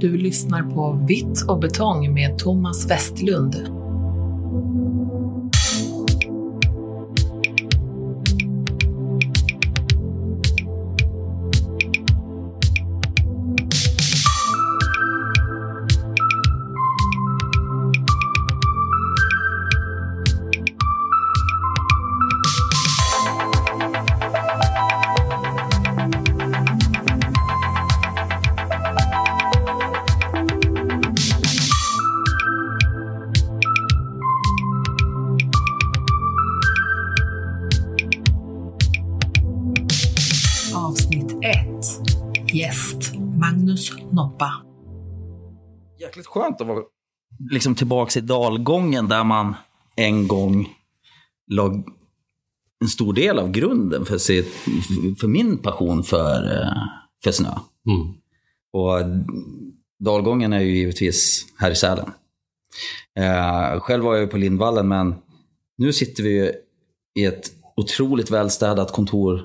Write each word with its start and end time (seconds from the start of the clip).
Du 0.00 0.16
lyssnar 0.16 0.62
på 0.62 0.92
Vitt 1.08 1.42
och 1.48 1.58
betong 1.58 2.14
med 2.14 2.38
Thomas 2.38 2.90
Westlund. 2.90 3.77
Skönt 46.58 46.70
att 46.70 46.76
vara 46.76 46.84
liksom 47.50 47.74
tillbaks 47.74 48.16
i 48.16 48.20
dalgången 48.20 49.08
där 49.08 49.24
man 49.24 49.54
en 49.96 50.28
gång 50.28 50.68
lag 51.50 51.84
en 52.80 52.88
stor 52.88 53.12
del 53.12 53.38
av 53.38 53.50
grunden 53.50 54.04
för, 54.04 54.18
sitt, 54.18 54.54
för 55.20 55.28
min 55.28 55.58
passion 55.58 56.04
för, 56.04 56.62
eh, 56.62 56.72
för 57.24 57.32
snö. 57.32 57.48
Mm. 57.86 58.14
Och 58.72 59.24
dalgången 60.04 60.52
är 60.52 60.60
ju 60.60 60.76
givetvis 60.76 61.46
här 61.58 61.70
i 61.70 61.74
Sälen. 61.74 62.10
Eh, 63.18 63.80
själv 63.80 64.04
var 64.04 64.14
jag 64.14 64.22
ju 64.22 64.28
på 64.28 64.36
Lindvallen, 64.36 64.88
men 64.88 65.14
nu 65.78 65.92
sitter 65.92 66.22
vi 66.22 66.30
ju 66.30 66.52
i 67.14 67.24
ett 67.24 67.50
otroligt 67.76 68.30
välstädat 68.30 68.92
kontor 68.92 69.44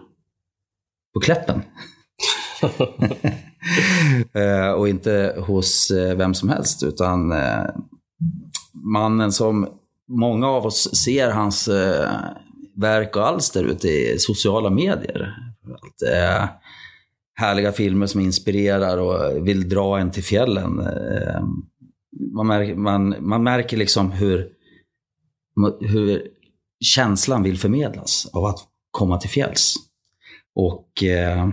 på 1.14 1.20
Kläppen. 1.20 1.62
Eh, 4.34 4.72
och 4.72 4.90
inte 4.90 5.36
hos 5.38 5.92
eh, 5.92 6.18
vem 6.18 6.34
som 6.34 6.50
helst, 6.50 6.84
utan 6.84 7.32
eh, 7.32 7.66
mannen 8.74 9.32
som 9.32 9.68
många 10.08 10.48
av 10.48 10.66
oss 10.66 10.96
ser 10.96 11.30
hans 11.30 11.68
eh, 11.68 12.10
verk 12.76 13.16
och 13.16 13.28
alster 13.28 13.64
ute 13.64 13.88
i 13.88 14.16
sociala 14.20 14.70
medier. 14.70 15.36
Allt, 15.66 16.02
eh, 16.14 16.50
härliga 17.36 17.72
filmer 17.72 18.08
som 18.08 18.22
inspirerar 18.22 18.98
och 18.98 19.48
vill 19.48 19.70
dra 19.70 20.00
en 20.00 20.12
till 20.12 20.24
fjällen. 20.24 20.80
Eh, 20.80 21.44
man, 22.34 22.48
märker, 22.48 22.76
man, 22.76 23.16
man 23.20 23.44
märker 23.44 23.78
liksom 23.78 24.12
hur, 24.12 24.50
hur 25.80 26.28
känslan 26.80 27.44
vill 27.44 27.60
förmedlas 27.60 28.30
av 28.34 28.46
att 28.46 28.60
komma 28.92 29.18
till 29.18 29.30
fjälls. 29.30 29.76
Och 30.56 31.04
eh, 31.04 31.50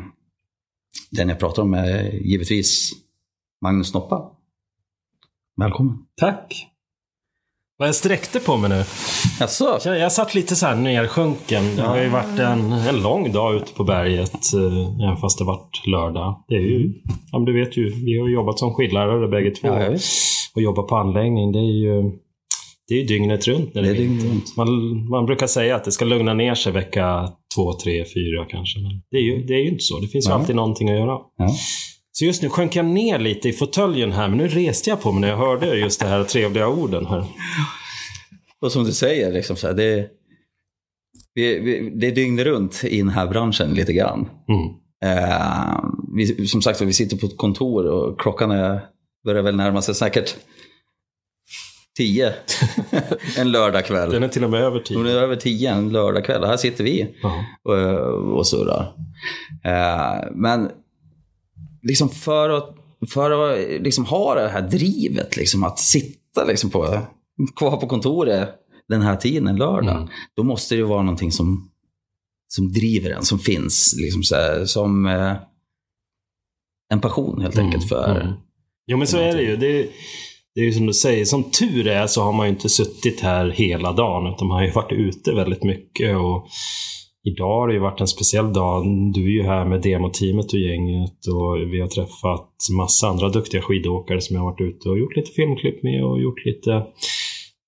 den 1.10 1.28
jag 1.28 1.38
pratar 1.38 1.62
om 1.62 1.74
är 1.74 2.02
givetvis 2.12 2.92
Magnus 3.62 3.94
Noppa. 3.94 4.30
Välkommen. 5.56 5.98
Tack. 6.20 6.66
Vad 7.76 7.88
jag 7.88 7.94
sträckte 7.94 8.40
på 8.40 8.56
mig 8.56 8.70
nu. 8.70 8.84
Jaså? 9.40 9.78
Jag, 9.84 9.98
jag 9.98 10.12
satt 10.12 10.34
lite 10.34 10.56
så 10.56 10.66
här 10.66 10.76
nersjunken. 10.76 11.76
Det 11.76 11.82
har 11.82 12.02
ju 12.02 12.08
varit 12.08 12.38
en, 12.38 12.72
en 12.72 13.02
lång 13.02 13.32
dag 13.32 13.54
ute 13.54 13.72
på 13.74 13.84
berget. 13.84 14.54
eh, 14.54 15.04
Även 15.04 15.16
fast 15.16 15.38
det 15.38 15.44
varit 15.44 15.86
lördag. 15.86 16.44
Det 16.48 16.54
är 16.54 16.60
ju, 16.60 16.92
ja, 17.32 17.38
men 17.38 17.44
du 17.44 17.52
vet 17.60 17.76
ju, 17.76 17.88
vi 18.04 18.18
har 18.20 18.28
jobbat 18.28 18.58
som 18.58 18.74
skidlärare 18.74 19.28
bägge 19.28 19.50
två. 19.50 19.68
Ja, 19.68 19.96
och 20.54 20.62
jobbat 20.62 20.86
på 20.88 20.96
anläggning. 20.96 21.52
Det 21.52 21.58
är 21.58 21.72
ju 21.84 22.02
det 22.88 22.94
är 22.94 22.98
ju 22.98 23.04
dygnet 23.06 23.46
runt 23.48 23.74
när 23.74 23.82
det, 23.82 23.88
Det 23.88 23.94
är 23.94 23.98
dygnet 23.98 24.24
runt. 24.24 24.56
Man, 24.56 24.68
man 25.08 25.26
brukar 25.26 25.46
säga 25.46 25.76
att 25.76 25.84
det 25.84 25.92
ska 25.92 26.04
lugna 26.04 26.34
ner 26.34 26.54
sig 26.54 26.72
vecka 26.72 27.32
två, 27.54 27.72
tre, 27.72 28.04
fyra 28.04 28.46
kanske. 28.50 28.80
Men 28.80 29.02
det 29.10 29.16
är 29.16 29.22
ju, 29.22 29.42
det 29.42 29.54
är 29.54 29.58
ju 29.58 29.68
inte 29.68 29.84
så. 29.84 29.98
Det 29.98 30.08
finns 30.08 30.28
ju 30.28 30.32
alltid 30.32 30.56
någonting 30.56 30.88
att 30.88 30.96
göra. 30.96 31.18
Ja. 31.36 31.48
Så 32.12 32.24
just 32.24 32.42
nu 32.42 32.48
sjönk 32.48 32.76
jag 32.76 32.84
ner 32.84 33.18
lite 33.18 33.48
i 33.48 33.52
fåtöljen 33.52 34.12
här, 34.12 34.28
men 34.28 34.38
nu 34.38 34.48
reste 34.48 34.90
jag 34.90 35.02
på 35.02 35.12
mig 35.12 35.20
när 35.20 35.28
jag 35.28 35.36
hörde 35.36 35.76
just 35.76 36.00
de 36.00 36.06
här 36.06 36.24
trevliga 36.24 36.68
orden 36.68 37.06
här. 37.06 37.24
Och 38.60 38.72
som 38.72 38.84
du 38.84 38.92
säger, 38.92 39.32
liksom 39.32 39.56
så 39.56 39.66
här, 39.66 39.74
det, 39.74 40.08
vi, 41.34 41.58
vi, 41.58 41.90
det 41.94 42.06
är 42.06 42.12
dygnet 42.12 42.46
runt 42.46 42.84
i 42.84 42.98
den 42.98 43.08
här 43.08 43.26
branschen 43.26 43.74
lite 43.74 43.92
grann. 43.92 44.28
Mm. 44.48 44.66
Eh, 45.04 45.84
vi, 46.16 46.46
som 46.46 46.62
sagt 46.62 46.80
vi 46.80 46.92
sitter 46.92 47.16
på 47.16 47.26
ett 47.26 47.36
kontor 47.36 47.86
och 47.86 48.20
klockan 48.20 48.50
är, 48.50 48.80
börjar 49.24 49.42
väl 49.42 49.56
närma 49.56 49.82
sig 49.82 49.94
säkert 49.94 50.36
tio 52.00 52.32
en 53.38 53.52
lördagkväll. 53.52 54.10
Den 54.10 54.22
är 54.22 54.28
till 54.28 54.44
och 54.44 54.50
med 54.50 54.60
över 54.60 54.82
Hon 54.94 55.06
är 55.06 55.10
tio. 55.10 55.20
över 55.20 55.36
tio 55.36 55.70
en 55.70 55.88
lördagkväll 55.92 56.44
här 56.44 56.56
sitter 56.56 56.84
vi 56.84 57.14
och, 57.62 58.38
och 58.38 58.46
surrar. 58.46 58.92
Eh, 59.64 60.28
men 60.34 60.70
liksom 61.82 62.08
för 62.10 62.50
att, 62.50 62.76
för 63.12 63.30
att 63.30 63.82
liksom 63.82 64.04
ha 64.04 64.34
det 64.34 64.48
här 64.48 64.68
drivet, 64.68 65.36
liksom, 65.36 65.64
att 65.64 65.78
sitta 65.78 66.44
liksom 66.44 66.70
på, 66.70 66.98
kvar 67.56 67.76
på 67.76 67.86
kontoret 67.86 68.48
den 68.88 69.02
här 69.02 69.16
tiden, 69.16 69.46
en 69.46 69.56
lördag, 69.56 69.96
Mm. 69.96 70.08
då 70.36 70.42
måste 70.42 70.74
det 70.74 70.78
ju 70.78 70.84
vara 70.84 71.02
någonting 71.02 71.32
som, 71.32 71.70
som 72.48 72.72
driver 72.72 73.10
en, 73.10 73.22
som 73.22 73.38
finns. 73.38 73.94
Liksom 73.98 74.22
så 74.22 74.34
här, 74.34 74.64
som 74.64 75.06
eh, 75.06 75.32
en 76.92 77.00
passion 77.00 77.40
helt 77.42 77.58
enkelt 77.58 77.88
för... 77.88 78.20
Mm. 78.20 78.32
Jo 78.86 78.96
men 78.96 79.06
så 79.06 79.18
är 79.18 79.36
det 79.36 79.42
ju. 79.42 79.56
Det 79.56 79.66
är, 79.66 79.86
det 80.54 80.60
är 80.60 80.64
ju 80.64 80.72
som 80.72 80.86
du 80.86 80.92
säger, 80.92 81.24
som 81.24 81.50
tur 81.50 81.88
är 81.88 82.06
så 82.06 82.22
har 82.22 82.32
man 82.32 82.46
ju 82.46 82.52
inte 82.52 82.68
suttit 82.68 83.20
här 83.20 83.50
hela 83.50 83.92
dagen 83.92 84.34
utan 84.34 84.48
man 84.48 84.56
har 84.56 84.64
ju 84.64 84.70
varit 84.70 84.92
ute 84.92 85.34
väldigt 85.34 85.64
mycket. 85.64 86.16
Och 86.16 86.46
idag 87.24 87.60
har 87.60 87.68
det 87.68 87.74
ju 87.74 87.80
varit 87.80 88.00
en 88.00 88.06
speciell 88.06 88.52
dag. 88.52 88.84
Du 89.14 89.24
är 89.24 89.42
ju 89.42 89.42
här 89.42 89.64
med 89.64 89.82
demoteamet 89.82 90.52
och 90.52 90.58
gänget 90.58 91.26
och 91.34 91.72
vi 91.72 91.80
har 91.80 91.88
träffat 91.88 92.50
massa 92.76 93.08
andra 93.08 93.28
duktiga 93.28 93.62
skidåkare 93.62 94.20
som 94.20 94.36
jag 94.36 94.42
har 94.42 94.50
varit 94.50 94.60
ute 94.60 94.88
och 94.88 94.98
gjort 94.98 95.16
lite 95.16 95.30
filmklipp 95.30 95.82
med 95.82 96.04
och 96.04 96.20
gjort 96.20 96.44
lite 96.44 96.86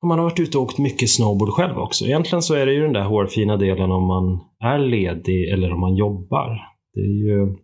man 0.07 0.19
har 0.19 0.25
varit 0.25 0.41
ute 0.41 0.59
och 0.59 0.65
åkt 0.65 0.79
mycket 0.79 1.11
snowboard 1.11 1.49
själv 1.49 1.79
också. 1.79 2.05
Egentligen 2.05 2.43
så 2.43 2.55
är 2.55 2.67
det 2.67 2.73
ju 2.73 2.83
den 2.83 2.93
där 2.93 3.05
hårfina 3.05 3.57
delen 3.57 3.91
om 3.91 4.07
man 4.07 4.41
är 4.61 4.79
ledig 4.79 5.49
eller 5.49 5.73
om 5.73 5.81
man 5.81 5.97
jobbar. 5.97 6.61
Det 6.95 7.01
är 7.01 7.29
ju 7.29 7.57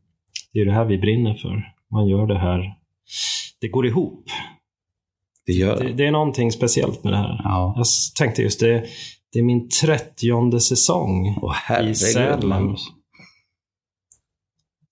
det, 0.52 0.60
är 0.60 0.64
det 0.64 0.72
här 0.72 0.84
vi 0.84 0.98
brinner 0.98 1.34
för. 1.34 1.62
Man 1.92 2.08
gör 2.08 2.26
det 2.26 2.38
här. 2.38 2.74
Det 3.60 3.68
går 3.68 3.86
ihop. 3.86 4.24
Det 5.48 5.54
gör 5.54 5.76
Det, 5.76 5.84
det. 5.84 5.92
det 5.92 6.06
är 6.06 6.10
någonting 6.10 6.52
speciellt 6.52 7.04
med 7.04 7.12
det 7.12 7.16
här. 7.16 7.40
Ja. 7.44 7.74
Jag 7.76 7.86
tänkte 8.18 8.42
just 8.42 8.60
det. 8.60 8.84
Det 9.32 9.38
är 9.38 9.42
min 9.42 9.68
trettionde 9.68 10.60
säsong. 10.60 11.38
Åh 11.42 11.88
I 11.90 11.94
Sälen. 11.94 12.76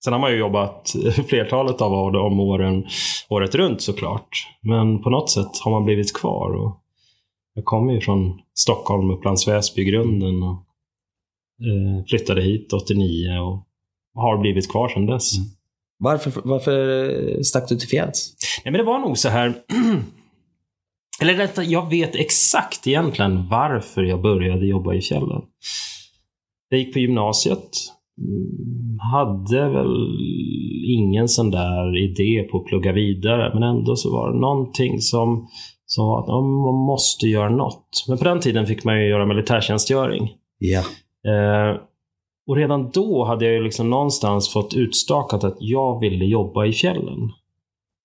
Sen 0.03 0.13
har 0.13 0.19
man 0.19 0.31
ju 0.31 0.37
jobbat 0.37 0.95
flertalet 1.27 1.81
av 1.81 1.93
om 2.15 2.39
åren 2.39 2.85
året 3.29 3.55
runt 3.55 3.81
såklart. 3.81 4.47
Men 4.61 5.03
på 5.03 5.09
något 5.09 5.29
sätt 5.29 5.59
har 5.63 5.71
man 5.71 5.85
blivit 5.85 6.13
kvar. 6.13 6.55
Och 6.55 6.81
jag 7.53 7.65
kommer 7.65 7.93
ju 7.93 8.01
från 8.01 8.39
Stockholm, 8.53 9.09
Upplands 9.11 9.47
Väsby 9.47 9.83
grunden. 9.83 10.43
Och, 10.43 10.63
eh, 11.61 12.05
flyttade 12.07 12.41
hit 12.41 12.73
89 12.73 13.39
och 13.39 13.67
har 14.21 14.37
blivit 14.37 14.71
kvar 14.71 14.89
sedan 14.89 15.05
dess. 15.05 15.37
Mm. 15.37 15.49
Varför, 15.99 16.31
varför 16.43 17.43
stack 17.43 17.69
du 17.69 17.75
till 17.75 17.89
fjälls? 17.89 18.33
Nej, 18.65 18.71
men 18.71 18.79
det 18.79 18.85
var 18.85 18.99
nog 18.99 19.17
så 19.17 19.29
här. 19.29 19.53
Eller 21.21 21.37
detta, 21.37 21.63
jag 21.63 21.89
vet 21.89 22.15
exakt 22.15 22.87
egentligen 22.87 23.47
varför 23.49 24.03
jag 24.03 24.21
började 24.21 24.65
jobba 24.65 24.93
i 24.93 25.01
fjällen. 25.01 25.41
Jag 26.69 26.79
gick 26.79 26.93
på 26.93 26.99
gymnasiet. 26.99 27.69
mm, 28.21 28.99
Hade 29.13 29.69
väl 29.69 30.07
ingen 30.85 31.27
sån 31.27 31.51
där 31.51 31.97
idé 31.97 32.43
på 32.51 32.57
att 32.57 32.65
plugga 32.65 32.91
vidare. 32.91 33.51
Men 33.53 33.63
ändå 33.63 33.95
så 33.95 34.11
var 34.11 34.33
det 34.33 34.39
någonting 34.39 34.99
som, 34.99 35.47
som 35.85 36.05
var 36.05 36.19
att 36.19 36.27
ja, 36.27 36.41
man 36.41 36.85
måste 36.85 37.27
göra 37.27 37.49
något. 37.49 38.05
Men 38.07 38.17
på 38.17 38.23
den 38.23 38.39
tiden 38.39 38.65
fick 38.65 38.83
man 38.83 39.01
ju 39.01 39.09
göra 39.09 39.25
militärtjänstgöring. 39.25 40.29
Ja. 40.57 40.79
Eh, 41.31 41.77
och 42.47 42.55
redan 42.55 42.89
då 42.93 43.25
hade 43.25 43.45
jag 43.45 43.53
ju 43.53 43.63
liksom 43.63 43.89
någonstans 43.89 44.53
fått 44.53 44.73
utstakat 44.73 45.43
att 45.43 45.57
jag 45.59 45.99
ville 45.99 46.25
jobba 46.25 46.65
i 46.65 46.73
fjällen. 46.73 47.19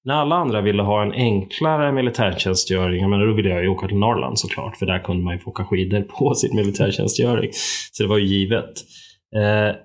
När 0.04 0.14
alla 0.14 0.36
andra 0.36 0.60
ville 0.60 0.82
ha 0.82 1.02
en 1.02 1.12
enklare 1.12 1.92
militärtjänstgöring, 1.92 3.10
men 3.10 3.20
då 3.20 3.34
ville 3.34 3.48
jag 3.48 3.62
ju 3.62 3.68
åka 3.68 3.88
till 3.88 3.96
Norrland 3.96 4.38
såklart, 4.38 4.76
för 4.76 4.86
där 4.86 4.98
kunde 4.98 5.24
man 5.24 5.34
ju 5.34 5.40
få 5.40 5.50
åka 5.50 5.64
skidor 5.64 6.02
på 6.02 6.34
sin 6.36 6.56
militärtjänstgöring. 6.56 7.50
Så 7.92 8.02
det 8.02 8.08
var 8.08 8.18
ju 8.18 8.26
givet. 8.26 8.84
Eh, 9.36 9.76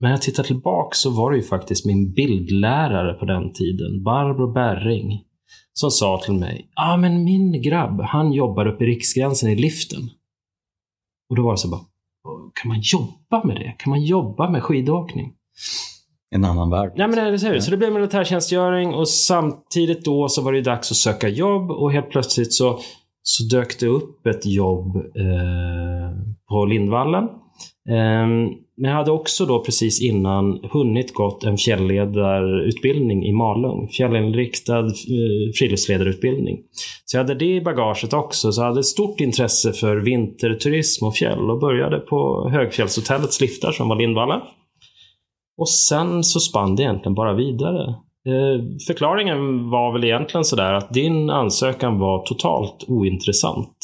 men 0.00 0.10
jag 0.10 0.22
tittar 0.22 0.42
tillbaka 0.42 0.94
så 0.94 1.10
var 1.10 1.30
det 1.30 1.36
ju 1.36 1.42
faktiskt 1.42 1.86
min 1.86 2.12
bildlärare 2.12 3.14
på 3.14 3.24
den 3.24 3.52
tiden, 3.52 4.02
Barbro 4.02 4.52
Berring, 4.52 5.24
som 5.72 5.90
sa 5.90 6.20
till 6.24 6.34
mig, 6.34 6.70
ja 6.74 6.92
ah, 6.92 6.96
men 6.96 7.24
min 7.24 7.62
grabb, 7.62 8.00
han 8.00 8.32
jobbar 8.32 8.66
uppe 8.66 8.84
i 8.84 8.86
Riksgränsen 8.86 9.50
i 9.50 9.56
liften. 9.56 10.10
Och 11.30 11.36
då 11.36 11.42
var 11.42 11.52
det 11.52 11.58
så 11.58 11.68
bara, 11.68 11.80
kan 12.62 12.68
man 12.68 12.80
jobba 12.80 13.44
med 13.44 13.56
det? 13.56 13.74
Kan 13.78 13.90
man 13.90 14.04
jobba 14.04 14.50
med 14.50 14.62
skidåkning? 14.62 15.32
En 16.34 16.44
annan 16.44 16.70
värld. 16.70 16.92
Nej 16.96 17.08
men 17.08 17.18
eller 17.18 17.52
hur? 17.52 17.60
Så 17.60 17.70
det 17.70 17.76
blev 17.76 17.92
militärtjänstgöring 17.92 18.94
och 18.94 19.08
samtidigt 19.08 20.04
då 20.04 20.28
så 20.28 20.42
var 20.42 20.52
det 20.52 20.62
dags 20.62 20.90
att 20.90 20.96
söka 20.96 21.28
jobb 21.28 21.70
och 21.70 21.92
helt 21.92 22.10
plötsligt 22.10 22.52
så, 22.52 22.78
så 23.22 23.56
dök 23.56 23.80
det 23.80 23.86
upp 23.86 24.26
ett 24.26 24.46
jobb 24.46 24.96
eh, 24.96 26.10
på 26.48 26.64
Lindvallen. 26.64 27.24
Eh, 27.88 28.26
men 28.80 28.90
jag 28.90 28.96
hade 28.96 29.10
också 29.10 29.46
då 29.46 29.64
precis 29.64 30.02
innan 30.02 30.60
hunnit 30.72 31.14
gått 31.14 31.44
en 31.44 31.56
fjällledarutbildning 31.56 33.26
i 33.26 33.32
Malung. 33.32 33.88
Fjällinriktad 33.88 34.86
eh, 34.86 35.52
friluftsledarutbildning. 35.58 36.58
Så 37.04 37.16
jag 37.16 37.22
hade 37.22 37.34
det 37.34 37.54
i 37.54 37.60
bagaget 37.60 38.12
också. 38.12 38.52
Så 38.52 38.60
jag 38.60 38.66
hade 38.66 38.84
stort 38.84 39.20
intresse 39.20 39.72
för 39.72 39.96
vinterturism 39.96 41.06
och 41.06 41.14
fjäll 41.14 41.50
och 41.50 41.60
började 41.60 41.98
på 41.98 42.50
Högfjällshotellets 42.52 43.40
liftar 43.40 43.72
som 43.72 43.88
var 43.88 43.96
Lindvallen. 43.96 44.40
Och 45.60 45.68
sen 45.68 46.24
så 46.24 46.40
spann 46.40 46.76
det 46.76 46.82
egentligen 46.82 47.14
bara 47.14 47.34
vidare. 47.34 47.94
Eh, 48.26 48.64
förklaringen 48.86 49.70
var 49.70 49.92
väl 49.92 50.04
egentligen 50.04 50.44
sådär 50.44 50.72
att 50.72 50.94
din 50.94 51.30
ansökan 51.30 51.98
var 51.98 52.26
totalt 52.26 52.84
ointressant. 52.88 53.76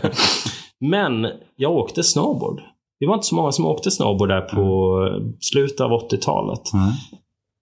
Men 0.80 1.26
jag 1.56 1.72
åkte 1.72 2.02
snowboard. 2.02 2.60
Det 3.00 3.06
var 3.06 3.14
inte 3.14 3.26
så 3.26 3.34
många 3.34 3.52
som 3.52 3.66
åkte 3.66 3.90
snowboard 3.90 4.28
där 4.28 4.40
på 4.40 4.98
slutet 5.40 5.80
av 5.80 5.90
80-talet. 5.90 6.72
Mm. 6.74 6.92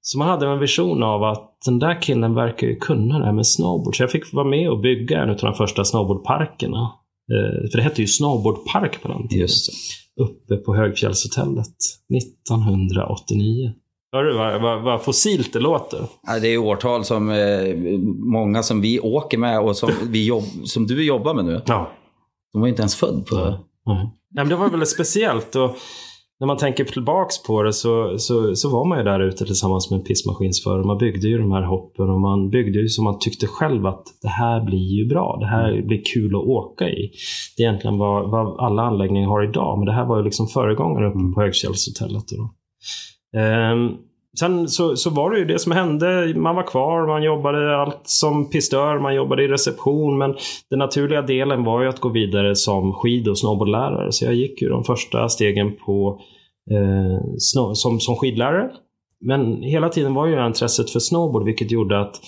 Så 0.00 0.18
man 0.18 0.28
hade 0.28 0.46
en 0.46 0.58
vision 0.58 1.02
av 1.02 1.24
att 1.24 1.58
den 1.64 1.78
där 1.78 2.02
killen 2.02 2.34
verkar 2.34 2.66
ju 2.66 2.76
kunna 2.76 3.18
det 3.18 3.24
här 3.24 3.32
med 3.32 3.46
snowboard. 3.46 3.96
Så 3.96 4.02
jag 4.02 4.10
fick 4.10 4.32
vara 4.32 4.46
med 4.46 4.70
och 4.70 4.80
bygga 4.80 5.22
en 5.22 5.30
av 5.30 5.36
de 5.36 5.54
första 5.54 5.84
snowboardparkerna. 5.84 6.92
Eh, 7.32 7.70
för 7.70 7.76
det 7.76 7.82
hette 7.82 8.00
ju 8.00 8.06
snowboardpark 8.06 9.02
på 9.02 9.08
den 9.08 9.28
tiden. 9.28 9.40
Just 9.40 9.70
det. 9.70 10.03
Uppe 10.20 10.56
på 10.56 10.74
Högfjällshotellet 10.74 11.76
1989. 12.16 13.72
Hör 14.12 14.24
du 14.24 14.34
vad, 14.34 14.62
vad, 14.62 14.82
vad 14.82 15.02
fossilt 15.02 15.52
det 15.52 15.60
låter? 15.60 16.06
Ja, 16.26 16.38
Det 16.38 16.48
är 16.48 16.58
årtal 16.58 17.04
som 17.04 17.30
eh, 17.30 17.74
många 18.18 18.62
som 18.62 18.80
vi 18.80 19.00
åker 19.00 19.38
med 19.38 19.60
och 19.60 19.76
som, 19.76 19.90
vi 20.02 20.26
jobb, 20.26 20.44
som 20.64 20.86
du 20.86 21.04
jobbar 21.04 21.34
med 21.34 21.44
nu. 21.44 21.62
Ja. 21.66 21.90
De 22.52 22.60
var 22.60 22.68
inte 22.68 22.82
ens 22.82 22.94
född 22.94 23.26
på... 23.26 23.36
Nej. 23.86 24.10
Nej, 24.30 24.44
men 24.44 24.48
det 24.48 24.56
var 24.56 24.68
väldigt 24.68 24.88
speciellt. 24.88 25.56
Och 25.56 25.76
när 26.40 26.46
man 26.46 26.56
tänker 26.56 26.84
tillbaks 26.84 27.42
på 27.42 27.62
det 27.62 27.72
så, 27.72 28.18
så, 28.18 28.54
så 28.54 28.70
var 28.70 28.84
man 28.84 28.98
ju 28.98 29.04
där 29.04 29.20
ute 29.20 29.44
tillsammans 29.44 29.90
med 29.90 29.98
en 29.98 30.04
pissmaskinsförare. 30.04 30.84
Man 30.84 30.98
byggde 30.98 31.28
ju 31.28 31.38
de 31.38 31.52
här 31.52 31.62
hoppen 31.62 32.10
och 32.10 32.20
man 32.20 32.50
byggde 32.50 32.78
ju 32.78 32.88
som 32.88 33.04
man 33.04 33.18
tyckte 33.18 33.46
själv 33.46 33.86
att 33.86 34.02
det 34.22 34.28
här 34.28 34.64
blir 34.64 34.98
ju 34.98 35.06
bra. 35.06 35.36
Det 35.40 35.46
här 35.46 35.82
blir 35.82 36.02
kul 36.14 36.36
att 36.36 36.42
åka 36.42 36.88
i. 36.88 37.10
Det 37.56 37.62
är 37.62 37.66
egentligen 37.68 37.98
vad, 37.98 38.30
vad 38.30 38.60
alla 38.60 38.82
anläggningar 38.82 39.28
har 39.28 39.48
idag. 39.48 39.78
Men 39.78 39.86
det 39.86 39.92
här 39.92 40.06
var 40.06 40.18
ju 40.18 40.24
liksom 40.24 40.46
föregångare 40.46 41.08
uppe 41.08 41.34
på 41.34 41.40
Högfjällshotellet. 41.40 42.24
Då. 42.28 42.50
Ehm, 43.38 43.88
sen 44.38 44.68
så, 44.68 44.96
så 44.96 45.10
var 45.10 45.30
det 45.30 45.38
ju 45.38 45.44
det 45.44 45.58
som 45.58 45.72
hände. 45.72 46.34
Man 46.36 46.56
var 46.56 46.62
kvar, 46.62 47.06
man 47.06 47.22
jobbade 47.22 47.76
allt 47.76 48.00
som 48.02 48.50
pistör, 48.50 48.98
man 48.98 49.14
jobbade 49.14 49.44
i 49.44 49.48
reception. 49.48 50.18
Men 50.18 50.34
den 50.70 50.78
naturliga 50.78 51.22
delen 51.22 51.64
var 51.64 51.82
ju 51.82 51.88
att 51.88 52.00
gå 52.00 52.08
vidare 52.08 52.56
som 52.56 52.92
skid 52.92 53.28
och 53.28 53.38
snowboardlärare. 53.38 54.12
Så 54.12 54.24
jag 54.24 54.34
gick 54.34 54.62
ju 54.62 54.68
de 54.68 54.84
första 54.84 55.28
stegen 55.28 55.76
på, 55.76 56.20
eh, 56.70 57.24
snow, 57.38 57.74
som, 57.74 58.00
som 58.00 58.16
skidlärare. 58.16 58.70
Men 59.20 59.62
hela 59.62 59.88
tiden 59.88 60.14
var 60.14 60.26
ju 60.26 60.46
intresset 60.46 60.90
för 60.90 61.00
snowboard, 61.00 61.44
vilket 61.44 61.70
gjorde 61.70 62.00
att 62.00 62.20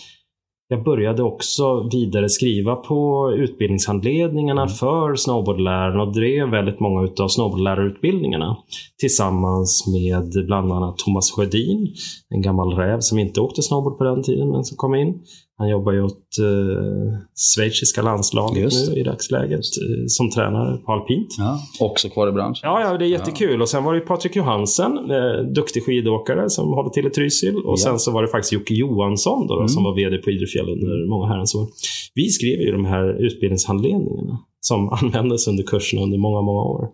jag 0.68 0.84
började 0.84 1.22
också 1.22 1.88
vidare 1.92 2.28
skriva 2.28 2.76
på 2.76 3.30
utbildningshandledningarna 3.36 4.68
för 4.68 5.14
snowboardlärarna 5.14 6.02
och 6.02 6.12
drev 6.12 6.48
väldigt 6.48 6.80
många 6.80 7.08
av 7.20 7.28
snowboardlärarutbildningarna 7.28 8.56
tillsammans 8.98 9.84
med 9.86 10.46
bland 10.46 10.72
annat 10.72 10.98
Thomas 10.98 11.30
Sjödin, 11.30 11.94
en 12.28 12.42
gammal 12.42 12.72
räv 12.72 13.00
som 13.00 13.18
inte 13.18 13.40
åkte 13.40 13.62
snowboard 13.62 13.98
på 13.98 14.04
den 14.04 14.22
tiden 14.22 14.50
men 14.50 14.64
som 14.64 14.76
kom 14.76 14.94
in. 14.94 15.20
Han 15.58 15.68
jobbar 15.68 15.92
ju 15.92 16.02
åt 16.02 16.38
eh, 16.40 17.18
schweiziska 17.54 18.02
landslaget 18.02 18.62
Just 18.62 18.90
nu 18.90 19.00
i 19.00 19.02
dagsläget 19.02 19.52
eh, 19.60 20.04
som 20.06 20.30
tränare 20.30 20.76
på 20.76 20.92
alpint. 20.92 21.28
Ja. 21.38 21.58
Också 21.80 22.08
kvar 22.08 22.28
i 22.28 22.32
branschen. 22.32 22.60
Ja, 22.62 22.80
ja, 22.80 22.98
det 22.98 23.04
är 23.04 23.08
jättekul. 23.08 23.62
Och 23.62 23.68
sen 23.68 23.84
var 23.84 23.94
det 23.94 24.00
Patrik 24.00 24.36
Johansen, 24.36 24.92
eh, 25.10 25.52
duktig 25.54 25.84
skidåkare 25.84 26.50
som 26.50 26.68
håller 26.72 26.90
till 26.90 27.06
i 27.06 27.10
Trysil. 27.10 27.56
Och 27.56 27.72
Ja. 27.72 27.76
sen 27.76 27.98
så 27.98 28.10
var 28.10 28.22
det 28.22 28.28
faktiskt 28.28 28.52
Jocke 28.52 28.74
Johansson 28.74 29.46
då, 29.46 29.60
då, 29.60 29.68
som 29.68 29.84
var 29.84 29.94
VD 29.94 30.18
på 30.18 30.30
Idrefjäll 30.30 30.68
under 30.68 31.08
många 31.08 31.26
herrans 31.26 31.54
år. 31.54 31.66
Vi 32.14 32.28
skrev 32.28 32.60
ju 32.60 32.72
de 32.72 32.84
här 32.84 33.24
utbildningshandledningarna 33.26 34.38
som 34.60 34.88
användes 35.02 35.48
under 35.48 35.64
kurserna 35.64 36.02
under 36.02 36.18
många, 36.18 36.40
många 36.42 36.62
år. 36.62 36.88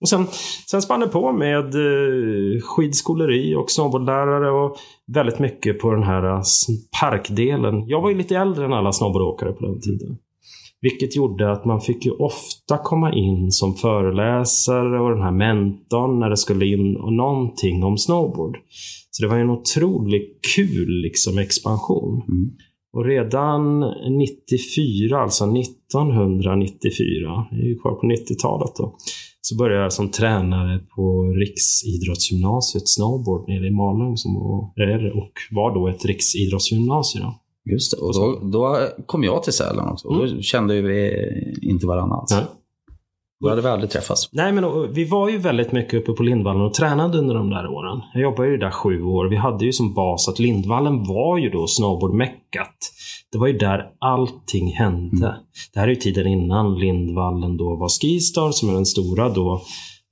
Och 0.00 0.08
sen, 0.08 0.26
sen 0.70 0.82
spann 0.82 1.00
det 1.00 1.08
på 1.08 1.32
med 1.32 1.74
eh, 1.74 2.60
skidskoleri 2.62 3.54
och 3.54 3.70
snowboardlärare 3.70 4.50
och 4.50 4.76
väldigt 5.06 5.38
mycket 5.38 5.78
på 5.78 5.90
den 5.90 6.02
här 6.02 6.24
eh, 6.24 6.42
parkdelen. 7.00 7.88
Jag 7.88 8.00
var 8.00 8.10
ju 8.10 8.16
lite 8.16 8.36
äldre 8.36 8.64
än 8.64 8.72
alla 8.72 8.92
snowboardåkare 8.92 9.52
på 9.52 9.66
den 9.66 9.80
tiden. 9.80 10.18
Vilket 10.82 11.16
gjorde 11.16 11.52
att 11.52 11.64
man 11.64 11.80
fick 11.80 12.06
ju 12.06 12.10
ofta 12.10 12.78
komma 12.78 13.14
in 13.14 13.50
som 13.50 13.74
föreläsare 13.74 15.00
och 15.00 15.10
den 15.10 15.22
här 15.22 15.32
mentorn 15.32 16.20
när 16.20 16.30
det 16.30 16.36
skulle 16.36 16.66
in 16.66 16.96
och 16.96 17.12
någonting 17.12 17.84
om 17.84 17.98
snowboard. 17.98 18.58
Så 19.10 19.22
det 19.22 19.28
var 19.28 19.36
ju 19.36 19.42
en 19.42 19.50
otroligt 19.50 20.38
kul 20.54 21.02
liksom 21.02 21.38
expansion. 21.38 22.22
Mm. 22.28 22.50
Och 22.92 23.04
redan 23.04 23.80
94, 24.18 25.20
alltså 25.20 25.44
1994, 25.44 27.46
jag 27.50 27.60
är 27.60 27.64
ju 27.64 27.78
kvar 27.78 27.94
på 27.94 28.06
90-talet 28.06 28.70
då, 28.76 28.96
så 29.50 29.56
började 29.56 29.82
jag 29.82 29.92
som 29.92 30.10
tränare 30.10 30.78
på 30.94 31.22
Riksidrottsgymnasiet 31.22 32.88
snowboard 32.88 33.48
nere 33.48 33.66
i 33.66 33.70
Malung 33.70 34.16
som 34.16 34.30
är 34.76 35.16
och 35.16 35.32
var 35.50 35.74
då 35.74 35.88
ett 35.88 36.04
riksidrottsgymnasium. 36.04 37.30
Just 37.70 37.96
det. 37.96 38.02
Och 38.02 38.14
då, 38.14 38.50
då 38.52 38.88
kom 39.06 39.24
jag 39.24 39.42
till 39.42 39.52
Sälen 39.52 39.88
också. 39.88 40.08
Och 40.08 40.16
då 40.16 40.40
kände 40.40 40.82
vi 40.82 41.12
inte 41.62 41.86
varandra 41.86 42.16
alls. 42.16 42.30
Nej. 42.30 42.44
Då 43.40 43.48
hade 43.48 43.62
vi 43.62 43.68
aldrig 43.68 43.90
träffats. 43.90 44.28
Nej, 44.32 44.52
men 44.52 44.64
och, 44.64 44.96
vi 44.96 45.04
var 45.04 45.28
ju 45.28 45.38
väldigt 45.38 45.72
mycket 45.72 45.94
uppe 46.00 46.12
på 46.12 46.22
Lindvallen 46.22 46.62
och 46.62 46.74
tränade 46.74 47.18
under 47.18 47.34
de 47.34 47.50
där 47.50 47.66
åren. 47.66 48.00
Jag 48.12 48.22
jobbade 48.22 48.48
ju 48.48 48.56
där 48.56 48.70
sju 48.70 49.02
år. 49.02 49.28
Vi 49.28 49.36
hade 49.36 49.64
ju 49.64 49.72
som 49.72 49.94
bas 49.94 50.28
att 50.28 50.38
Lindvallen 50.38 51.04
var 51.04 51.38
ju 51.38 51.50
då 51.50 51.66
snowboardmeckat. 51.66 52.76
Det 53.32 53.38
var 53.38 53.46
ju 53.46 53.58
där 53.58 53.92
allting 53.98 54.72
hände. 54.72 55.36
Det 55.74 55.80
här 55.80 55.86
är 55.86 55.90
ju 55.90 55.96
tiden 55.96 56.26
innan 56.26 56.78
Lindvallen 56.78 57.56
då 57.56 57.76
var 57.76 57.88
Skistar 57.88 58.50
som 58.50 58.68
är 58.68 58.72
den 58.72 58.86
stora 58.86 59.28
då 59.28 59.62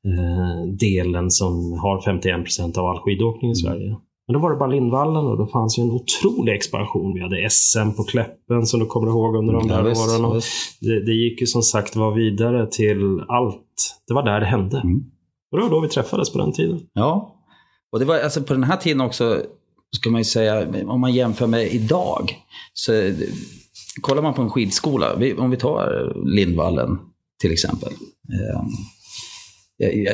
eh, 0.07 0.73
delen 0.79 1.31
som 1.31 1.73
har 1.73 2.01
51% 2.01 2.79
av 2.79 2.87
all 2.87 2.99
skidåkning 2.99 3.51
i 3.51 3.55
Sverige. 3.55 3.97
Men 4.27 4.35
då 4.35 4.41
var 4.41 4.51
det 4.51 4.57
bara 4.57 4.71
Lindvallen 4.71 5.27
och 5.27 5.39
då 5.39 5.47
fanns 5.47 5.79
ju 5.79 5.83
en 5.83 5.91
otrolig 5.91 6.55
expansion. 6.55 7.15
Vi 7.15 7.21
hade 7.21 7.51
SM 7.51 7.91
på 7.97 8.05
Kläppen 8.05 8.67
som 8.67 8.81
du 8.81 8.87
kommer 8.87 9.09
ihåg 9.09 9.37
under 9.37 9.53
de 9.55 9.69
där 9.69 9.83
visst, 9.83 10.21
åren. 10.21 10.35
Visst. 10.35 10.81
det, 10.81 11.05
det 11.05 11.13
gick 11.13 11.41
ju 11.41 11.47
som 11.47 11.63
sagt 11.63 11.97
var 11.97 12.15
vidare 12.15 12.67
till 12.71 13.21
allt. 13.29 14.01
Det 14.09 14.15
var 14.15 14.23
där 14.23 14.41
det 14.41 14.47
hände. 14.47 14.81
Mm. 14.81 15.05
Och 15.53 15.59
det 15.59 15.65
var 15.65 15.71
då 15.71 15.81
vi 15.81 15.89
träffades 15.89 16.33
på 16.33 16.39
den 16.39 16.53
tiden. 16.53 16.81
Ja. 16.93 17.35
Och 17.93 17.99
det 17.99 18.05
var 18.05 18.19
alltså 18.19 18.43
på 18.43 18.53
den 18.53 18.65
här 18.65 18.77
tiden 18.77 19.01
också, 19.01 19.43
ska 19.97 20.11
man 20.11 20.21
ju 20.21 20.25
säga, 20.25 20.85
om 20.87 21.01
man 21.01 21.15
jämför 21.15 21.47
med 21.47 21.73
idag. 21.75 22.35
Så 22.75 23.13
kollar 24.01 24.23
man 24.23 24.35
på 24.35 24.43
en 24.43 24.51
skidskola, 24.51 25.15
om 25.39 25.51
vi 25.51 25.57
tar 25.57 26.13
Lindvallen 26.37 26.99
till 27.41 27.53
exempel. 27.53 27.93
Eh, 28.33 28.63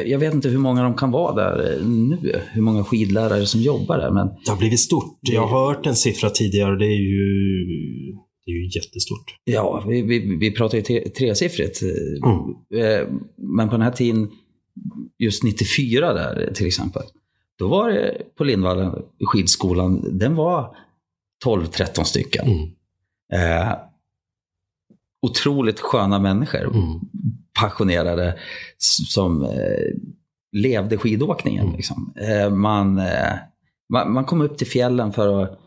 jag, 0.07 0.19
vet 0.19 0.35
inte 0.35 0.49
hur 0.49 0.59
många 0.59 0.83
de 0.83 0.95
kan 0.95 1.11
vara 1.11 1.35
där 1.35 1.73
eh, 1.81 1.87
nu, 1.87 2.41
hur 2.53 2.63
många 2.63 2.85
skidlärare 2.85 3.47
som 3.47 3.61
jobbar 3.61 3.99
där. 3.99 4.11
Men 4.11 4.27
Det 4.27 4.51
har 4.51 4.59
blivit 4.59 4.81
stort. 4.81 5.19
Jag 5.21 5.47
har 5.47 5.67
hört 5.69 5.87
en 5.87 5.97
siffra 5.97 6.31
tidigare. 6.31 6.79
Det 6.79 6.87
är 6.87 7.01
ju, 7.01 7.25
det 8.47 8.51
är 8.51 8.55
ju 8.55 8.65
jättestort. 8.81 9.35
ja, 9.45 9.85
vi, 9.89 10.03
vi, 10.03 10.37
vi 10.41 10.51
pratar 10.51 10.79
ju 10.79 10.83
tre, 10.85 11.09
tresiffrigt. 11.09 11.83
eh, 11.83 11.89
Mm. 12.31 12.93
Eh, 13.03 13.09
Men 13.57 13.69
på 13.69 13.73
den 13.75 13.83
här 13.83 13.91
tiden, 13.93 14.31
just 15.19 15.43
94 15.45 16.13
där 16.13 16.53
till 16.55 16.67
exempel, 16.67 17.03
då 17.59 17.69
var 17.69 17.91
det 17.91 18.35
på 18.37 18.45
Lindvallen, 18.45 19.03
skidskolan, 19.25 20.19
den 20.19 20.35
var 20.35 20.77
12-13 21.47 22.05
stycken. 22.05 22.47
Mm. 22.49 22.71
Eh, 23.33 23.73
otroligt 25.23 25.81
sköna 25.81 26.19
människor, 26.19 26.65
Mm. 26.65 27.01
passionerade, 27.61 28.39
som 29.09 29.43
eh, 29.43 29.51
levde 30.53 30.99
skidåkningen. 30.99 31.65
Mm. 31.65 31.77
Liksom. 31.77 32.15
Eh, 32.17 32.51
man, 32.51 32.99
eh, 32.99 33.33
man, 33.89 34.13
man 34.13 34.25
kom 34.25 34.41
upp 34.41 34.59
till 34.59 34.67
fjällen 34.67 35.13
för 35.13 35.43
att 35.43 35.61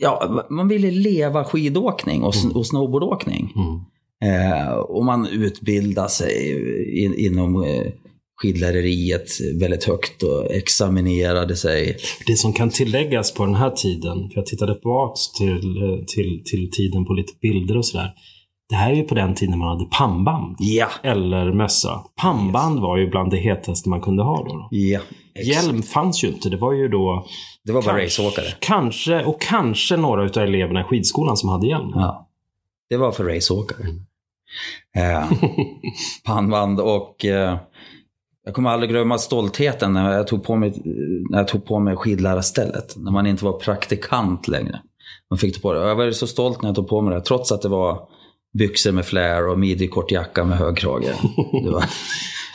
Ja, 0.00 0.46
man 0.50 0.68
ville 0.68 0.90
leva 0.90 1.44
skidåkning 1.44 2.22
och, 2.22 2.34
Mm. 2.44 2.56
och 2.56 2.66
snowboardåkning. 2.66 3.52
Mm. 3.56 3.80
Eh, 4.34 4.68
och 4.72 5.04
man 5.04 5.26
utbildade 5.26 6.08
sig 6.08 7.04
in, 7.04 7.14
inom 7.14 7.62
eh, 7.64 7.86
skidläreriet 8.42 9.28
väldigt 9.60 9.84
högt 9.84 10.22
och 10.22 10.50
examinerade 10.52 11.56
sig. 11.56 11.96
Det 12.26 12.36
som 12.36 12.52
kan 12.52 12.70
tilläggas 12.70 13.34
på 13.34 13.46
den 13.46 13.54
här 13.54 13.70
tiden, 13.70 14.28
för 14.28 14.36
jag 14.36 14.46
tittade 14.46 14.74
tillbaks 14.74 15.32
till, 15.32 15.60
till, 16.06 16.42
till 16.44 16.70
tiden 16.70 17.04
på 17.04 17.12
lite 17.12 17.32
bilder 17.42 17.76
och 17.76 17.86
sådär. 17.86 18.12
det 18.68 18.74
här 18.76 18.90
är 18.92 18.96
ju 18.96 19.02
på 19.02 19.14
den 19.14 19.34
tiden 19.34 19.58
man 19.58 19.68
hade 19.68 19.84
pannband. 19.98 20.56
Ja. 20.58 20.88
Eller 21.02 21.52
mössa. 21.52 22.04
Pannband 22.16 22.80
var 22.80 22.96
ju 22.98 23.10
bland 23.10 23.30
det 23.30 23.36
hetaste 23.36 23.88
man 23.88 24.00
kunde 24.00 24.22
ha 24.22 24.36
då. 24.36 24.56
då. 24.56 24.68
Ja. 24.70 25.00
exakt. 25.34 25.66
Hjälm 25.66 25.82
fanns 25.82 26.24
ju 26.24 26.28
inte. 26.28 26.48
Det 26.50 26.56
var 26.56 26.72
ju 26.72 26.88
då 26.88 27.26
Det 27.64 27.72
var 27.72 27.82
bara 27.82 27.98
Kanske. 27.98 28.22
raceåkare. 28.22 28.54
kanske, 28.60 29.24
och 29.24 29.40
kanske 29.40 29.96
några 29.96 30.24
utav 30.24 30.42
eleverna 30.42 30.80
i 30.80 30.84
skidskolan 30.84 31.36
som 31.36 31.48
hade 31.48 31.66
hjälm. 31.66 31.90
Ja. 31.94 32.28
Det 32.90 32.96
var 32.96 33.12
för 33.12 33.24
raceåkare. 33.24 33.86
Eh, 34.96 35.30
pannband 36.24 36.80
och 36.80 37.24
eh, 37.24 37.58
jag 38.44 38.54
kommer 38.54 38.70
aldrig 38.70 38.90
glömma 38.90 39.18
stoltheten 39.18 39.92
när 39.92 40.12
jag 40.16 40.26
tog 40.26 40.44
på 40.44 40.56
mig, 40.56 40.82
när 41.30 41.38
jag 41.38 41.48
tog 41.48 41.64
på 41.66 41.78
mig 41.78 41.96
skidlärarstället. 41.96 42.94
När 42.96 43.12
man 43.12 43.26
inte 43.26 43.44
var 43.44 43.52
praktikant 43.52 44.48
längre. 44.48 44.80
Man 45.30 45.38
fick 45.38 45.54
ta 45.54 45.60
på 45.60 45.72
det. 45.72 45.80
Jag 45.88 45.96
var 45.96 46.10
så 46.10 46.26
stolt 46.26 46.62
när 46.62 46.68
jag 46.68 46.76
tog 46.76 46.88
på 46.88 47.00
mig 47.00 47.14
det. 47.14 47.20
Trots 47.20 47.52
att 47.52 47.62
det 47.62 47.68
var 47.68 48.00
byxor 48.58 48.92
med 48.92 49.06
flare 49.06 49.44
och 49.44 49.58
midjekort 49.58 50.10
jacka 50.10 50.44
med 50.44 50.58
hög 50.58 50.76
krage. 50.76 51.04
Det 51.64 51.70
var 51.70 51.84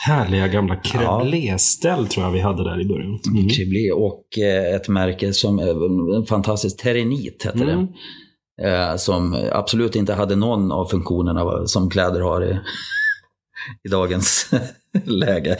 Härliga 0.06 0.48
gamla 0.48 0.76
kreblé-ställ 0.76 2.08
tror 2.08 2.26
jag 2.26 2.32
vi 2.34 2.40
hade 2.40 2.64
där 2.64 2.82
i 2.82 2.86
början. 2.86 3.20
Mm. 3.28 3.50
Kriblé 3.50 3.92
och 3.92 4.38
eh, 4.38 4.76
ett 4.76 4.88
märke 4.88 5.34
som, 5.34 5.60
eh, 5.60 6.16
en 6.16 6.26
fantastisk 6.26 6.82
Terenit 6.84 7.44
hette 7.46 7.64
Mm. 7.64 7.88
det. 7.88 8.70
Eh, 8.70 8.96
som 8.96 9.50
absolut 9.52 9.96
inte 9.96 10.14
hade 10.14 10.36
någon 10.36 10.72
av 10.72 10.86
funktionerna 10.86 11.68
som 11.68 11.90
kläder 11.90 12.22
har 12.22 12.44
i, 12.44 12.60
i 13.84 13.88
dagens 13.88 14.52
läge. 15.06 15.58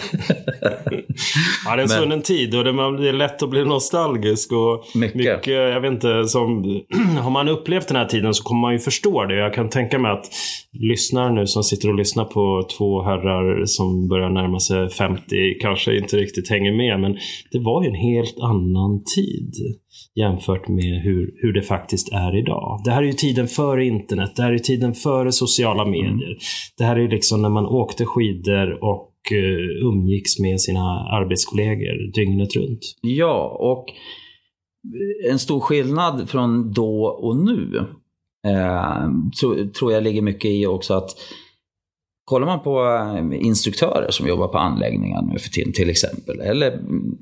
Ja, 1.66 1.76
det 1.76 1.82
är 1.82 1.84
en 1.84 1.90
svunnen 1.90 2.22
tid 2.22 2.56
och 2.56 2.64
det, 2.64 2.74
man, 2.74 2.96
det 2.96 3.10
är 3.10 3.14
lätt 3.14 3.44
att 3.44 3.50
bli 3.50 3.66
nostalgisk. 3.66 4.52
Och 4.52 4.86
Mycket. 4.96 5.48
jag 5.48 5.82
vet 5.82 5.92
inte, 5.92 6.24
som, 6.28 6.64
har 7.20 7.30
man 7.30 7.48
upplevt 7.48 7.88
den 7.88 7.98
här 7.98 8.06
tiden 8.06 8.34
så 8.34 8.44
kommer 8.44 8.62
man 8.62 8.74
ju 8.74 8.80
förstå 8.80 9.26
det. 9.26 9.36
Jag 9.36 9.54
kan 9.54 9.70
tänka 9.70 10.00
mig 10.00 10.12
att 10.12 10.26
lyssnare 10.72 11.34
nu 11.34 11.48
som 11.48 11.64
sitter 11.64 11.90
och 11.90 11.96
lyssnar 11.96 12.26
på 12.26 12.68
två 12.78 13.04
herrar 13.04 13.66
som 13.66 14.08
börjar 14.08 14.30
närma 14.30 14.60
sig 14.60 14.90
50 14.90 15.60
kanske 15.62 15.98
inte 15.98 16.18
riktigt 16.18 16.50
hänger 16.50 16.72
med. 16.72 17.00
Men 17.00 17.18
det 17.52 17.60
var 17.60 17.84
ju 17.84 17.90
en 17.90 17.96
helt 17.96 18.40
annan 18.42 19.04
tid 19.16 19.54
jämfört 20.16 20.68
med 20.68 21.02
hur, 21.02 21.34
hur 21.42 21.54
det 21.54 21.62
faktiskt 21.62 22.14
är 22.14 22.38
idag. 22.38 22.82
Det 22.84 22.92
här 22.92 23.02
är 23.02 23.08
ju 23.08 23.14
tiden 23.14 23.48
före 23.48 23.86
internet. 23.86 24.36
Det 24.36 24.42
här 24.44 24.54
är 24.54 24.58
tiden 24.58 24.94
före 24.94 25.32
sociala 25.32 25.86
medier. 25.86 26.38
Det 26.78 26.84
här 26.84 26.96
är 26.96 27.00
ju 27.00 27.08
liksom 27.08 27.42
när 27.42 27.50
man 27.50 27.66
åkte 27.66 28.06
skidor 28.06 28.84
och 28.84 29.12
eh, 29.32 29.88
umgicks 29.88 30.40
med 30.40 30.62
sina 30.62 31.08
arbetskollegor 31.10 32.12
dygnet 32.14 32.56
runt. 32.56 32.80
Ja, 33.02 33.58
och 33.60 33.86
en 35.32 35.40
stor 35.40 35.60
skillnad 35.60 36.30
från 36.30 36.72
då 36.72 37.06
och 37.06 37.38
nu 37.38 37.86
eh, 38.48 39.10
tro, 39.40 39.70
tror 39.80 39.94
jag 39.94 40.04
ligger 40.04 40.22
mycket 40.22 40.52
i 40.52 40.66
också 40.66 40.94
att 40.94 41.10
kollar 42.26 42.48
man 42.48 42.60
på 42.60 42.86
eh, 42.86 43.46
instruktörer 43.46 44.12
som 44.12 44.28
jobbar 44.28 44.48
på 44.48 44.58
anläggningar 44.58 45.22
nu 45.22 45.40
för 45.40 45.50
tiden 45.50 45.74
till 45.74 45.90
exempel, 45.90 46.40
eller 46.40 46.72
mm, 46.72 47.18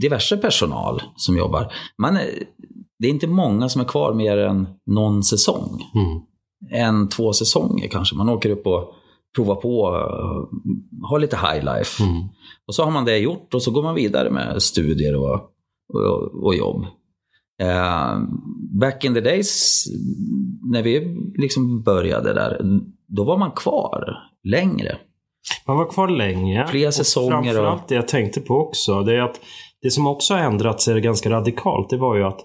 diverse 0.00 0.36
personal 0.36 1.02
som 1.16 1.36
jobbar. 1.36 1.72
Man 1.98 2.16
är, 2.16 2.28
det 2.98 3.06
är 3.06 3.10
inte 3.10 3.26
många 3.26 3.68
som 3.68 3.80
är 3.80 3.84
kvar 3.84 4.14
mer 4.14 4.38
än 4.38 4.66
någon 4.86 5.22
säsong. 5.22 5.82
Mm. 5.94 6.20
En, 6.70 7.08
två 7.08 7.32
säsonger 7.32 7.88
kanske. 7.88 8.16
Man 8.16 8.28
åker 8.28 8.50
upp 8.50 8.66
och 8.66 8.92
provar 9.36 9.54
på, 9.54 9.96
eh, 9.96 11.08
har 11.08 11.18
lite 11.18 11.36
high 11.36 11.64
life. 11.64 12.02
Mm. 12.02 12.22
Och 12.66 12.74
så 12.74 12.84
har 12.84 12.90
man 12.90 13.04
det 13.04 13.18
gjort 13.18 13.54
och 13.54 13.62
så 13.62 13.70
går 13.70 13.82
man 13.82 13.94
vidare 13.94 14.30
med 14.30 14.62
studier 14.62 15.16
och, 15.16 15.40
och, 15.94 16.44
och 16.44 16.54
jobb. 16.54 16.86
Eh, 17.62 18.18
back 18.80 19.04
in 19.04 19.14
the 19.14 19.20
days, 19.20 19.84
när 20.62 20.82
vi 20.82 21.16
liksom 21.34 21.82
började 21.82 22.34
där, 22.34 22.80
då 23.06 23.24
var 23.24 23.36
man 23.36 23.50
kvar 23.50 24.18
längre. 24.44 24.98
Man 25.66 25.76
var 25.76 25.86
kvar 25.90 26.08
länge. 26.08 26.66
Flera 26.66 26.88
Och 26.88 26.94
säsonger 26.94 27.36
och- 27.38 27.44
Framförallt 27.44 27.88
det 27.88 27.94
jag 27.94 28.08
tänkte 28.08 28.40
på 28.40 28.54
också, 28.54 29.02
det 29.02 29.16
är 29.16 29.20
att 29.20 29.40
det 29.82 29.90
som 29.90 30.06
också 30.06 30.34
har 30.34 30.40
ändrat 30.40 30.80
sig 30.80 31.00
ganska 31.00 31.30
radikalt, 31.30 31.90
det 31.90 31.96
var 31.96 32.16
ju 32.16 32.24
att 32.24 32.44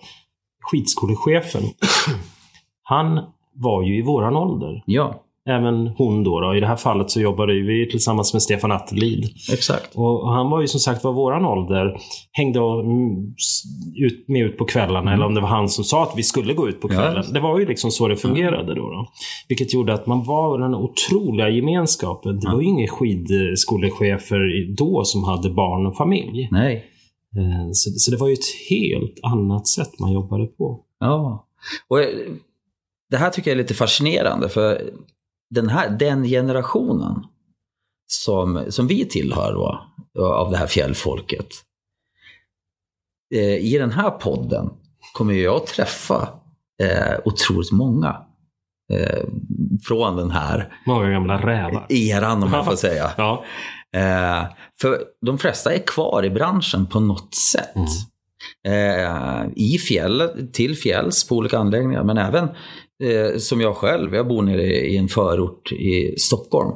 skidskolechefen, 0.61 1.63
han 2.83 3.19
var 3.53 3.83
ju 3.83 3.97
i 3.97 4.01
våran 4.01 4.35
ålder. 4.35 4.83
Ja, 4.85 5.23
Även 5.50 5.88
hon 5.88 6.24
då, 6.24 6.39
då. 6.39 6.55
I 6.55 6.60
det 6.60 6.67
här 6.67 6.75
fallet 6.75 7.12
så 7.12 7.21
jobbade 7.21 7.53
vi 7.53 7.89
tillsammans 7.91 8.33
med 8.33 8.41
Stefan 8.41 8.71
Attelid. 8.71 9.25
exakt. 9.53 9.95
Och 9.95 10.24
och 10.24 10.31
han 10.31 10.50
var 10.50 10.62
ju 10.62 10.67
som 10.67 10.79
sagt 10.79 11.03
var 11.03 11.13
våran 11.13 11.45
ålder. 11.45 11.98
Hängde 12.31 12.60
mm, 12.60 13.33
ut, 14.05 14.27
med 14.27 14.41
ut 14.45 14.57
på 14.57 14.65
kvällarna. 14.65 15.13
Eller 15.13 15.25
om 15.25 15.36
det 15.36 15.41
var 15.41 15.48
han 15.48 15.69
som 15.69 15.83
sa 15.83 16.03
att 16.03 16.13
vi 16.15 16.24
skulle 16.24 16.53
gå 16.53 16.69
ut 16.69 16.81
på 16.81 16.88
Ja. 16.91 16.93
kvällen. 17.00 17.24
Det 17.33 17.39
var 17.39 17.60
ju 17.60 17.65
liksom 17.65 17.91
så 17.91 18.07
det 18.07 18.15
fungerade 18.15 18.75
då. 18.75 18.81
då. 18.89 19.07
Vilket 19.48 19.74
gjorde 19.74 19.93
att 19.93 20.07
man 20.07 20.24
var 20.24 20.60
den 20.60 20.75
otroliga 20.75 21.50
gemenskapen. 21.50 22.39
Det 22.39 22.51
var 22.51 22.62
ju 22.62 22.67
inga 22.67 22.88
skidskolechefer 22.88 24.75
då 24.77 25.03
som 25.03 25.24
hade 25.24 25.50
barn 25.50 25.86
och 25.86 25.98
familj. 25.98 26.48
Nej. 26.51 26.86
Eh, 27.38 27.69
Så, 27.71 27.89
så 27.89 28.12
det 28.12 28.17
var 28.17 28.27
ju 28.27 28.33
ett 28.33 28.69
helt 28.69 29.19
annat 29.24 29.67
sätt 29.67 30.00
man 30.00 30.12
jobbade 30.13 30.45
på. 30.45 30.79
Ja. 31.00 31.48
Och 31.88 32.00
eh, 32.01 32.07
det 33.12 33.17
här 33.17 33.29
tycker 33.29 33.51
jag 33.51 33.55
är 33.55 33.62
lite 33.63 33.74
fascinerande 33.74 34.50
för 34.50 34.81
den, 35.51 35.70
här, 35.70 35.89
den 35.89 36.24
generationen 36.24 37.24
som, 38.08 38.65
som 38.70 38.88
vi 38.88 39.05
tillhör 39.05 39.53
då, 39.53 39.88
av 40.24 40.51
det 40.51 40.58
här 40.58 40.67
fjällfolket. 40.67 41.48
Eh, 43.36 43.55
I 43.55 43.77
den 43.77 43.91
här 43.91 44.10
podden 44.12 44.70
kommer 45.13 45.34
jag 45.34 45.55
att 45.55 45.67
träffa 45.67 46.29
eh, 46.84 47.20
otroligt 47.25 47.72
många 47.72 48.22
eh, 48.93 49.24
från 49.88 50.15
den 50.15 50.31
här 50.31 50.74
Många 50.86 51.10
gamla 51.10 51.38
rävar. 51.48 51.86
eran 51.89 52.43
om 52.43 52.51
man 52.51 52.65
får 52.70 52.75
säga. 52.75 53.12
Ja. 53.17 53.43
Eh, 53.96 54.46
för 54.81 55.03
de 55.25 55.38
flesta 55.38 55.74
är 55.74 55.88
kvar 55.88 56.25
i 56.25 56.29
branschen 56.29 56.86
på 56.88 57.00
något 57.00 57.36
sätt. 57.36 57.75
Eh, 57.75 57.84
I 59.55 59.77
fjället, 59.77 60.53
till 60.53 60.75
fjälls 60.75 61.27
på 61.27 61.36
olika 61.36 61.58
anläggningar, 61.58 62.03
men 62.03 62.17
även 62.17 62.43
eh, 63.03 63.38
som 63.38 63.62
jag 63.62 63.75
själv, 63.75 64.15
jag 64.15 64.27
bor 64.27 64.41
nere 64.41 64.63
i 64.63 64.98
en 64.98 65.08
förort 65.08 65.72
i 65.72 66.15
Stockholm. 66.17 66.72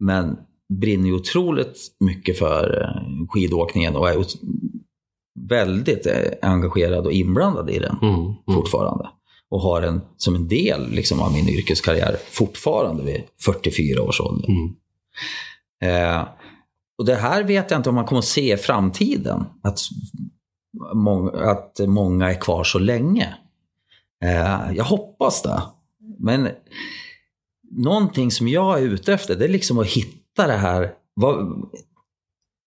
Men 0.00 0.36
brinner 0.80 1.06
ju 1.06 1.14
otroligt 1.14 1.78
mycket 2.00 2.38
för 2.38 2.82
eh, 2.82 3.26
skidåkningen 3.28 3.96
och 3.96 4.08
är 4.08 4.24
väldigt 5.48 6.06
eh, 6.06 6.50
engagerad 6.50 7.06
och 7.06 7.12
inblandad 7.12 7.70
i 7.70 7.78
den 7.78 7.96
Mm. 8.02 8.14
Mm. 8.14 8.34
fortfarande. 8.54 9.08
Och 9.50 9.60
har 9.60 9.80
den 9.80 10.00
som 10.16 10.34
en 10.34 10.48
del 10.48 10.90
liksom, 10.90 11.20
av 11.20 11.32
min 11.32 11.48
yrkeskarriär 11.48 12.16
fortfarande 12.30 13.02
vid 13.02 13.22
44 13.44 14.02
års 14.02 14.20
ålder. 14.20 14.48
Mm. 14.48 14.74
Eh, 15.82 16.28
och 16.98 17.04
det 17.04 17.14
här 17.14 17.42
vet 17.44 17.70
jag 17.70 17.78
inte 17.78 17.88
om 17.88 17.94
man 17.94 18.04
kommer 18.04 18.18
att 18.18 18.24
se 18.24 18.52
i 18.52 18.56
framtiden. 18.56 19.44
Att, 19.62 19.78
mång, 20.94 21.30
att 21.34 21.80
många 21.86 22.30
är 22.30 22.40
kvar 22.40 22.64
så 22.64 22.78
länge. 22.78 23.34
Eh, 24.24 24.72
jag 24.76 24.84
hoppas 24.84 25.42
det. 25.42 25.62
Men 26.18 26.48
någonting 27.70 28.30
som 28.30 28.48
jag 28.48 28.78
är 28.78 28.82
ute 28.82 29.12
efter 29.12 29.36
det 29.36 29.44
är 29.44 29.48
liksom 29.48 29.78
att 29.78 29.86
hitta 29.86 30.46
det 30.46 30.52
här. 30.56 30.92
Vad, 31.14 31.62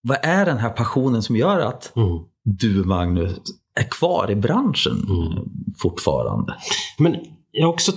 vad 0.08 0.18
är 0.22 0.46
den 0.46 0.58
här 0.58 0.70
passionen 0.70 1.22
som 1.24 1.36
gör 1.36 1.60
att 1.60 1.96
Mm. 1.96 2.20
du 2.44 2.84
Magnus 2.84 3.38
är 3.80 3.84
kvar 3.92 4.32
i 4.32 4.36
branschen 4.36 5.08
Mm. 5.10 5.50
fortfarande? 5.78 6.56
Men 6.98 7.16
jag 7.52 7.66
har 7.66 7.74
också 7.74 7.92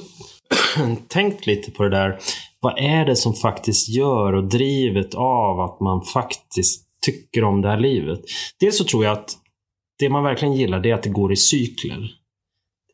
tänkt 1.09 1.47
lite 1.47 1.71
på 1.71 1.83
det 1.83 1.91
där. 1.91 2.19
Vad 2.61 2.79
är 2.79 3.05
det 3.07 3.17
som 3.17 3.35
faktiskt 3.35 3.89
gör 3.89 4.33
och 4.33 4.45
drivet 4.45 5.15
av 5.15 5.61
att 5.61 5.81
man 5.81 6.03
faktiskt 6.03 6.85
tycker 7.07 7.45
om 7.45 7.61
det 7.63 7.69
här 7.69 7.81
livet? 7.81 8.21
Dels 8.61 8.79
så 8.79 8.85
tror 8.85 9.05
jag 9.05 9.13
att 9.13 9.31
det 9.99 10.09
man 10.09 10.25
verkligen 10.25 10.55
gillar 10.55 10.81
det 10.81 10.91
är 10.91 10.95
att 10.95 11.03
det 11.03 11.11
går 11.11 11.33
i 11.33 11.37
cykler. 11.37 12.11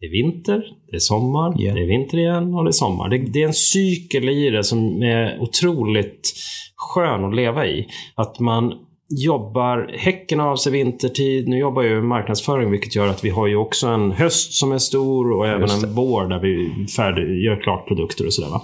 Det 0.00 0.06
är 0.06 0.11
vinter, 0.11 0.62
det 0.90 0.96
är 0.96 1.00
sommar, 1.00 1.54
Ja. 1.58 1.75
det 1.75 1.80
är 1.80 1.87
vinter 1.87 2.18
igen 2.18 2.54
och 2.54 2.64
det 2.64 2.70
är 2.70 2.73
sommar. 2.73 3.08
Det, 3.08 3.18
det 3.18 3.42
är 3.42 3.46
en 3.46 3.54
cykel 3.54 4.28
i 4.28 4.50
det 4.50 4.64
som 4.64 5.02
är 5.02 5.40
otroligt 5.40 6.32
skön 6.76 7.25
att 7.25 7.34
leva 7.34 7.66
i. 7.66 7.87
Att 8.14 8.40
man 8.40 8.75
jobbar 9.08 9.90
häcken 9.99 10.40
av 10.40 10.56
sig 10.56 10.73
vintertid. 10.73 11.49
Nu 11.49 11.58
jobbar 11.58 11.82
jag 11.82 11.90
ju 11.90 11.96
med 11.96 12.04
marknadsföring 12.08 12.70
vilket 12.70 12.96
gör 12.96 13.08
att 13.08 13.25
vi 13.25 13.30
har 13.30 13.46
ju 13.46 13.56
också 13.56 13.87
en 13.87 14.12
höst 14.12 14.52
som 14.52 14.73
är 14.73 14.78
stor 14.78 15.32
och 15.32 15.46
även 15.49 15.70
en 15.70 15.94
vår 15.94 16.28
där 16.28 16.38
vi 16.38 16.87
färdig, 16.87 17.44
gör 17.44 17.62
klart 17.62 17.88
produkter 17.88 18.26
och 18.26 18.32
sådär. 18.32 18.61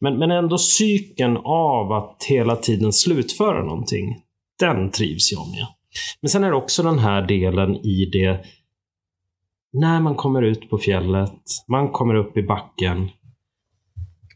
Men, 0.00 0.18
men 0.18 0.30
ändå 0.30 0.58
cykeln 0.58 1.36
av 1.44 1.92
att 1.92 2.24
hela 2.28 2.56
tiden 2.56 2.92
slutföra 2.92 3.64
någonting. 3.64 4.16
Den 4.60 4.90
trivs 4.90 5.32
jag 5.32 5.48
med. 5.50 5.66
Men 6.20 6.28
sen 6.28 6.44
är 6.44 6.50
det 6.50 6.56
också 6.56 6.82
den 6.82 6.98
här 6.98 7.22
delen 7.22 7.76
i 7.76 8.10
det 8.12 8.44
när 9.72 10.00
man 10.00 10.14
kommer 10.14 10.42
ut 10.42 10.70
på 10.70 10.78
fjället, 10.78 11.40
man 11.68 11.88
kommer 11.88 12.14
upp 12.14 12.36
i 12.36 12.42
backen. 12.42 13.10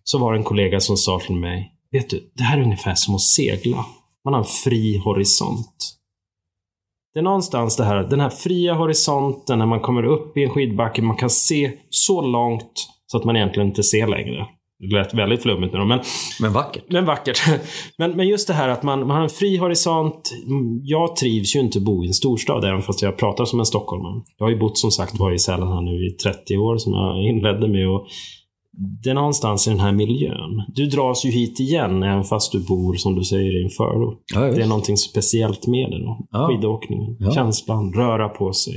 Så 0.05 0.19
var 0.19 0.33
det 0.33 0.39
en 0.39 0.45
kollega 0.45 0.81
som 0.81 0.97
sa 0.97 1.21
till 1.21 1.37
mig, 1.37 1.73
vet 1.91 2.11
du, 2.11 2.31
det 2.35 2.43
här 2.43 2.59
är 2.59 2.63
ungefär 2.63 2.95
som 2.95 3.15
att 3.15 3.21
segla. 3.21 3.87
Man 4.25 4.35
har 4.35 4.41
en 4.41 4.47
fri 4.65 4.99
horisont. 5.05 5.95
Det 7.15 7.21
är 7.21 7.25
någonstans 7.25 7.77
det 7.77 7.85
här, 7.85 8.05
den 8.05 8.21
här 8.21 8.29
fria 8.29 8.75
horisonten 8.75 9.59
när 9.59 9.67
man 9.67 9.81
kommer 9.81 10.03
upp 10.03 10.37
i 10.37 10.45
en 10.45 10.51
skidbacke, 10.51 11.03
man 11.03 11.17
kan 11.17 11.31
se 11.31 11.73
så 11.91 12.23
långt 12.23 12.89
så 13.07 13.17
att 13.17 13.25
man 13.25 13.37
egentligen 13.37 13.69
inte 13.69 13.83
ser 13.83 14.07
längre. 14.07 14.47
Det 14.81 14.97
lät 14.97 15.15
väldigt 15.15 15.43
flummigt 15.43 15.73
nu 15.75 15.85
men, 15.85 16.01
Men 16.41 16.53
vackert. 16.53 16.85
men 16.89 17.05
vackert. 17.05 17.39
Men, 17.99 18.11
men 18.17 18.29
just 18.29 18.49
det 18.49 18.55
här 18.55 18.69
att 18.69 18.83
man, 18.83 18.99
man 19.07 19.11
har 19.17 19.23
en 19.23 19.29
fri 19.29 19.57
horisont. 19.57 20.31
Jag 20.83 21.17
trivs 21.17 21.57
ju 21.57 21.61
inte 21.61 21.81
bo 21.81 22.05
i 22.05 22.07
en 22.07 22.15
storstad, 22.15 22.65
även 22.65 22.83
fast 22.83 23.03
jag 23.03 23.17
pratar 23.19 23.45
som 23.45 23.59
en 23.61 23.67
stockholmare. 23.67 24.23
Jag 24.39 24.47
har 24.47 24.51
ju 24.51 24.59
bott 24.59 24.79
som 24.79 24.91
sagt 24.91 25.19
var 25.19 25.33
i 25.33 25.39
Sälen 25.39 25.69
här 25.69 25.81
nu 25.81 26.07
i 26.07 26.11
30 26.11 26.57
år, 26.57 26.77
som 26.79 26.93
jag 26.93 27.25
inledde 27.29 27.69
med. 27.69 27.89
Och 27.89 28.07
det 29.03 29.11
är 29.11 29.15
någonstans 29.15 29.67
i 29.67 29.71
den 29.71 29.81
här 29.81 29.93
miljön. 29.93 30.63
Du 30.75 30.87
dras 30.87 31.25
ju 31.25 31.31
hit 31.31 31.61
igen, 31.61 32.03
även 32.03 32.25
fast 32.25 32.53
du 32.53 32.61
bor, 32.67 32.95
som 32.95 33.15
du 33.15 33.25
säger, 33.25 33.61
i 33.61 33.65
en 33.65 33.71
förort. 33.71 34.23
Ja, 34.35 34.41
Det 34.41 34.63
är 34.63 34.67
någonting 34.67 34.97
speciellt 34.97 35.67
med 35.67 35.91
det 35.91 35.99
då. 35.99 36.27
Ja. 36.31 36.49
Skidåkningen, 36.49 37.17
Ja. 37.21 37.31
känslan, 37.33 37.93
röra 37.93 38.29
på 38.29 38.53
sig. 38.53 38.75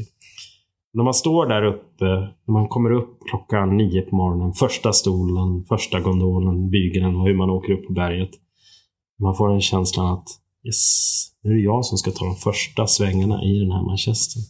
När 0.93 1.03
man 1.03 1.13
står 1.13 1.45
där 1.45 1.63
uppe, 1.65 2.05
när 2.45 2.51
man 2.53 2.67
kommer 2.67 2.91
upp 2.91 3.19
klockan 3.29 3.77
nio 3.77 4.01
på 4.01 4.15
morgonen, 4.15 4.53
första 4.53 4.93
stolen, 4.93 5.65
första 5.69 5.99
gondolen, 5.99 6.69
bygeln 6.69 7.15
och 7.15 7.27
hur 7.27 7.37
man 7.37 7.49
åker 7.49 7.73
upp 7.73 7.87
på 7.87 7.93
berget. 7.93 8.29
Man 9.19 9.35
får 9.35 9.53
en 9.53 9.61
känslan 9.61 10.13
att 10.13 10.27
yes, 10.65 11.31
nu 11.43 11.51
är 11.51 11.55
det 11.55 11.61
jag 11.61 11.85
som 11.85 11.97
ska 11.97 12.11
ta 12.11 12.25
de 12.25 12.35
första 12.35 12.87
svängarna 12.87 13.43
i 13.43 13.59
den 13.59 13.71
här 13.71 13.83
manchesten. 13.83 14.41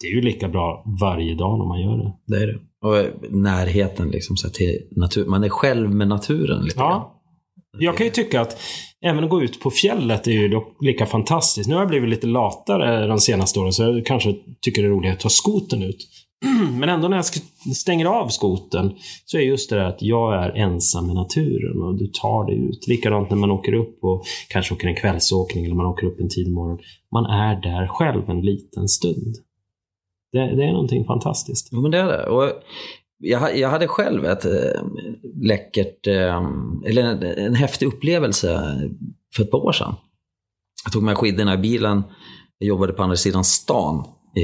Det 0.00 0.06
är 0.06 0.14
ju 0.14 0.20
lika 0.20 0.48
bra 0.48 0.84
varje 1.00 1.34
dag 1.34 1.58
när 1.58 1.66
man 1.66 1.80
gör 1.80 1.96
det. 1.96 2.12
Det 2.26 2.42
är 2.42 2.46
det. 2.46 2.58
Och 2.82 3.30
närheten 3.30 4.10
liksom, 4.10 4.36
så 4.36 4.50
till 4.50 4.88
natur. 4.96 5.26
Man 5.26 5.44
är 5.44 5.48
själv 5.48 5.90
med 5.90 6.08
naturen 6.08 6.64
lite 6.64 6.78
grann. 6.78 7.02
Mm. 7.74 7.84
Jag 7.84 7.96
kan 7.96 8.06
ju 8.06 8.12
tycka 8.12 8.40
att 8.40 8.60
även 9.04 9.24
att 9.24 9.30
gå 9.30 9.42
ut 9.42 9.60
på 9.60 9.70
fjället 9.70 10.26
är 10.26 10.32
ju 10.32 10.48
dock 10.48 10.76
lika 10.80 11.06
fantastiskt. 11.06 11.68
Nu 11.68 11.74
har 11.74 11.82
jag 11.82 11.88
blivit 11.88 12.10
lite 12.10 12.26
latare 12.26 13.06
de 13.06 13.18
senaste 13.18 13.60
åren 13.60 13.72
så 13.72 13.82
jag 13.82 14.06
kanske 14.06 14.34
tycker 14.60 14.82
det 14.82 14.88
är 14.88 14.92
roligare 14.92 15.14
att 15.14 15.20
ta 15.20 15.28
skoten 15.28 15.82
ut. 15.82 16.08
Men 16.78 16.88
ändå 16.88 17.08
när 17.08 17.16
jag 17.16 17.24
stänger 17.76 18.06
av 18.06 18.28
skoten 18.28 18.92
så 19.24 19.36
är 19.36 19.40
just 19.40 19.70
det 19.70 19.76
där 19.76 19.84
att 19.84 20.02
jag 20.02 20.44
är 20.44 20.50
ensam 20.50 21.06
med 21.06 21.14
naturen 21.14 21.82
och 21.82 21.98
du 21.98 22.06
tar 22.06 22.46
dig 22.46 22.68
ut. 22.68 22.88
Likadant 22.88 23.30
när 23.30 23.36
man 23.36 23.50
åker 23.50 23.72
upp 23.74 24.04
och 24.04 24.24
kanske 24.48 24.74
åker 24.74 24.88
en 24.88 24.96
kvällsåkning 24.96 25.64
eller 25.64 25.74
man 25.74 25.86
åker 25.86 26.06
upp 26.06 26.20
en 26.20 26.28
tidig 26.28 26.52
morgon. 26.52 26.78
Man 27.12 27.24
är 27.24 27.62
där 27.62 27.86
själv 27.88 28.30
en 28.30 28.40
liten 28.40 28.88
stund. 28.88 29.36
Det, 30.32 30.56
det 30.56 30.64
är 30.64 30.72
någonting 30.72 31.04
fantastiskt. 31.04 31.68
Ja, 31.72 31.80
men 31.80 31.90
det 31.90 31.98
är 31.98 32.06
det. 32.06 32.26
Och 32.26 32.52
jag, 33.20 33.58
jag 33.58 33.68
hade 33.68 33.88
själv 33.88 34.24
ett 34.24 34.44
eh, 34.44 34.82
läckert, 35.42 36.06
eh, 36.06 36.46
eller 36.86 37.02
en, 37.02 37.22
en 37.22 37.54
häftig 37.54 37.86
upplevelse 37.86 38.80
för 39.36 39.42
ett 39.42 39.50
par 39.50 39.58
år 39.58 39.72
sedan. 39.72 39.94
Jag 40.84 40.92
tog 40.92 41.02
med 41.02 41.18
skidorna 41.18 41.54
i 41.54 41.58
bilen. 41.58 42.02
Jag 42.58 42.68
jobbade 42.68 42.92
på 42.92 43.02
andra 43.02 43.16
sidan 43.16 43.44
stan 43.44 44.04
i, 44.36 44.42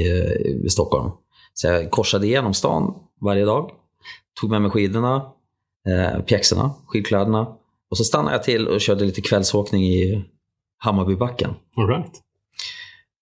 i 0.65 0.69
Stockholm. 0.69 1.11
Så 1.53 1.67
jag 1.67 1.91
korsade 1.91 2.27
igenom 2.27 2.53
stan 2.53 2.93
varje 3.21 3.45
dag. 3.45 3.71
Tog 4.41 4.49
med 4.49 4.61
mig 4.61 4.71
skidorna, 4.71 5.31
eh, 5.87 6.21
pjäxorna, 6.21 6.73
skidkläderna. 6.87 7.47
Och 7.89 7.97
så 7.97 8.03
stannade 8.03 8.35
jag 8.35 8.43
till 8.43 8.67
och 8.67 8.81
körde 8.81 9.05
lite 9.05 9.21
kvällsåkning 9.21 9.83
i 9.83 10.25
Hammarbybacken. 10.77 11.53
All 11.75 11.87
right. 11.87 12.11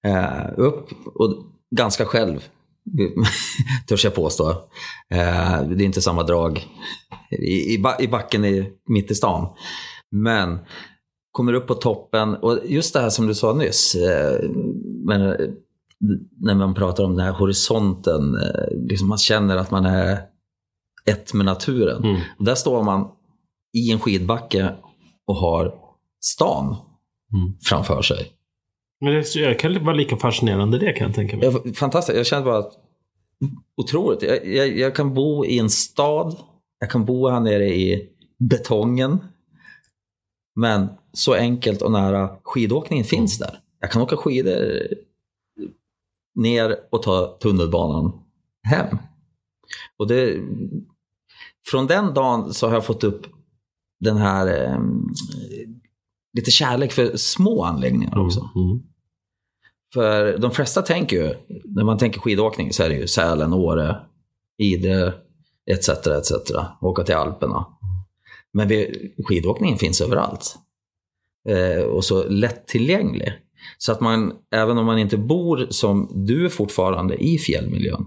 Eh, 0.05 0.53
upp 0.57 0.89
och 1.15 1.45
ganska 1.75 2.05
själv, 2.05 2.49
törs 3.87 4.03
jag 4.03 4.15
påstå. 4.15 4.49
Eh, 5.09 5.61
det 5.63 5.83
är 5.83 5.85
inte 5.85 6.01
samma 6.01 6.23
drag 6.23 6.65
i, 7.31 7.73
i, 7.73 7.79
ba- 7.79 7.99
i 7.99 8.07
backen 8.07 8.45
i, 8.45 8.71
mitt 8.89 9.11
i 9.11 9.15
stan. 9.15 9.47
Men 10.11 10.59
kommer 11.31 11.53
upp 11.53 11.67
på 11.67 11.73
toppen 11.75 12.35
och 12.35 12.59
just 12.65 12.93
det 12.93 12.99
här 12.99 13.09
som 13.09 13.27
du 13.27 13.35
sa 13.35 13.53
nyss. 13.53 13.95
Eh, 13.95 14.49
men, 15.05 15.21
eh, 15.21 15.35
när 16.41 16.55
man 16.55 16.73
pratar 16.73 17.03
om 17.03 17.15
den 17.15 17.25
här 17.25 17.33
horisonten, 17.33 18.35
eh, 18.35 18.77
liksom 18.89 19.07
man 19.07 19.17
känner 19.17 19.57
att 19.57 19.71
man 19.71 19.85
är 19.85 20.19
ett 21.05 21.33
med 21.33 21.45
naturen. 21.45 22.03
Mm. 22.03 22.21
Där 22.39 22.55
står 22.55 22.83
man 22.83 23.07
i 23.73 23.91
en 23.91 23.99
skidbacke 23.99 24.75
och 25.27 25.35
har 25.35 25.73
stan 26.21 26.75
Mm. 27.33 27.53
framför 27.63 28.01
sig. 28.01 28.31
Men 29.05 29.23
det 29.33 29.55
kan 29.59 29.83
vara 29.83 29.95
lika 29.95 30.17
fascinerande 30.17 30.79
det 30.79 30.93
kan 30.93 31.07
jag 31.07 31.15
tänka 31.15 31.37
mig. 31.37 31.45
Jag, 31.45 31.77
fantastiskt. 31.77 32.17
Jag 32.17 32.25
kände 32.25 32.45
bara 32.45 32.57
att 32.57 32.73
otroligt. 33.77 34.21
Jag, 34.21 34.47
jag, 34.47 34.77
jag 34.77 34.95
kan 34.95 35.13
bo 35.13 35.45
i 35.45 35.59
en 35.59 35.69
stad. 35.69 36.35
Jag 36.79 36.89
kan 36.89 37.05
bo 37.05 37.29
här 37.29 37.39
nere 37.39 37.75
i 37.75 38.09
betongen. 38.39 39.17
Men 40.55 40.87
så 41.13 41.33
enkelt 41.33 41.81
och 41.81 41.91
nära 41.91 42.29
skidåkningen 42.43 43.05
finns 43.05 43.37
där. 43.37 43.59
Jag 43.79 43.91
kan 43.91 44.01
åka 44.01 44.17
skidor 44.17 44.87
ner 46.35 46.75
och 46.91 47.03
ta 47.03 47.37
tunnelbanan 47.41 48.11
hem. 48.67 48.97
Och 49.97 50.07
det, 50.07 50.41
från 51.71 51.87
den 51.87 52.13
dagen 52.13 52.53
så 52.53 52.67
har 52.67 52.73
jag 52.73 52.85
fått 52.85 53.03
upp 53.03 53.27
den 53.99 54.17
här 54.17 54.63
eh, 54.63 54.79
lite 56.37 56.51
kärlek 56.51 56.91
för 56.91 57.17
små 57.17 57.63
anläggningar 57.63 58.17
också. 58.17 58.49
Mm. 58.55 58.83
För 59.93 60.37
de 60.37 60.51
flesta 60.51 60.81
tänker 60.81 61.15
ju, 61.15 61.33
när 61.65 61.83
man 61.83 61.97
tänker 61.97 62.19
skidåkning 62.19 62.73
så 62.73 62.83
är 62.83 62.89
det 62.89 62.95
ju 62.95 63.07
Sälen, 63.07 63.53
Åre, 63.53 63.97
Idre 64.57 65.13
etc. 65.71 65.89
etc. 65.89 66.31
Åka 66.81 67.03
till 67.03 67.15
Alperna. 67.15 67.65
Men 68.53 68.67
vi, 68.67 69.13
skidåkningen 69.27 69.77
finns 69.77 70.01
överallt. 70.01 70.55
Eh, 71.49 71.83
och 71.83 72.05
så 72.05 72.27
lättillgänglig. 72.29 73.33
Så 73.77 73.91
att 73.91 74.01
man, 74.01 74.33
även 74.51 74.77
om 74.77 74.85
man 74.85 74.99
inte 74.99 75.17
bor 75.17 75.67
som 75.69 76.11
du 76.25 76.45
är 76.45 76.49
fortfarande 76.49 77.23
i 77.23 77.37
fjällmiljön, 77.37 78.05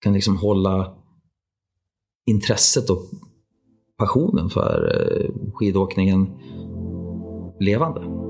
kan 0.00 0.12
liksom 0.12 0.36
hålla 0.36 0.94
intresset 2.26 2.90
och 2.90 3.02
passionen 3.98 4.50
för 4.50 4.92
eh, 4.94 5.30
skidåkningen 5.54 6.28
levande. 7.60 8.27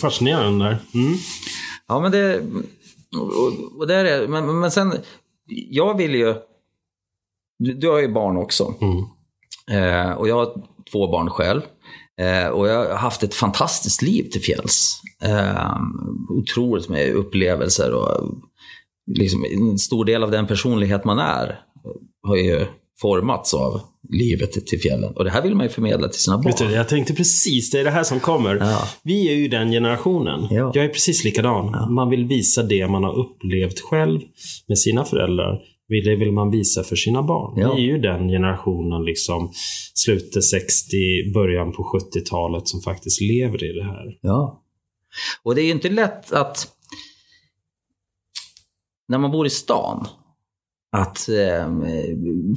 Fascinerande 0.00 0.64
där. 0.64 0.78
Mm. 0.94 1.16
Ja, 1.88 2.00
men 2.00 2.12
det... 2.12 2.42
Och, 3.18 3.78
och 3.78 3.86
det 3.86 3.94
är. 3.94 4.28
Men, 4.28 4.60
men 4.60 4.70
sen, 4.70 4.92
jag 5.70 5.96
vill 5.96 6.14
ju... 6.14 6.34
Du, 7.58 7.74
du 7.74 7.88
har 7.88 7.98
ju 7.98 8.12
barn 8.12 8.36
också. 8.36 8.74
Mm. 8.80 9.04
Eh, 9.70 10.12
och 10.12 10.28
jag 10.28 10.34
har 10.34 10.54
två 10.92 11.10
barn 11.10 11.30
själv. 11.30 11.60
Eh, 12.20 12.48
och 12.48 12.68
jag 12.68 12.88
har 12.88 12.94
haft 12.94 13.22
ett 13.22 13.34
fantastiskt 13.34 14.02
liv 14.02 14.30
till 14.30 14.40
fjälls. 14.40 15.00
Eh, 15.22 15.76
otroligt 16.28 16.88
med 16.88 17.12
upplevelser 17.14 17.94
och 17.94 18.34
liksom, 19.06 19.44
en 19.44 19.78
stor 19.78 20.04
del 20.04 20.22
av 20.22 20.30
den 20.30 20.46
personlighet 20.46 21.04
man 21.04 21.18
är 21.18 21.60
har 22.22 22.36
ju 22.36 22.66
formats 23.00 23.54
av 23.54 23.80
livet 24.08 24.66
till 24.66 24.80
fjällen. 24.80 25.12
Och 25.16 25.24
det 25.24 25.30
här 25.30 25.42
vill 25.42 25.54
man 25.54 25.66
ju 25.66 25.72
förmedla 25.72 26.08
till 26.08 26.20
sina 26.20 26.38
barn. 26.38 26.52
Du, 26.58 26.70
jag 26.70 26.88
tänkte 26.88 27.14
precis, 27.14 27.70
det 27.70 27.80
är 27.80 27.84
det 27.84 27.90
här 27.90 28.04
som 28.04 28.20
kommer. 28.20 28.56
Ja. 28.56 28.88
Vi 29.02 29.28
är 29.28 29.34
ju 29.34 29.48
den 29.48 29.70
generationen. 29.70 30.46
Ja. 30.50 30.72
Jag 30.74 30.84
är 30.84 30.88
precis 30.88 31.24
likadan. 31.24 31.94
Man 31.94 32.10
vill 32.10 32.24
visa 32.24 32.62
det 32.62 32.88
man 32.88 33.04
har 33.04 33.18
upplevt 33.18 33.80
själv 33.80 34.20
med 34.68 34.78
sina 34.78 35.04
föräldrar. 35.04 35.60
Det 35.88 36.16
vill 36.16 36.32
man 36.32 36.50
visa 36.50 36.84
för 36.84 36.96
sina 36.96 37.22
barn. 37.22 37.60
Ja. 37.60 37.74
Vi 37.74 37.82
är 37.82 37.86
ju 37.86 37.98
den 37.98 38.28
generationen, 38.28 39.04
liksom 39.04 39.52
slutet 39.94 40.44
60, 40.44 41.32
början 41.34 41.72
på 41.72 41.82
70-talet, 41.82 42.68
som 42.68 42.80
faktiskt 42.80 43.20
lever 43.20 43.64
i 43.64 43.72
det 43.72 43.84
här. 43.84 44.18
Ja. 44.20 44.62
Och 45.42 45.54
det 45.54 45.62
är 45.62 45.64
ju 45.64 45.70
inte 45.70 45.90
lätt 45.90 46.32
att, 46.32 46.68
när 49.08 49.18
man 49.18 49.30
bor 49.30 49.46
i 49.46 49.50
stan, 49.50 50.06
att 50.92 51.28
eh, 51.28 51.68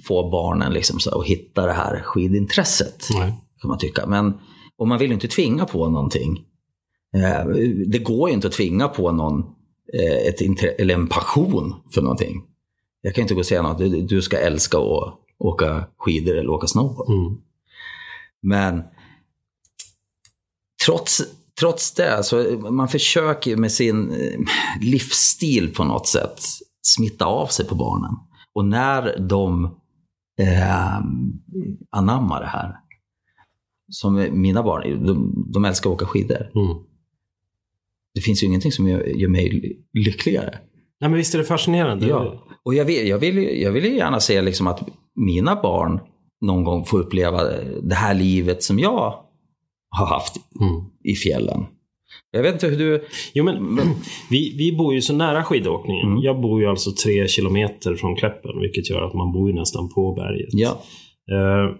få 0.04 0.30
barnen 0.30 0.74
liksom 0.74 1.00
så, 1.00 1.19
att 1.19 1.26
hitta 1.26 1.65
det 1.65 1.74
här 1.74 2.02
skidintresset, 2.04 3.08
Nej. 3.13 3.34
kan 3.62 3.69
man 3.69 3.78
tycka. 3.78 4.06
Men, 4.08 4.34
och 4.78 4.88
man 4.88 5.00
vill 5.00 5.08
ju 5.08 5.13
inte 5.13 5.28
tvinga 5.28 5.65
på 5.65 5.89
någonting. 5.89 6.46
Eh, 7.15 7.46
det 7.88 8.00
går 8.00 8.30
ju 8.30 8.36
inte 8.36 8.48
att 8.48 8.54
tvinga 8.54 8.88
på 8.88 9.12
någon 9.12 9.39
eh, 9.93 10.28
ett 10.28 10.41
intre- 10.41 10.76
eller 10.78 10.93
en 10.93 11.08
passion 11.08 11.76
för 11.93 12.02
någonting. 12.02 12.43
Jag 13.02 13.15
kan 13.15 13.22
inte 13.22 13.34
gå 13.34 13.39
och 13.39 13.46
säga 13.46 13.62
något, 13.62 13.78
du, 13.78 14.02
du 14.02 14.22
ska 14.22 14.38
älska 14.38 14.78
att 14.78 15.19
åka 15.39 15.88
skidor 15.98 16.38
eller 16.38 16.50
åka 16.50 16.67
snowboard. 16.67 17.10
Mm. 17.10 17.38
Men 18.41 18.84
trots, 20.86 21.22
trots 21.60 21.93
det, 21.93 22.24
så 22.24 22.38
man 22.72 22.88
försöker 22.88 23.56
med 23.56 23.72
sin 23.72 24.12
eh, 24.12 24.39
livsstil 24.82 25.74
på 25.74 25.84
något 25.84 26.08
sätt 26.08 26.39
smitta 26.88 27.26
av 27.26 27.48
sig 27.48 27.67
på 27.67 27.76
barnen. 27.76 28.12
Och 28.54 28.65
när 28.65 29.19
de 29.19 29.63
eh, 30.39 30.98
anammar 31.91 32.39
det 32.39 32.48
här, 32.48 32.76
som 33.89 34.28
mina 34.32 34.63
barn, 34.63 35.06
de, 35.06 35.43
de 35.54 35.65
älskar 35.65 35.89
att 35.89 35.93
åka 35.96 36.06
skidor. 36.06 36.52
Mm. 36.56 36.78
Det 38.15 38.22
finns 38.22 38.43
ju 38.43 38.48
ingenting 38.48 38.72
som 38.72 38.88
gör, 38.88 39.04
gör 39.04 39.30
mig 39.30 39.78
lyckligare. 39.93 40.60
Nej, 41.00 41.10
men 41.10 41.13
visst 41.13 41.34
är 41.34 41.39
det 41.39 41.46
fascinerande? 41.46 42.08
Ja. 42.08 42.43
Och 42.63 42.74
jag 42.76 42.86
vill, 42.86 43.08
jag 43.08 43.17
vill, 43.17 43.62
jag 43.62 43.72
vill 43.72 43.96
gärna 43.96 44.19
se 44.19 44.41
liksom 44.41 44.67
att 44.67 44.88
mina 45.15 45.62
barn 45.62 46.00
någon 46.41 46.63
gång 46.63 46.86
får 46.86 47.00
uppleva 47.00 47.43
det 47.84 47.96
här 47.96 48.13
livet 48.13 48.63
som 48.63 48.80
jag 48.80 49.24
har 49.89 50.06
haft 50.06 50.36
Mm. 50.62 50.86
i 51.04 51.15
fjällen. 51.15 51.65
Jag 52.36 52.43
vet 52.43 52.54
inte 52.54 52.67
hur 52.67 52.78
du... 52.78 53.04
Jo, 53.34 53.43
men, 53.43 53.78
vi, 54.30 54.56
vi 54.58 54.72
bor 54.78 54.93
ju 54.93 55.02
så 55.02 55.13
nära 55.13 55.43
skidåkningen. 55.43 56.08
Mm. 56.08 56.24
Jag 56.24 56.41
bor 56.41 56.62
ju 56.62 56.67
alltså 56.67 56.91
tre 56.91 57.28
kilometer 57.28 57.96
från 57.96 58.15
Kläppen, 58.15 58.60
vilket 58.62 58.89
gör 58.89 59.02
att 59.02 59.13
man 59.13 59.32
bor 59.32 59.50
ju 59.50 59.56
nästan 59.56 59.89
på 59.89 60.13
berget. 60.13 60.50
Ja. 60.52 60.82
Eh, 61.32 61.76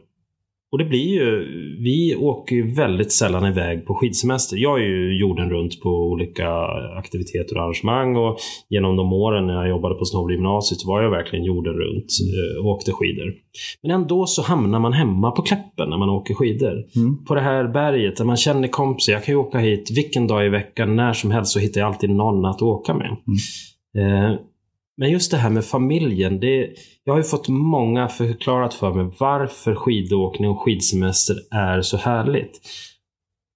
och 0.74 0.80
det 0.80 0.86
blir 0.86 1.08
ju, 1.08 1.46
vi 1.84 2.16
åker 2.16 2.56
ju 2.56 2.74
väldigt 2.74 3.12
sällan 3.12 3.46
iväg 3.46 3.86
på 3.86 3.96
skidsemester. 3.96 4.58
Jag 4.58 4.80
är 4.80 4.84
ju 4.84 5.20
jorden 5.20 5.50
runt 5.50 5.82
på 5.82 5.90
olika 5.90 6.50
aktiviteter 6.98 7.58
och 7.58 7.64
arrangemang 7.64 8.16
och 8.16 8.38
genom 8.70 8.96
de 8.96 9.14
åren 9.14 9.48
när 9.48 9.54
jag 9.54 9.70
jobbade 9.70 9.96
på 9.96 10.06
Snowboardgymnasiet 10.06 10.80
så 10.80 10.88
var 10.88 11.02
jag 11.02 11.12
verkligen 11.12 11.46
jorden 11.46 11.74
runt 11.74 12.06
eh, 12.06 12.66
och 12.66 12.72
åkte 12.72 12.92
skidor. 12.92 13.34
Men 13.82 13.92
ändå 13.92 14.26
så 14.26 14.42
hamnar 14.42 14.80
man 14.80 14.94
hemma 14.94 15.32
på 15.32 15.42
Kläppen 15.42 15.90
när 15.90 15.98
man 15.98 16.10
åker 16.10 16.34
skidor. 16.34 16.84
Mm. 16.96 17.26
På 17.26 17.36
det 17.36 17.42
här 17.42 17.68
berget 17.68 18.18
där 18.18 18.26
man 18.26 18.38
känner 18.38 18.68
kompisar. 18.68 19.14
Jag 19.14 19.24
kan 19.24 19.34
ju 19.34 19.40
åka 19.40 19.58
hit 19.58 19.92
vilken 19.96 20.28
dag 20.28 20.46
i 20.46 20.50
veckan, 20.50 20.96
när 20.96 21.14
som 21.14 21.32
helst 21.32 21.52
så 21.52 21.60
hittar 21.60 21.82
jag 21.82 21.88
alltid 21.88 22.10
någon 22.10 22.46
att 22.46 22.62
åka 22.62 22.94
med. 22.94 23.18
Eh, 23.98 24.36
men 24.98 25.12
just 25.12 25.32
det 25.32 25.38
här 25.38 25.50
med 25.50 25.66
familjen. 25.66 26.40
Det, 26.40 26.70
jag 27.04 27.14
har 27.14 27.18
ju 27.18 27.24
fått 27.24 27.48
många 27.48 28.08
förklarat 28.08 28.74
för 28.74 28.94
mig 28.94 29.16
varför 29.20 29.76
skidåkning 29.76 30.50
och 30.50 30.62
skidsemester 30.62 31.36
är 31.52 31.82
så 31.82 31.98
härligt. 31.98 32.62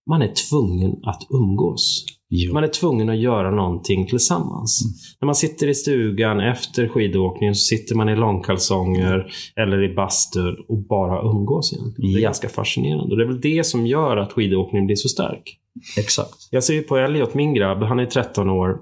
Man 0.10 0.22
är 0.22 0.32
tvungen 0.50 0.96
att 1.04 1.28
umgås. 1.30 2.06
Jo. 2.30 2.54
Man 2.54 2.64
är 2.64 2.68
tvungen 2.68 3.10
att 3.10 3.18
göra 3.18 3.52
någonting 3.52 4.08
tillsammans. 4.08 4.82
När 5.22 5.26
man 5.26 5.36
sitter 5.36 5.68
i 5.68 5.76
stugan 5.76 6.40
efter 6.40 6.88
skidåkningen 6.88 7.56
så 7.56 7.62
sitter 7.62 7.96
man 7.96 8.10
i 8.10 8.16
långkalsonger 8.16 9.32
eller 9.56 9.84
i 9.84 9.94
bastun 9.94 10.56
och 10.68 10.78
bara 10.78 11.22
umgås 11.22 11.74
igen. 11.74 11.94
Det 11.98 12.18
är 12.18 12.22
ganska 12.22 12.50
fascinerande. 12.50 13.12
Och 13.12 13.18
det 13.18 13.24
är 13.24 13.28
väl 13.28 13.42
det 13.42 13.66
som 13.66 13.88
gör 13.88 14.18
att 14.18 14.34
skidåkningen 14.34 14.86
blir 14.86 14.96
så 14.96 15.10
stark. 15.10 15.58
Exakt. 15.98 16.48
Jag 16.52 16.64
ser 16.64 16.74
ju 16.74 16.82
på 16.82 16.98
Elliot, 16.98 17.34
min 17.34 17.54
grabb, 17.54 17.84
han 17.84 18.00
är 18.00 18.06
13 18.06 18.50
år. 18.50 18.78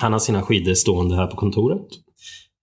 Han 0.00 0.12
har 0.12 0.18
sina 0.18 0.42
skidor 0.42 0.74
stående 0.74 1.16
här 1.16 1.26
på 1.26 1.36
kontoret. 1.36 1.86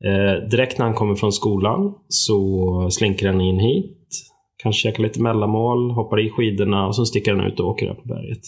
Eh, 0.05 0.49
direkt 0.49 0.77
när 0.77 0.85
han 0.85 0.95
kommer 0.95 1.15
från 1.15 1.33
skolan 1.33 1.93
så 2.07 2.89
slinker 2.91 3.27
han 3.27 3.41
in 3.41 3.59
hit. 3.59 3.93
Kanske 4.63 4.81
käkar 4.81 5.03
lite 5.03 5.21
mellanmål, 5.21 5.91
hoppar 5.91 6.25
i 6.25 6.29
skidorna 6.29 6.87
och 6.87 6.95
så 6.95 7.05
sticker 7.05 7.35
han 7.35 7.45
ut 7.45 7.59
och 7.59 7.67
åker 7.67 7.87
upp 7.87 7.97
på 7.97 8.07
berget. 8.07 8.41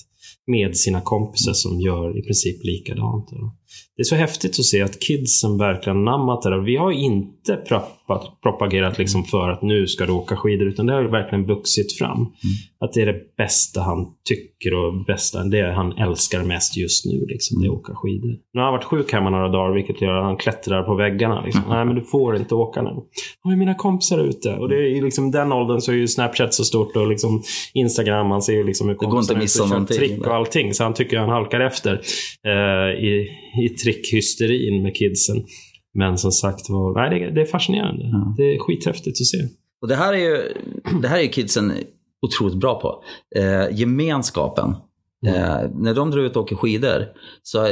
Med 0.48 0.78
sina 0.78 1.02
kompisar 1.02 1.54
som 1.54 1.80
gör 1.80 2.20
i 2.20 2.22
princip 2.22 2.64
likadant. 2.64 3.30
Det 3.98 4.02
är 4.02 4.06
så 4.06 4.16
häftigt 4.16 4.60
att 4.60 4.66
se 4.66 4.82
att 4.82 5.00
kidsen 5.00 5.58
verkligen 5.58 6.06
nammat 6.06 6.42
det 6.42 6.50
där. 6.50 6.58
Vi 6.58 6.76
har 6.76 6.92
inte 6.92 7.56
proppat, 7.56 8.42
propagerat 8.42 8.98
liksom 8.98 9.24
för 9.24 9.50
att 9.50 9.62
nu 9.62 9.88
ska 9.88 10.06
du 10.06 10.12
åka 10.12 10.36
skidor, 10.36 10.68
utan 10.68 10.86
det 10.86 10.94
har 10.94 11.04
verkligen 11.04 11.46
vuxit 11.46 11.98
fram. 11.98 12.28
Att 12.80 12.94
det 12.94 13.02
är 13.02 13.06
det 13.06 13.36
bästa 13.38 13.82
han 13.82 14.08
tycker 14.30 14.74
och 14.74 15.06
bästa, 15.06 15.44
det 15.44 15.74
han 15.74 15.92
älskar 15.92 16.44
mest 16.44 16.78
just 16.78 17.06
nu. 17.06 17.26
Liksom, 17.28 17.62
det 17.62 17.68
är 17.68 17.72
att 17.72 17.78
åka 17.78 17.94
skidor. 17.96 18.38
Nu 18.54 18.60
har 18.60 18.64
han 18.64 18.74
varit 18.74 18.84
sjuk 18.84 19.14
hemma 19.14 19.30
några 19.30 19.50
dagar, 19.50 19.74
vilket 19.74 20.02
gör 20.02 20.14
att 20.14 20.26
han 20.26 20.38
klättrar 20.38 20.84
på 20.84 20.96
väggarna. 20.96 21.42
Liksom. 21.46 21.64
Nej, 21.70 21.86
men 21.86 21.96
du 21.96 22.02
får 22.02 22.36
inte 22.36 22.56
åka 22.56 22.82
nu. 22.82 22.92
Men 23.44 23.60
mina 23.60 23.76
kompisar 23.76 24.20
ute. 24.20 24.54
Och 24.54 24.70
det 24.70 24.76
är 24.76 25.02
liksom 25.02 25.32
den 25.32 25.52
åldern 25.52 25.82
så 25.82 25.92
är 25.92 25.96
ju 25.96 26.08
Snapchat 26.08 26.54
så 26.54 26.64
stort 26.64 26.96
och 26.96 27.08
liksom 27.08 27.44
Instagram, 27.74 28.28
man 28.28 28.42
ser 28.42 28.54
ju 28.54 28.64
liksom 28.64 28.88
hur 28.88 28.96
att 28.96 29.00
kompisarna 29.00 29.76
är 29.76 29.82
ute 29.82 29.94
och 29.94 30.00
trick 30.00 30.28
och 30.28 30.36
allting. 30.36 30.74
Så 30.74 30.84
han 30.84 30.94
tycker 30.94 31.18
han 31.18 31.30
halkar 31.30 31.60
efter 31.60 32.02
eh, 32.46 33.04
i, 33.04 33.28
i 33.66 33.70
trickhysterin 33.70 34.84
med 34.84 34.96
kidsen. 34.96 35.46
Men 35.94 36.18
som 36.18 36.32
sagt 36.32 36.70
var, 36.70 36.94
nej, 36.94 37.20
det, 37.20 37.32
det 37.32 37.42
är 37.42 37.46
fascinerande. 37.46 38.04
Ja. 38.04 38.34
Det 38.38 38.56
är 38.56 38.60
skithäftigt 38.60 39.22
att 39.22 39.28
se. 39.28 39.38
Och 39.82 39.88
det 39.88 39.96
här 39.96 40.14
är 40.14 40.18
ju, 40.18 40.54
det 41.02 41.08
här 41.08 41.20
är 41.20 41.28
kidsen 41.28 41.74
otroligt 42.22 42.58
bra 42.58 42.80
på. 42.82 43.04
Eh, 43.36 43.80
gemenskapen. 43.80 44.70
Eh, 45.28 45.70
när 45.76 45.94
de 45.94 46.12
drar 46.12 46.22
ut 46.22 46.36
och 46.36 46.44
åker 46.44 46.56
skidor, 46.56 47.06
så 47.44 47.68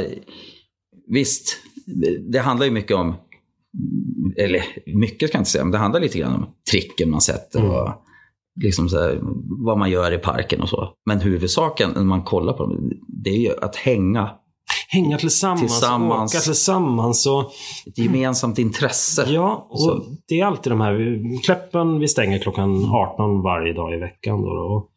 visst, 1.08 1.56
det, 1.86 2.32
det 2.32 2.38
handlar 2.38 2.66
ju 2.66 2.72
mycket 2.72 2.96
om, 2.96 3.14
eller 4.36 4.62
mycket 4.86 5.32
kan 5.32 5.38
jag 5.38 5.40
inte 5.40 5.50
säga, 5.50 5.64
men 5.64 5.72
det 5.72 5.78
handlar 5.78 6.00
lite 6.00 6.18
grann 6.18 6.34
om 6.34 6.46
tricken 6.70 7.10
man 7.10 7.20
sätter 7.20 7.60
Mm. 7.60 7.70
och 7.70 7.88
liksom 8.64 8.88
så 8.88 9.00
här, 9.00 9.18
vad 9.64 9.78
man 9.78 9.90
gör 9.90 10.12
i 10.12 10.18
parken 10.18 10.60
och 10.60 10.68
så. 10.68 10.92
Men 11.06 11.20
huvudsaken 11.20 11.90
när 11.94 12.04
man 12.04 12.22
kollar 12.22 12.52
på 12.52 12.62
dem, 12.62 12.92
det 13.08 13.30
är 13.30 13.38
ju 13.40 13.50
att 13.62 13.76
hänga. 13.76 14.30
Hänga 14.90 15.18
tillsammans, 15.18 15.60
Tillsammans. 15.60 16.34
åka 16.34 16.40
tillsammans. 16.42 17.26
Och, 17.26 17.40
Ett 17.86 17.98
gemensamt 17.98 18.58
intresse. 18.58 19.24
ja, 19.28 19.66
och 19.70 19.80
Så. 19.80 20.02
det 20.28 20.40
är 20.40 20.44
alltid 20.46 20.72
de 20.72 20.80
här. 20.80 21.20
Kläppen, 21.44 21.98
vi 21.98 22.08
stänger 22.08 22.38
klockan 22.38 22.84
18 22.84 23.42
varje 23.42 23.72
dag 23.72 23.94
i 23.94 23.96
veckan. 23.96 24.42
Då, 24.42 24.48
och 24.48 24.88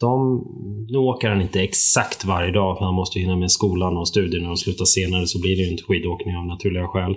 de, 0.00 0.44
nu 0.88 0.98
åker 0.98 1.28
han 1.28 1.42
inte 1.42 1.60
exakt 1.62 2.24
varje 2.24 2.52
dag 2.52 2.78
för 2.78 2.84
han 2.84 2.94
måste 2.94 3.18
hinna 3.20 3.36
med 3.36 3.50
skolan 3.50 3.96
och 3.96 4.08
studierna 4.08 4.50
och 4.50 4.58
sluta 4.58 4.84
senare 4.84 5.26
så 5.26 5.40
blir 5.40 5.56
det 5.56 5.62
ju 5.62 5.70
inte 5.70 5.82
skidåkning 5.82 6.36
av 6.36 6.46
naturliga 6.46 6.86
skäl. 6.86 7.10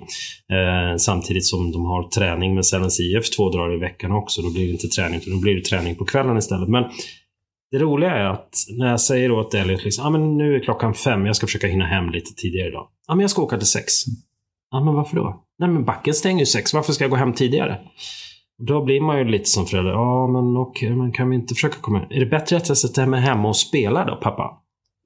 Eh, 0.56 0.98
samtidigt 0.98 1.46
som 1.46 1.72
de 1.72 1.86
har 1.86 2.04
träning 2.10 2.56
med 2.56 2.62
Sälen's 2.64 3.02
IF 3.02 3.30
två 3.30 3.50
dagar 3.50 3.74
i 3.76 3.80
veckan 3.80 4.12
också. 4.12 4.42
Då 4.42 4.50
blir 4.54 4.66
det 4.66 4.72
inte 4.72 4.88
träning, 4.88 5.18
utan 5.18 5.34
då 5.34 5.40
blir 5.40 5.56
det 5.56 5.62
träning 5.62 5.96
på 5.96 6.06
kvällen 6.06 6.38
istället. 6.38 6.70
Men 6.70 6.84
det 7.76 7.84
roliga 7.84 8.12
är 8.12 8.26
att 8.26 8.54
när 8.78 8.90
jag 8.90 9.02
säger 9.02 9.32
åt 9.32 9.54
Elliot 9.54 9.84
liksom, 9.84 10.06
ah, 10.06 10.10
men 10.10 10.38
nu 10.38 10.56
är 10.56 10.60
klockan 10.60 10.94
fem, 10.94 11.26
jag 11.26 11.36
ska 11.36 11.48
försöka 11.48 11.68
hinna 11.68 11.86
hem 11.86 12.10
lite 12.10 12.34
tidigare 12.36 12.68
idag. 12.68 12.88
Ja, 13.08 13.16
men 13.16 13.22
jag 13.22 13.30
ska 13.30 13.42
åka 13.42 13.58
till 13.58 13.68
sex. 13.68 13.94
Ja, 14.72 14.84
men 14.84 14.94
varför 14.94 15.16
då? 15.16 15.44
Nej, 15.60 15.70
men 15.70 15.86
backen 15.86 16.14
stänger 16.14 16.40
ju 16.40 16.46
sex. 16.46 16.74
Varför 16.74 16.94
ska 16.94 17.04
jag 17.04 17.12
gå 17.12 17.18
hem 17.18 17.34
tidigare? 17.34 17.80
Då 18.68 18.84
blir 18.84 19.02
man 19.02 19.18
ju 19.18 19.26
lite 19.26 19.50
som 19.50 19.66
förälder. 19.66 19.92
Ja, 19.92 20.28
men 20.28 20.58
okej, 20.58 20.96
men 20.96 21.12
kan 21.12 21.30
vi 21.30 21.36
inte 21.36 21.54
försöka 21.54 21.76
komma 21.82 22.00
hem? 22.00 22.08
Är 22.12 22.20
det 22.20 22.26
bättre 22.26 22.58
att 22.58 22.68
jag 22.68 22.78
sätter 22.78 23.06
mig 23.06 23.22
hemma 23.22 23.48
och 23.48 23.58
spelar 23.58 24.06
då, 24.06 24.16
pappa? 24.16 24.62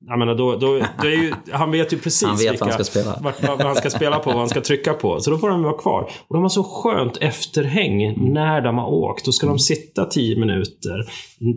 Jag 0.07 0.19
menar, 0.19 0.35
då, 0.35 0.55
då, 0.55 0.79
då 1.01 1.07
är 1.07 1.11
ju, 1.23 1.33
han 1.51 1.71
vet 1.71 1.93
ju 1.93 1.97
precis 1.97 2.27
Han 2.27 2.37
vet 2.37 2.45
vad 2.45 2.51
vilka, 2.51 2.65
han 2.65 2.73
ska 2.73 2.83
spela. 2.83 3.15
Vart, 3.21 3.43
vad 3.47 3.61
han 3.61 3.75
ska 3.75 3.89
spela 3.89 4.19
på, 4.19 4.29
vad 4.29 4.39
han 4.39 4.49
ska 4.49 4.61
trycka 4.61 4.93
på. 4.93 5.19
Så 5.19 5.31
då 5.31 5.37
får 5.37 5.49
de 5.49 5.63
vara 5.63 5.77
kvar. 5.77 6.01
Och 6.27 6.35
de 6.35 6.41
har 6.41 6.49
så 6.49 6.63
skönt 6.63 7.17
efterhäng 7.17 8.03
Mm. 8.03 8.33
när 8.33 8.61
de 8.61 8.77
har 8.77 8.87
åkt. 8.87 9.25
Då 9.25 9.31
ska 9.31 9.47
de 9.47 9.59
sitta 9.59 10.05
tio 10.05 10.39
minuter 10.39 11.05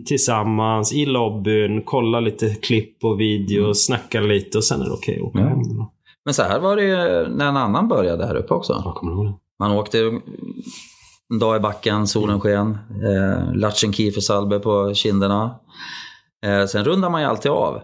tillsammans 0.05 0.93
i 0.93 1.05
lobbyn, 1.05 1.81
kolla 1.85 2.19
lite 2.19 2.49
klipp 2.55 3.03
och 3.03 3.19
video, 3.19 3.73
snacka 3.73 4.21
lite 4.21 4.57
och 4.57 4.63
sen 4.63 4.81
är 4.81 4.85
det 4.85 4.91
okej 4.91 5.15
att 5.17 5.23
åka 5.27 5.39
Mm. 5.39 5.49
Ja. 5.49 5.55
hem. 5.55 5.77
Då. 5.77 5.91
Men 6.25 6.33
så 6.33 6.43
här 6.43 6.59
var 6.59 6.75
det 6.75 6.83
ju 6.83 7.27
när 7.35 7.47
en 7.47 7.57
annan 7.57 7.87
började 7.87 8.25
här 8.27 8.35
uppe 8.35 8.53
också. 8.53 8.81
Jag 8.85 8.95
kommer 8.95 9.11
ihåg 9.13 9.25
det. 9.25 9.33
Man 9.59 9.71
åkte 9.71 9.99
en 11.33 11.39
dag 11.39 11.55
i 11.57 11.59
backen, 11.59 12.07
solen 12.07 12.39
sken, 12.39 12.77
eh, 13.03 13.55
Latchen 13.55 13.93
Kiefersalbe 13.93 14.59
på 14.59 14.93
kinderna. 14.93 15.55
Eh, 16.45 16.65
sen 16.65 16.85
rundade 16.85 17.11
man 17.11 17.21
ju 17.21 17.27
alltid 17.27 17.51
av 17.51 17.81